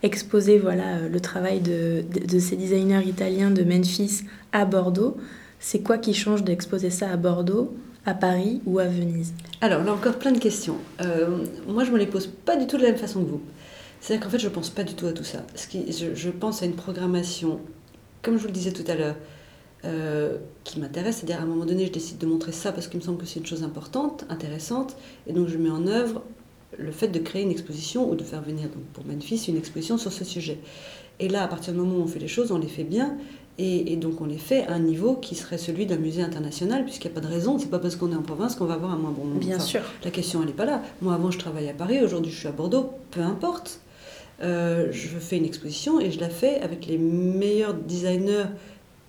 exposer 0.03 0.59
voilà, 0.59 0.99
euh, 0.99 1.09
le 1.09 1.21
travail 1.21 1.61
de, 1.61 2.05
ces 2.39 2.55
designers 2.55 3.03
italiens 3.07 3.51
de 3.51 3.65
Memphis 3.65 4.25
à 4.53 4.67
Bordeaux, 4.67 5.17
c'est 5.59 5.81
quoi 5.81 5.99
qui 5.99 6.15
change 6.15 6.45
d'exposer 6.45 6.91
ça 6.91 7.11
à 7.11 7.17
Bordeaux 7.17 7.75
à 8.09 8.15
Paris 8.15 8.63
ou 8.65 8.79
à 8.79 8.87
Venise 8.87 9.35
Alors 9.61 9.85
là 9.85 9.93
encore 9.93 10.19
plein 10.19 10.33
de 10.33 10.39
questions. 10.39 10.79
Euh, 11.03 11.45
moi 11.69 11.85
je 11.85 11.91
me 11.91 11.99
les 11.99 12.07
pose 12.07 12.27
pas 12.27 12.57
du 12.57 12.67
tout 12.67 12.79
de 12.79 12.83
la 12.83 12.89
même 12.89 12.99
façon 12.99 13.23
que 13.23 13.29
vous. 13.29 13.43
C'est-à-dire 14.01 14.25
qu'en 14.25 14.31
fait 14.31 14.39
je 14.39 14.49
pense 14.49 14.71
pas 14.71 14.83
du 14.83 14.95
tout 14.95 15.07
à 15.07 15.13
tout 15.13 15.25
ça. 15.25 15.45
Je, 15.55 16.31
pense 16.31 16.63
à 16.63 16.67
une 16.67 16.75
programmation, 16.75 17.61
comme 18.23 18.37
je 18.37 18.41
vous 18.41 18.47
le 18.47 18.55
disais 18.55 18.73
tout 18.73 18.91
à 18.91 18.95
l'heure, 18.95 19.17
euh, 19.85 20.39
qui 20.65 20.81
m'intéresse. 20.81 21.17
C'est-à-dire 21.17 21.39
à 21.39 21.43
un 21.43 21.47
moment 21.47 21.67
donné 21.67 21.85
je 21.85 21.93
décide 21.93 22.17
de 22.17 22.25
montrer 22.25 22.53
ça 22.53 22.73
parce 22.73 22.89
qu'il 22.89 22.99
me 22.99 23.05
semble 23.05 23.19
que 23.19 23.27
c'est 23.27 23.41
une 23.41 23.47
chose 23.47 23.63
importante, 23.63 24.25
intéressante, 24.31 24.97
et 25.27 25.35
donc 25.35 25.49
je 25.49 25.59
mets 25.59 25.71
en 25.71 25.87
œuvre 25.87 26.23
le 26.79 26.93
fait 26.93 27.09
de 27.09 27.19
créer 27.19 27.43
une 27.43 27.51
exposition 27.51 28.11
ou 28.11 28.15
de 28.15 28.25
faire 28.25 28.41
venir 28.41 28.71
donc 28.71 28.85
pour 28.95 29.05
Memphis 29.05 29.45
une 29.49 29.59
exposition 29.59 29.99
sur 29.99 30.13
ce 30.13 30.25
sujet. 30.25 30.59
Et 31.21 31.29
là, 31.29 31.43
à 31.43 31.49
partir 31.49 31.75
du 31.75 31.79
moment 31.81 31.97
où 31.97 32.03
on 32.03 32.07
fait 32.07 32.21
les 32.21 32.29
choses, 32.29 32.53
on 32.53 32.59
les 32.59 32.69
fait 32.69 32.85
bien. 32.85 33.19
Et, 33.61 33.97
donc 33.97 34.21
on 34.21 34.27
les 34.27 34.39
fait 34.39 34.65
à 34.69 34.75
un 34.75 34.79
niveau 34.79 35.15
qui 35.15 35.35
serait 35.35 35.59
celui 35.59 35.85
d'un 35.85 35.97
musée 35.97 36.23
international, 36.23 36.85
puisqu'il 36.85 37.09
n'y 37.09 37.15
a 37.17 37.21
pas 37.21 37.27
de 37.27 37.33
raison, 37.33 37.59
c'est 37.59 37.71
pas 37.71 37.81
parce 37.81 37.97
qu'on 37.97 38.13
est 38.13 38.17
en 38.17 38.23
province 38.23 38.55
qu'on 38.55 38.67
va 38.67 38.75
avoir 38.75 38.93
un 38.93 38.97
moins 38.97 39.11
bon 39.11 39.25
Bien 39.35 39.59
sûr. 39.59 39.81
La 40.05 40.13
question, 40.13 40.41
elle 40.43 40.47
n'est 40.47 40.53
pas 40.53 40.65
là. 40.65 40.81
Moi, 41.03 41.13
avant, 41.13 41.33
je 41.33 41.39
travaillais 41.39 41.71
à 41.71 41.75
Paris, 41.75 42.01
aujourd'hui, 42.01 42.31
je 42.31 42.39
suis 42.39 42.47
à 42.47 42.53
Bordeaux, 42.53 42.91
peu 43.11 43.21
importe. 43.21 43.81
Euh, 44.41 44.93
je 44.93 45.09
fais 45.19 45.37
une 45.39 45.45
exposition 45.45 45.99
et 45.99 46.13
je 46.13 46.21
la 46.21 46.29
fais 46.29 46.61
avec 46.61 46.87
les 46.87 46.99
meilleurs 46.99 47.75
designers 47.75 48.45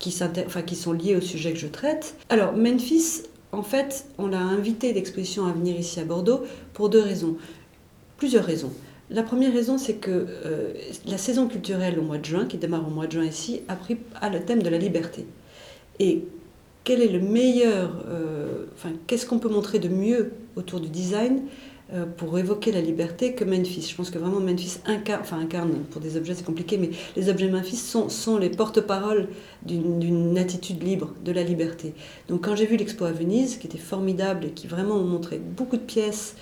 qui, 0.00 0.12
enfin, 0.20 0.62
qui 0.62 0.74
sont 0.74 0.92
liés 0.92 1.14
au 1.14 1.20
sujet 1.20 1.52
que 1.52 1.58
je 1.58 1.68
traite. 1.68 2.16
Alors, 2.28 2.52
Memphis, 2.54 3.22
en 3.52 3.62
fait, 3.62 4.06
on 4.18 4.26
l'a 4.26 4.40
invité 4.40 4.92
d'exposition 4.92 5.46
à 5.46 5.52
venir 5.52 5.78
ici 5.78 6.00
à 6.00 6.04
Bordeaux 6.04 6.42
pour 6.72 6.88
deux 6.88 7.02
raisons. 7.02 7.36
Plusieurs 8.16 8.44
raisons. 8.44 8.72
La 9.10 9.24
première 9.24 9.52
raison, 9.52 9.76
c'est 9.76 9.94
que 9.94 10.10
euh, 10.10 10.72
la 11.06 11.18
saison 11.18 11.48
culturelle 11.48 11.98
au 11.98 12.02
mois 12.02 12.18
de 12.18 12.24
juin, 12.24 12.46
qui 12.46 12.58
démarre 12.58 12.86
au 12.86 12.90
mois 12.90 13.08
de 13.08 13.12
juin 13.12 13.24
ici, 13.24 13.62
a 13.66 13.74
pris 13.74 13.96
à 14.20 14.30
le 14.30 14.40
thème 14.40 14.62
de 14.62 14.68
la 14.68 14.78
liberté. 14.78 15.26
Et 15.98 16.24
quel 16.84 17.02
est 17.02 17.08
le 17.08 17.18
meilleur, 17.18 18.04
euh, 18.08 18.66
enfin, 18.74 18.90
qu'est-ce 19.08 19.26
qu'on 19.26 19.40
peut 19.40 19.48
montrer 19.48 19.80
de 19.80 19.88
mieux 19.88 20.32
autour 20.54 20.78
du 20.78 20.88
design 20.88 21.42
euh, 21.92 22.06
pour 22.06 22.38
évoquer 22.38 22.70
la 22.70 22.80
liberté 22.80 23.34
que 23.34 23.44
Memphis? 23.44 23.88
Je 23.90 23.96
pense 23.96 24.10
que 24.10 24.18
vraiment 24.18 24.38
Memphis 24.38 24.78
incarne, 24.86 25.22
enfin 25.22 25.40
incarne, 25.40 25.72
pour 25.90 26.00
des 26.00 26.16
objets 26.16 26.34
c'est 26.34 26.46
compliqué, 26.46 26.78
mais 26.78 26.90
les 27.16 27.28
objets 27.28 27.48
Memphis 27.48 27.76
sont, 27.76 28.38
les 28.38 28.48
porte-paroles 28.48 29.28
d'une 29.66 30.38
attitude 30.38 30.82
libre, 30.84 31.14
de 31.24 31.32
la 31.32 31.42
liberté. 31.42 31.94
Donc 32.28 32.44
quand 32.44 32.54
j'ai 32.54 32.66
vu 32.66 32.76
l'expo 32.76 33.04
à 33.06 33.12
Venise, 33.12 33.58
qui 33.58 33.66
était 33.66 33.76
formidable 33.76 34.46
et 34.46 34.50
qui 34.50 34.68
vraiment 34.68 35.00
montrait 35.00 35.40
beaucoup 35.40 35.76
de 35.76 35.82
pièces, 35.82 36.36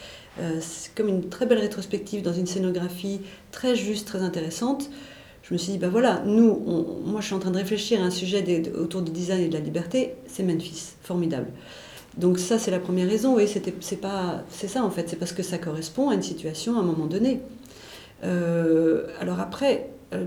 c'est 0.60 0.94
comme 0.94 1.08
une 1.08 1.28
très 1.28 1.46
belle 1.46 1.58
rétrospective 1.58 2.22
dans 2.22 2.32
une 2.32 2.46
scénographie 2.46 3.20
très 3.52 3.74
juste, 3.74 4.06
très 4.06 4.20
intéressante. 4.20 4.90
Je 5.42 5.54
me 5.54 5.58
suis 5.58 5.72
dit, 5.72 5.78
ben 5.78 5.88
voilà, 5.88 6.22
nous, 6.26 6.58
moi 7.06 7.20
je 7.20 7.26
suis 7.26 7.34
en 7.34 7.38
train 7.38 7.50
de 7.50 7.56
réfléchir 7.56 8.02
à 8.02 8.04
un 8.04 8.10
sujet 8.10 8.70
autour 8.76 9.02
du 9.02 9.10
design 9.10 9.40
et 9.40 9.48
de 9.48 9.54
la 9.54 9.60
liberté, 9.60 10.14
c'est 10.26 10.42
Memphis, 10.42 10.94
formidable. 11.02 11.48
Donc 12.18 12.38
ça, 12.38 12.58
c'est 12.58 12.70
la 12.70 12.80
première 12.80 13.08
raison. 13.08 13.36
Oui, 13.36 13.48
c'est 13.48 13.96
pas, 13.96 14.42
c'est 14.50 14.68
ça 14.68 14.84
en 14.84 14.90
fait, 14.90 15.08
c'est 15.08 15.16
parce 15.16 15.32
que 15.32 15.42
ça 15.42 15.56
correspond 15.56 16.10
à 16.10 16.14
une 16.14 16.22
situation 16.22 16.76
à 16.76 16.80
un 16.80 16.84
moment 16.84 17.06
donné. 17.06 17.40
Euh, 18.24 19.06
alors 19.20 19.38
après, 19.40 19.90
euh, 20.12 20.24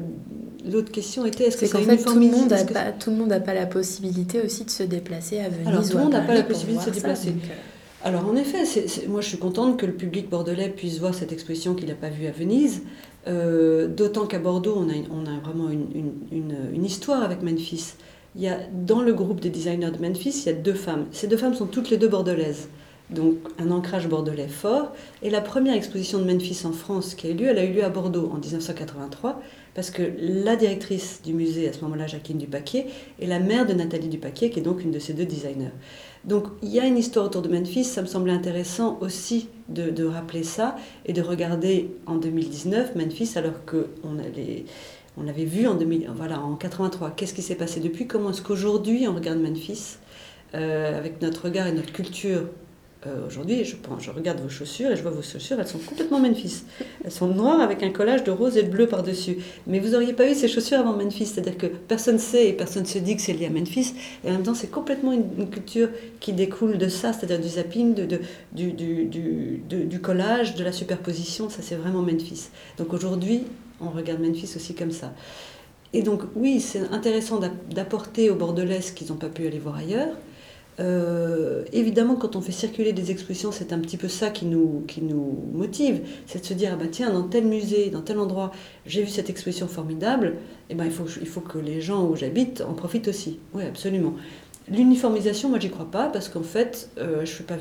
l'autre 0.72 0.92
question 0.92 1.26
était 1.26 1.46
est-ce 1.46 1.58
que 1.58 1.66
c'est 1.66 1.78
fait, 1.78 1.98
tout 1.98 2.16
le 2.16 2.28
monde 2.28 2.50
n'a 2.50 2.64
pas, 2.64 2.92
tout 2.92 3.10
le 3.10 3.18
monde 3.18 3.30
n'a 3.30 3.40
pas 3.40 3.54
la 3.54 3.66
possibilité 3.66 4.42
aussi 4.42 4.64
de 4.64 4.70
se 4.70 4.84
déplacer 4.84 5.40
à 5.40 5.50
Venise 5.50 5.68
alors, 5.68 5.88
tout 5.88 5.98
le 5.98 6.04
monde 6.04 6.14
n'a 6.14 6.22
pas 6.22 6.36
la 6.36 6.44
possibilité 6.44 6.92
de 6.92 6.96
se 6.96 7.00
déplacer. 7.00 7.34
Alors 8.04 8.26
en 8.28 8.36
effet, 8.36 8.64
moi 9.08 9.22
je 9.22 9.28
suis 9.28 9.38
contente 9.38 9.78
que 9.78 9.86
le 9.86 9.94
public 9.94 10.28
bordelais 10.28 10.70
puisse 10.70 11.00
voir 11.00 11.14
cette 11.14 11.32
exposition 11.32 11.76
qu'il 11.76 11.88
n'a 11.88 11.96
pas 11.96 12.10
vue 12.10 12.26
à 12.26 12.32
Venise, 12.32 12.82
euh, 13.28 13.88
d'autant 13.88 14.26
qu'à 14.26 14.40
Bordeaux 14.40 14.76
on 14.76 14.90
a, 14.90 15.40
vraiment 15.44 15.70
une, 15.70 15.86
une, 16.32 16.56
une, 16.74 16.84
histoire 16.84 17.22
avec 17.22 17.44
Memphis. 17.44 17.94
Il 18.36 18.42
y 18.42 18.48
a, 18.48 18.58
dans 18.72 19.02
le 19.04 19.14
groupe 19.14 19.40
des 19.40 19.52
designers 19.52 19.92
de 19.92 20.00
Memphis, 20.00 20.44
il 20.44 20.46
y 20.48 20.50
a 20.50 20.54
deux 20.54 20.74
femmes. 20.74 21.06
Ces 21.12 21.28
deux 21.28 21.38
femmes 21.38 21.54
sont 21.54 21.68
toutes 21.68 21.92
les 21.92 21.98
deux 21.98 22.08
bordelaises, 22.08 22.70
donc 23.12 23.36
un 23.60 23.72
ancrage 23.72 24.08
bordelais 24.08 24.48
fort. 24.48 24.94
Et 25.22 25.30
la 25.30 25.42
première 25.42 25.76
exposition 25.76 26.20
de 26.20 26.24
Memphis 26.24 26.62
en 26.66 26.72
France 26.72 27.16
qui 27.16 27.28
a 27.28 27.30
eu 27.32 27.34
lieu, 27.34 27.48
elle 27.48 27.60
a 27.60 27.64
eu 27.64 27.74
lieu 27.74 27.84
à 27.84 27.90
Bordeaux 27.90 28.30
en 28.34 28.38
1983, 28.38 29.42
parce 29.76 29.92
que 29.92 30.02
la 30.18 30.56
directrice 30.56 31.22
du 31.24 31.34
musée 31.34 31.70
à 31.70 31.74
ce 31.74 31.82
moment-là, 31.82 32.08
Jacqueline 32.08 32.38
Dupaquier, 32.38 32.88
est 33.20 33.28
la 33.28 33.40
mère 33.40 33.66
de 33.66 33.74
Nathalie 33.74 34.08
Dupaquier, 34.08 34.50
qui 34.50 34.60
est 34.60 34.64
donc 34.64 34.84
une 34.84 34.92
de 34.92 35.00
ces 35.00 35.14
deux 35.14 35.26
designers. 35.26 35.72
Donc 36.24 36.46
il 36.62 36.70
y 36.70 36.80
a 36.80 36.86
une 36.86 36.98
histoire 36.98 37.26
autour 37.26 37.42
de 37.42 37.50
Memphis, 37.50 37.84
ça 37.84 38.02
me 38.02 38.08
semblait 38.08 38.34
intéressant 38.34 38.98
aussi 39.02 39.50
de, 39.70 40.06
rappeler 40.06 40.44
ça 40.44 40.76
et 41.06 41.14
de 41.14 41.22
regarder 41.22 41.92
en 42.06 42.16
2019 42.16 42.96
Memphis 42.96 43.32
alors 43.36 43.66
qu'on 43.66 43.86
on 45.18 45.24
l'avait 45.24 45.46
vu 45.46 45.68
en, 45.68 45.76
2000, 45.76 46.12
voilà, 46.16 46.42
en 46.42 46.56
83. 46.56 47.12
Qu'est-ce 47.12 47.34
qui 47.34 47.42
s'est 47.42 47.56
passé 47.56 47.80
depuis? 47.80 48.08
Comment 48.08 48.30
est-ce 48.30 48.42
qu'aujourd'hui 48.42 49.08
on 49.08 49.16
regarde 49.16 49.40
Memphis 49.40 49.98
euh, 50.54 50.98
avec 50.98 51.22
notre 51.22 51.46
regard 51.46 51.68
et 51.68 51.72
notre 51.72 51.92
culture 51.94 52.44
euh, 53.08 53.26
aujourd'hui, 53.26 53.66
je, 53.66 53.76
je 54.00 54.12
regarde 54.12 54.40
vos 54.42 54.50
chaussures 54.50 54.92
et 54.92 54.96
je 54.96 55.02
vois 55.02 55.10
vos 55.10 55.24
chaussures, 55.24 55.60
elles 55.60 55.68
sont 55.68 55.80
complètement 55.80 56.20
Memphis. 56.20 56.66
Elles 57.04 57.12
sont 57.12 57.28
noires 57.28 57.60
avec 57.60 57.82
un 57.82 57.90
collage 57.90 58.24
de 58.24 58.30
rose 58.30 58.58
et 58.58 58.64
de 58.64 58.70
bleu 58.70 58.86
par-dessus. 58.86 59.38
Mais 59.66 59.80
vous 59.80 59.90
n'auriez 59.90 60.14
pas 60.14 60.30
eu 60.30 60.36
ces 60.36 60.48
chaussures 60.48 60.78
avant 60.78 60.94
Memphis, 60.94 61.26
c'est-à-dire 61.26 61.58
que 61.58 61.66
personne 61.66 62.16
ne 62.16 62.20
sait 62.20 62.50
et 62.50 62.54
personne 62.54 62.84
ne 62.84 62.88
se 62.88 63.00
dit 63.00 63.16
que 63.16 63.24
c'est 63.24 63.34
lié 63.34 63.48
à 63.48 63.50
Memphis. 63.50 63.96
Et 64.24 64.30
en 64.30 64.34
même 64.34 64.44
temps, 64.44 64.54
c'est 64.54 64.70
complètement 64.70 65.14
une, 65.14 65.50
culture 65.50 65.90
qui 66.20 66.32
découle 66.34 66.78
de 66.78 66.88
ça, 66.88 67.12
c'est-à-dire 67.12 67.40
du 67.40 67.50
zapping, 67.50 67.96
du, 68.54 70.00
collage, 70.00 70.54
de 70.54 70.64
la 70.64 70.72
superposition. 70.72 71.50
Ça, 71.50 71.64
c'est 71.64 71.76
vraiment 71.76 72.04
Memphis. 72.04 72.50
Donc 72.78 72.94
aujourd'hui, 72.94 73.46
on 73.82 73.90
regarde 73.90 74.22
Memphis 74.22 74.54
aussi 74.56 74.76
comme 74.76 74.92
ça. 74.92 75.12
Et 75.94 76.04
donc, 76.04 76.22
oui, 76.36 76.62
c'est 76.62 76.88
intéressant 76.92 77.40
d'apporter 77.72 78.30
aux 78.30 78.36
Bordelais 78.36 78.82
ce 78.82 78.92
qu'ils 78.92 79.08
n'ont 79.08 79.16
pas 79.16 79.30
pu 79.30 79.48
aller 79.48 79.60
voir 79.60 79.78
ailleurs. 79.78 80.16
Euh, 80.82 81.64
évidemment, 81.74 82.16
quand 82.16 82.36
on 82.36 82.42
fait 82.42 82.52
circuler 82.52 82.92
des 82.92 83.12
expositions, 83.12 83.52
c'est 83.52 83.72
un 83.72 83.80
petit 83.80 83.98
peu 83.98 84.08
ça 84.08 84.32
qui 84.32 84.46
nous, 84.46 84.84
qui 84.88 85.02
nous 85.02 85.38
motive. 85.54 86.02
C'est 86.26 86.42
de 86.42 86.46
se 86.46 86.54
dire, 86.54 86.72
ah 86.74 86.76
bah 86.76 86.90
tiens, 86.92 87.12
dans 87.12 87.24
tel 87.24 87.46
musée, 87.46 87.90
dans 87.90 88.02
tel 88.02 88.20
endroit, 88.20 88.52
j'ai 88.86 89.04
vu 89.04 89.10
cette 89.10 89.30
exposition 89.30 89.68
formidable, 89.68 90.28
et 90.28 90.72
eh 90.72 90.76
ben, 90.76 90.86
il, 90.86 90.92
faut, 90.92 91.06
il 91.20 91.28
faut 91.28 91.42
que 91.42 91.60
les 91.60 91.82
gens 91.82 92.08
où 92.08 92.16
j'habite 92.16 92.62
en 92.62 92.74
profitent 92.74 93.08
aussi. 93.08 93.40
Oui, 93.54 93.64
absolument. 93.64 94.16
L'uniformisation, 94.68 95.50
moi, 95.50 95.60
j'y 95.60 95.70
crois 95.70 95.90
pas, 95.90 96.08
parce 96.08 96.30
qu'en 96.30 96.44
fait, 96.44 96.90
euh, 96.98 97.26
je 97.26 97.32
fais 97.32 97.44
pas 97.44 97.58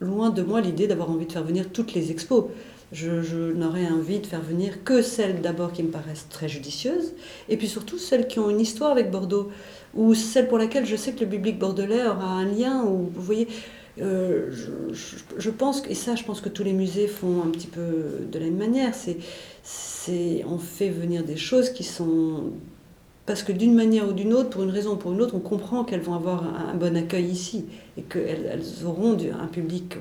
loin 0.00 0.30
de 0.30 0.42
moi 0.42 0.60
l'idée 0.60 0.86
d'avoir 0.86 1.10
envie 1.10 1.26
de 1.26 1.32
faire 1.32 1.44
venir 1.44 1.70
toutes 1.72 1.94
les 1.94 2.10
expos. 2.10 2.44
Je, 2.92 3.52
n'aurais 3.52 3.88
envie 3.88 4.20
de 4.20 4.26
faire 4.26 4.40
venir 4.40 4.84
que 4.84 5.02
celles 5.02 5.40
d'abord 5.40 5.72
qui 5.72 5.82
me 5.82 5.90
paraissent 5.90 6.28
très 6.30 6.48
judicieuses, 6.48 7.14
et 7.48 7.56
puis 7.56 7.66
surtout 7.66 7.98
celles 7.98 8.28
qui 8.28 8.38
ont 8.38 8.48
une 8.48 8.60
histoire 8.60 8.92
avec 8.92 9.10
Bordeaux 9.10 9.50
ou 9.94 10.14
celle 10.14 10.46
pour 10.46 10.58
laquelle 10.58 10.86
je 10.86 10.94
sais 10.94 11.12
que 11.12 11.20
le 11.20 11.30
public 11.30 11.58
bordelais 11.58 12.06
aura 12.06 12.26
un 12.26 12.44
lien, 12.44 12.84
ou 12.84 13.10
vous 13.12 13.22
voyez, 13.22 13.48
euh, 14.00 14.52
je, 15.38 15.50
pense, 15.50 15.82
et 15.88 15.94
ça 15.94 16.14
je 16.14 16.22
pense 16.22 16.40
que 16.40 16.48
tous 16.48 16.62
les 16.62 16.74
musées 16.74 17.08
font 17.08 17.42
un 17.42 17.50
petit 17.50 17.66
peu 17.66 18.26
de 18.30 18.38
la 18.38 18.44
même 18.44 18.56
manière, 18.56 18.92
c'est, 18.94 20.44
on 20.48 20.58
fait 20.58 20.90
venir 20.90 21.24
des 21.24 21.36
choses 21.36 21.70
qui 21.70 21.82
sont... 21.82 22.52
Parce 23.24 23.42
que 23.42 23.50
d'une 23.50 23.74
manière 23.74 24.08
ou 24.08 24.12
d'une 24.12 24.32
autre, 24.32 24.50
pour 24.50 24.62
une 24.62 24.70
raison 24.70 24.92
ou 24.92 24.96
pour 24.96 25.12
une 25.12 25.20
autre, 25.20 25.34
on 25.34 25.40
comprend 25.40 25.82
qu'elles 25.82 26.00
vont 26.00 26.14
avoir 26.14 26.44
un, 26.44 26.74
bon 26.74 26.96
accueil 26.96 27.24
ici 27.24 27.64
et 27.98 28.02
qu'elles 28.02 28.48
elles 28.48 28.86
auront 28.86 29.16
un 29.40 29.46
public 29.48 29.96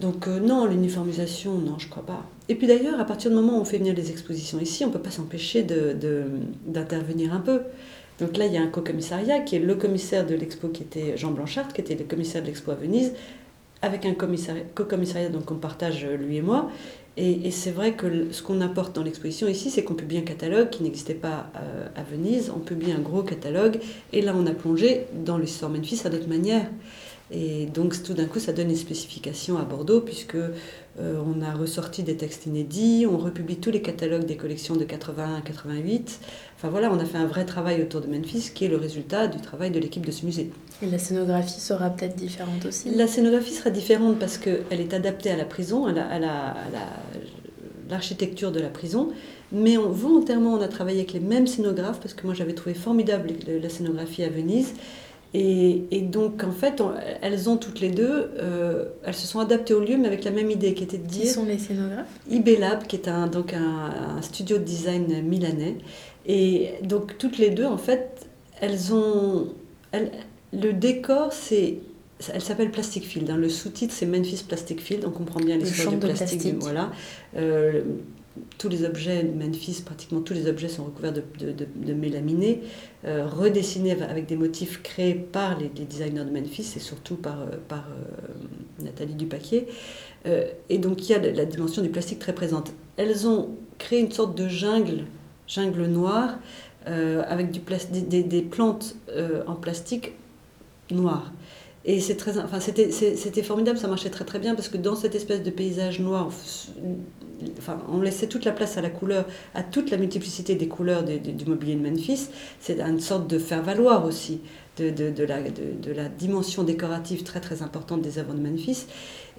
Donc 0.00 0.28
euh, 0.28 0.40
non, 0.40 0.66
l'uniformisation, 0.66 1.58
non, 1.58 1.78
je 1.78 1.88
crois 1.88 2.04
pas. 2.04 2.24
Et 2.48 2.54
puis 2.54 2.66
d'ailleurs, 2.66 2.98
à 2.98 3.04
partir 3.04 3.30
du 3.30 3.36
moment 3.36 3.58
où 3.58 3.60
on 3.60 3.64
fait 3.64 3.78
venir 3.78 3.94
des 3.94 4.10
expositions 4.10 4.58
ici, 4.58 4.84
on 4.84 4.88
ne 4.88 4.92
peut 4.92 5.00
pas 5.00 5.10
s'empêcher 5.10 5.62
d'intervenir 5.62 7.34
un 7.34 7.40
peu. 7.40 7.60
Donc 8.18 8.36
là, 8.36 8.46
il 8.46 8.52
y 8.52 8.56
a 8.56 8.62
un 8.62 8.66
co-commissariat 8.66 9.40
qui 9.40 9.56
est 9.56 9.60
le 9.60 9.74
commissaire 9.74 10.26
de 10.26 10.34
l'expo 10.34 10.68
qui 10.68 10.82
était 10.82 11.16
Jean 11.16 11.30
Blanchard, 11.30 11.72
qui 11.72 11.80
était 11.80 11.94
le 11.94 12.04
commissaire 12.04 12.42
de 12.42 12.46
l'expo 12.48 12.70
à 12.70 12.74
Venise, 12.74 13.12
avec 13.82 14.04
un 14.04 14.14
co-commissariat 14.14 15.28
donc 15.30 15.46
qu'on 15.46 15.54
partage 15.56 16.04
lui 16.04 16.36
et 16.36 16.42
moi. 16.42 16.70
Et, 17.16 17.50
c'est 17.50 17.70
vrai 17.70 17.92
que 17.92 18.30
ce 18.30 18.42
qu'on 18.42 18.60
apporte 18.62 18.94
dans 18.94 19.02
l'exposition 19.02 19.46
ici, 19.48 19.70
c'est 19.70 19.84
qu'on 19.84 19.94
publie 19.94 20.16
un 20.16 20.22
catalogue 20.22 20.70
qui 20.70 20.82
n'existait 20.82 21.14
pas 21.14 21.50
euh, 21.56 21.86
à 21.94 22.02
Venise. 22.02 22.50
On 22.54 22.60
publie 22.60 22.92
un 22.92 23.00
gros 23.00 23.22
catalogue. 23.22 23.78
Et 24.12 24.22
là, 24.22 24.32
on 24.34 24.46
a 24.46 24.52
plongé 24.52 25.06
dans 25.12 25.36
l'histoire 25.36 25.70
Memphis 25.70 26.00
à 26.04 26.08
d'autres 26.08 26.28
manières. 26.28 26.66
Et 27.32 27.66
donc 27.66 28.02
tout 28.02 28.14
d'un 28.14 28.24
coup, 28.24 28.40
ça 28.40 28.52
donne 28.52 28.70
une 28.70 28.76
spécification 28.76 29.58
à 29.58 29.62
Bordeaux, 29.62 30.00
puisque 30.00 30.34
euh, 30.34 30.50
on 30.98 31.40
a 31.42 31.52
ressorti 31.52 32.02
des 32.02 32.16
textes 32.16 32.46
inédits, 32.46 33.06
on 33.08 33.16
republie 33.18 33.56
tous 33.56 33.70
les 33.70 33.82
catalogues 33.82 34.26
des 34.26 34.36
collections 34.36 34.74
de 34.74 34.84
81 34.84 35.36
à 35.36 35.40
88. 35.40 36.18
Enfin 36.56 36.68
voilà, 36.70 36.92
on 36.92 36.98
a 36.98 37.04
fait 37.04 37.18
un 37.18 37.26
vrai 37.26 37.44
travail 37.44 37.82
autour 37.82 38.00
de 38.00 38.08
Memphis, 38.08 38.50
qui 38.52 38.64
est 38.64 38.68
le 38.68 38.76
résultat 38.76 39.28
du 39.28 39.40
travail 39.40 39.70
de 39.70 39.78
l'équipe 39.78 40.04
de 40.04 40.10
ce 40.10 40.26
musée. 40.26 40.50
Et 40.82 40.86
la 40.86 40.98
scénographie 40.98 41.60
sera 41.60 41.90
peut-être 41.90 42.16
différente 42.16 42.64
aussi 42.66 42.90
La 42.96 43.06
scénographie 43.06 43.54
sera 43.54 43.70
différente 43.70 44.18
parce 44.18 44.36
qu'elle 44.36 44.80
est 44.80 44.92
adaptée 44.92 45.30
à 45.30 45.36
la 45.36 45.44
prison, 45.44 45.86
à 45.86 45.94
l'architecture 47.88 48.50
de 48.50 48.58
la 48.58 48.68
prison. 48.68 49.10
Mais 49.52 49.78
on, 49.78 49.88
volontairement, 49.88 50.54
on 50.54 50.60
a 50.60 50.68
travaillé 50.68 50.98
avec 50.98 51.12
les 51.12 51.20
mêmes 51.20 51.46
scénographes, 51.46 52.00
parce 52.00 52.14
que 52.14 52.24
moi 52.24 52.34
j'avais 52.34 52.54
trouvé 52.54 52.74
formidable 52.74 53.30
la 53.46 53.68
scénographie 53.68 54.24
à 54.24 54.28
Venise. 54.28 54.74
Et, 55.32 56.00
donc, 56.10 56.42
en 56.42 56.50
fait, 56.50 56.82
elles 57.22 57.48
ont 57.48 57.56
toutes 57.56 57.80
les 57.80 57.90
deux, 57.90 58.30
euh, 58.38 58.86
elles 59.04 59.14
se 59.14 59.28
sont 59.28 59.38
adaptées 59.38 59.74
au 59.74 59.80
lieu, 59.80 59.96
mais 59.96 60.08
avec 60.08 60.24
la 60.24 60.32
même 60.32 60.50
idée 60.50 60.74
qui 60.74 60.82
était 60.82 60.98
de 60.98 61.06
dire. 61.06 61.22
Qui 61.22 61.28
sont 61.28 61.44
les 61.44 61.58
scénographes 61.58 62.08
IB 62.28 62.58
qui 62.88 62.96
est 62.96 63.08
un, 63.08 63.28
donc 63.28 63.54
un, 63.54 64.20
studio 64.22 64.58
de 64.58 64.64
design 64.64 65.22
milanais. 65.22 65.76
Et 66.26 66.72
donc, 66.82 67.16
toutes 67.16 67.38
les 67.38 67.50
deux, 67.50 67.66
en 67.66 67.78
fait, 67.78 68.26
elles 68.60 68.92
ont. 68.92 69.48
le 70.52 70.72
décor, 70.72 71.32
c'est. 71.32 71.78
Elle 72.34 72.42
s'appelle 72.42 72.70
Plastic 72.70 73.04
Field. 73.04 73.30
Hein. 73.30 73.38
Le 73.38 73.48
sous-titre, 73.48 73.94
c'est 73.96 74.04
Memphis 74.04 74.44
Plastic 74.46 74.82
Field. 74.82 75.04
On 75.06 75.10
comprend 75.10 75.40
bien 75.40 75.56
l'histoire 75.56 75.90
du 75.94 75.98
plastique. 75.98 76.40
plastique. 76.40 76.56
Voilà. 76.60 76.90
Euh, 77.36 77.82
tous 78.58 78.68
les 78.68 78.84
objets 78.84 79.22
Memphis, 79.24 79.82
pratiquement 79.84 80.20
tous 80.20 80.34
les 80.34 80.48
objets 80.48 80.68
sont 80.68 80.84
recouverts 80.84 81.12
de, 81.12 81.22
de, 81.38 81.66
euh, 83.04 83.26
redessinés 83.26 84.00
avec 84.02 84.26
des 84.26 84.36
motifs 84.36 84.82
créés 84.82 85.14
par 85.14 85.58
les, 85.58 85.68
designers 85.68 86.24
de 86.24 86.30
Memphis 86.30 86.74
et 86.76 86.80
surtout 86.80 87.16
par, 87.16 87.40
euh, 87.40 87.56
euh, 87.72 88.84
Nathalie 88.84 89.14
Dupaquier. 89.14 89.66
et 90.68 90.78
donc 90.78 91.08
il 91.08 91.12
y 91.12 91.14
a 91.14 91.18
la 91.18 91.44
dimension 91.44 91.82
du 91.82 91.88
plastique 91.88 92.18
très 92.18 92.34
présente. 92.34 92.72
Elles 92.96 93.26
ont 93.26 93.50
créé 93.78 94.00
une 94.00 94.12
sorte 94.12 94.36
de 94.36 94.48
jungle, 94.48 95.04
jungle 95.46 95.86
noire, 95.86 96.38
avec 96.84 97.50
des, 97.50 98.22
des, 98.22 98.42
plantes 98.42 98.96
en 99.46 99.54
plastique 99.54 100.12
noir. 100.90 101.32
Et 101.86 101.98
enfin, 101.98 102.60
c'était 102.60 103.42
formidable, 103.42 103.78
ça 103.78 103.88
marchait 103.88 104.10
très 104.10 104.26
très 104.26 104.38
bien 104.38 104.54
parce 104.54 104.68
que 104.68 104.76
dans 104.76 104.94
cette 104.94 105.14
espèce 105.14 105.42
de 105.42 105.50
paysage 105.50 105.98
noir, 106.00 106.30
on 107.88 108.00
laissait 108.00 108.26
toute 108.26 108.44
la 108.44 108.52
place 108.52 108.76
à 108.76 108.80
la 108.80 108.90
couleur, 108.90 109.24
à 109.54 109.62
toute 109.62 109.90
la 109.90 109.96
multiplicité 109.96 110.54
des 110.54 110.68
couleurs 110.68 111.02
du 111.04 111.44
mobilier 111.44 111.74
de 111.74 111.88
Memphis. 111.88 112.28
C'est 112.60 112.80
une 112.80 113.00
sorte 113.00 113.26
de 113.28 113.38
faire 113.38 113.62
valoir 113.62 114.04
aussi 114.04 114.40
de, 114.78 115.92
la, 115.92 116.08
dimension 116.08 116.62
décorative 116.62 117.22
très 117.22 117.40
très 117.40 117.62
importante 117.62 118.02
des 118.02 118.18
œuvres 118.18 118.34
de 118.34 118.40
Memphis. 118.40 118.86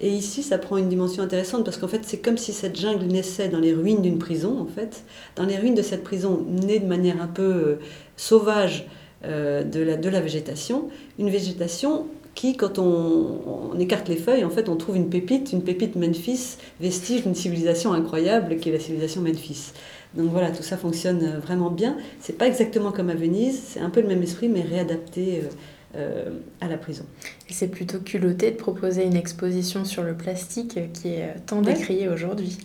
Et 0.00 0.10
ici, 0.10 0.42
ça 0.42 0.58
prend 0.58 0.76
une 0.76 0.88
dimension 0.88 1.22
intéressante 1.22 1.64
parce 1.64 1.76
qu'en 1.76 1.88
fait, 1.88 2.02
c'est 2.04 2.18
comme 2.18 2.38
si 2.38 2.52
cette 2.52 2.78
jungle 2.78 3.06
naissait 3.06 3.48
dans 3.48 3.60
les 3.60 3.72
ruines 3.72 4.02
d'une 4.02 4.18
prison, 4.18 4.60
en 4.60 4.66
fait, 4.66 5.04
dans 5.36 5.44
les 5.44 5.56
ruines 5.56 5.74
de 5.74 5.82
cette 5.82 6.04
prison 6.04 6.44
née 6.48 6.78
de 6.78 6.86
manière 6.86 7.20
un 7.20 7.26
peu 7.28 7.42
euh, 7.42 7.80
sauvage 8.16 8.86
euh, 9.24 9.62
de 9.62 10.08
la 10.08 10.20
végétation, 10.20 10.88
une 11.18 11.30
végétation 11.30 12.06
qui, 12.34 12.56
quand 12.56 12.78
on, 12.78 13.78
écarte 13.78 14.08
les 14.08 14.16
feuilles, 14.16 14.44
en 14.44 14.50
fait, 14.50 14.68
on 14.68 14.76
trouve 14.76 14.96
une 14.96 15.08
pépite, 15.10 15.52
une 15.52 15.62
pépite 15.62 15.96
Memphis, 15.96 16.56
vestige 16.80 17.22
d'une 17.22 17.34
civilisation 17.34 17.92
incroyable 17.92 18.56
qui 18.56 18.68
est 18.68 18.72
la 18.72 18.78
civilisation 18.78 19.22
Memphis. 19.22 19.72
Donc 20.14 20.30
voilà, 20.30 20.50
tout 20.50 20.62
ça 20.62 20.76
fonctionne 20.76 21.38
vraiment 21.38 21.70
bien. 21.70 21.96
C'est 22.20 22.36
pas 22.36 22.46
exactement 22.46 22.92
comme 22.92 23.10
à 23.10 23.14
Venise, 23.14 23.60
c'est 23.66 23.80
un 23.80 23.90
peu 23.90 24.00
le 24.00 24.08
même 24.08 24.22
esprit, 24.22 24.48
mais 24.48 24.60
réadapté 24.60 25.40
euh, 25.40 25.48
euh, 25.96 26.30
à 26.60 26.68
la 26.68 26.76
prison. 26.76 27.04
C'est 27.48 27.68
plutôt 27.68 27.98
culotté 27.98 28.50
de 28.50 28.56
proposer 28.56 29.04
une 29.04 29.16
exposition 29.16 29.84
sur 29.84 30.02
le 30.02 30.14
plastique 30.14 30.78
qui 30.92 31.08
est 31.08 31.34
tant 31.46 31.62
décrié 31.62 32.08
aujourd'hui 32.08 32.58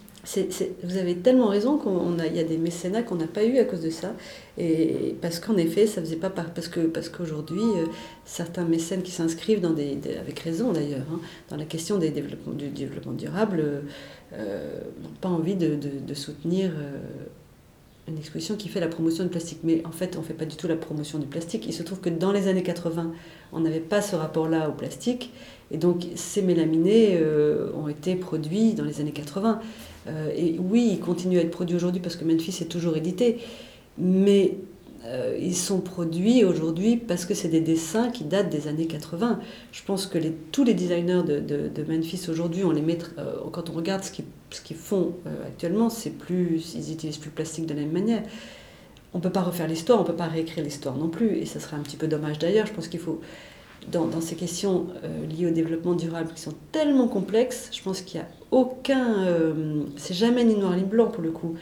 vous 0.83 0.97
avez 0.97 1.15
tellement 1.15 1.47
raison 1.47 1.77
qu'il 1.77 2.35
y 2.35 2.39
a 2.39 2.43
des 2.43 2.57
mécénats 2.57 3.01
qu'on 3.01 3.15
n'a 3.15 3.27
pas 3.27 3.45
eu 3.45 3.59
à 3.59 3.63
cause 3.63 3.81
de 3.81 3.89
ça. 3.89 4.13
Et 4.57 5.15
parce 5.21 5.39
qu'en 5.39 5.55
effet, 5.55 5.87
ça 5.87 6.01
faisait 6.01 6.17
pas 6.17 6.29
parce 6.29 6.67
que 6.67 6.81
parce 6.81 7.09
qu'aujourd'hui, 7.09 7.61
euh, 7.61 7.85
certains 8.25 8.65
mécènes 8.65 9.03
qui 9.03 9.11
s'inscrivent 9.11 9.61
dans 9.61 9.71
des, 9.71 9.97
avec 10.19 10.39
raison 10.39 10.73
d'ailleurs, 10.73 11.05
hein, 11.13 11.19
dans 11.49 11.55
la 11.55 11.65
question 11.65 11.97
des 11.97 12.09
développements, 12.09 12.53
du 12.53 12.67
développement 12.69 13.13
durable, 13.13 13.83
euh, 14.33 14.81
n'ont 15.01 15.09
pas 15.21 15.29
envie 15.29 15.55
de, 15.55 16.13
soutenir 16.13 16.71
euh, 16.71 16.97
une 18.07 18.17
exposition 18.17 18.55
qui 18.55 18.67
fait 18.67 18.79
la 18.81 18.87
promotion 18.87 19.23
du 19.23 19.29
plastique. 19.29 19.59
Mais 19.63 19.81
en 19.85 19.91
fait, 19.91 20.17
on 20.17 20.21
ne 20.21 20.25
fait 20.25 20.33
pas 20.33 20.45
du 20.45 20.57
tout 20.57 20.67
la 20.67 20.75
promotion 20.75 21.19
du 21.19 21.27
plastique. 21.27 21.65
Il 21.67 21.73
se 21.73 21.83
trouve 21.83 22.01
que 22.01 22.09
dans 22.09 22.31
les 22.31 22.47
années 22.47 22.63
80, 22.63 23.13
on 23.53 23.59
n'avait 23.61 23.79
pas 23.79 24.01
ce 24.01 24.15
rapport-là 24.15 24.69
au 24.69 24.73
plastique. 24.73 25.31
Et 25.71 25.77
donc, 25.77 26.05
ces 26.15 26.41
mélaminés 26.41 27.21
ont 27.75 27.89
été 27.89 28.15
produits 28.15 28.73
dans 28.73 28.85
les 28.85 29.01
années 29.01 29.11
80. 29.11 29.59
Euh, 30.07 30.31
et 30.35 30.57
oui, 30.59 30.89
ils 30.93 30.99
continuent 30.99 31.37
à 31.37 31.41
être 31.41 31.51
produits 31.51 31.75
aujourd'hui 31.75 32.01
parce 32.01 32.15
que 32.15 32.25
Memphis 32.25 32.57
est 32.61 32.69
toujours 32.69 32.97
édité, 32.97 33.39
mais 33.97 34.55
euh, 35.05 35.37
ils 35.39 35.55
sont 35.55 35.79
produits 35.79 36.43
aujourd'hui 36.43 36.97
parce 36.97 37.25
que 37.25 37.33
c'est 37.33 37.47
des 37.47 37.61
dessins 37.61 38.09
qui 38.09 38.23
datent 38.23 38.49
des 38.49 38.67
années 38.67 38.87
80. 38.87 39.39
Je 39.71 39.83
pense 39.83 40.05
que 40.05 40.17
tous 40.51 40.63
les 40.63 40.73
designers 40.73 41.23
de, 41.23 41.39
de, 41.39 41.83
Memphis 41.83 42.27
aujourd'hui, 42.29 42.63
euh, 42.63 43.33
quand 43.51 43.69
on 43.69 43.73
regarde 43.73 44.03
ce 44.03 44.11
qu'ils 44.11 44.25
ce 44.49 44.61
qu'ils 44.61 44.77
font 44.77 45.11
actuellement, 45.45 45.89
c'est 45.89 46.11
plus, 46.11 46.73
ils 46.73 46.93
utilisent 46.93 47.17
plus 47.17 47.29
le 47.29 47.35
plastique 47.35 47.65
de 47.65 47.73
la 47.73 47.81
même 47.81 47.91
manière. 47.91 48.23
On 49.13 49.17
ne 49.17 49.23
peut 49.23 49.29
pas 49.29 49.41
refaire 49.41 49.67
l'histoire, 49.67 49.99
on 49.99 50.03
ne 50.03 50.07
peut 50.07 50.15
pas 50.15 50.27
réécrire 50.27 50.63
l'histoire 50.63 50.95
non 50.95 51.09
plus, 51.09 51.37
et 51.37 51.45
ça 51.45 51.59
serait 51.59 51.75
un 51.75 51.81
petit 51.81 51.97
peu 51.97 52.07
dommage 52.07 52.39
d'ailleurs. 52.39 52.65
Je 52.65 52.71
pense 52.71 52.87
qu'il 52.87 53.01
faut 53.01 53.19
dans, 53.91 54.21
ces 54.21 54.35
questions 54.35 54.87
euh, 55.03 55.25
liées 55.27 55.47
au 55.47 55.51
développement 55.51 55.93
durable 55.93 56.31
qui 56.33 56.41
sont 56.41 56.53
tellement 56.71 57.07
complexes, 57.07 57.69
je 57.71 57.81
pense 57.81 58.01
qu'il 58.01 58.19
n'y 58.19 58.25
a 58.25 58.29
aucun. 58.51 59.25
Euh, 59.25 59.83
c'est 59.95 60.13
jamais 60.13 60.43
ni 60.43 60.55
noir 60.55 60.75
ni 60.75 60.83
blanc 60.83 61.07
pour 61.07 61.23
le 61.23 61.31
coup. 61.31 61.55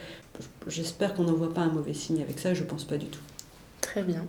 J'espère 0.68 1.13
qu'on 1.13 1.24
n'en 1.24 1.34
voit 1.34 1.53
pas 1.53 1.61
un 1.61 1.72
mauvais 1.72 1.93
signe 1.93 2.22
avec 2.22 2.39
ça, 2.39 2.53
je 2.53 2.63
ne 2.63 2.68
pense 2.68 2.84
pas 2.84 2.97
du 2.97 3.05
tout. 3.05 3.22
Très 3.82 4.01
bien. 4.03 4.26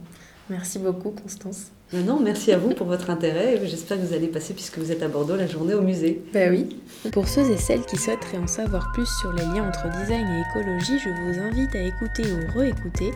Merci 0.48 0.78
beaucoup, 0.78 1.10
Constance. 1.10 1.72
Non, 1.92 2.20
merci 2.20 2.52
à 2.52 2.58
vous 2.58 2.70
pour 2.70 2.86
votre 2.86 3.10
intérêt. 3.10 3.60
J'espère 3.64 3.98
que 3.98 4.02
vous 4.04 4.14
allez 4.14 4.28
passer, 4.28 4.54
puisque 4.54 4.78
vous 4.78 4.92
êtes 4.92 5.02
à 5.02 5.08
Bordeaux, 5.08 5.36
la 5.36 5.46
journée 5.46 5.74
au 5.74 5.82
musée. 5.82 6.22
Ben 6.32 6.52
oui. 6.52 6.80
Pour 7.10 7.26
ceux 7.26 7.48
et 7.50 7.56
celles 7.56 7.84
qui 7.84 7.96
souhaiteraient 7.96 8.38
en 8.38 8.46
savoir 8.46 8.92
plus 8.92 9.06
sur 9.20 9.32
les 9.32 9.42
liens 9.42 9.68
entre 9.68 9.88
design 10.00 10.26
et 10.26 10.42
écologie, 10.50 10.98
je 10.98 11.08
vous 11.10 11.40
invite 11.40 11.74
à 11.74 11.82
écouter 11.82 12.24
ou 12.32 12.58
réécouter 12.58 13.12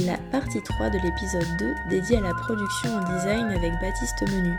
la 0.00 0.16
partie 0.30 0.62
3 0.62 0.90
de 0.90 0.98
l'épisode 0.98 1.56
2 1.58 1.74
dédiée 1.90 2.18
à 2.18 2.20
la 2.20 2.34
production 2.34 2.90
en 2.96 3.12
design 3.12 3.46
avec 3.46 3.72
Baptiste 3.80 4.22
Menu. 4.22 4.54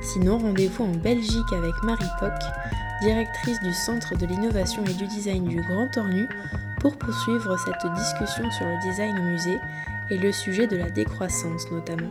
Sinon, 0.00 0.38
rendez-vous 0.38 0.84
en 0.84 0.92
Belgique 0.92 1.52
avec 1.52 1.74
Marie 1.82 2.04
Poc, 2.20 2.32
directrice 3.00 3.60
du 3.60 3.72
Centre 3.72 4.16
de 4.16 4.26
l'innovation 4.26 4.84
et 4.84 4.94
du 4.94 5.06
design 5.06 5.44
du 5.44 5.60
Grand 5.62 5.96
Ornu, 5.96 6.28
pour 6.80 6.96
poursuivre 6.96 7.56
cette 7.58 7.92
discussion 7.94 8.50
sur 8.52 8.66
le 8.66 8.80
design 8.88 9.18
au 9.18 9.22
musée 9.22 9.58
et 10.10 10.18
le 10.18 10.30
sujet 10.30 10.66
de 10.66 10.76
la 10.76 10.90
décroissance 10.90 11.70
notamment. 11.72 12.10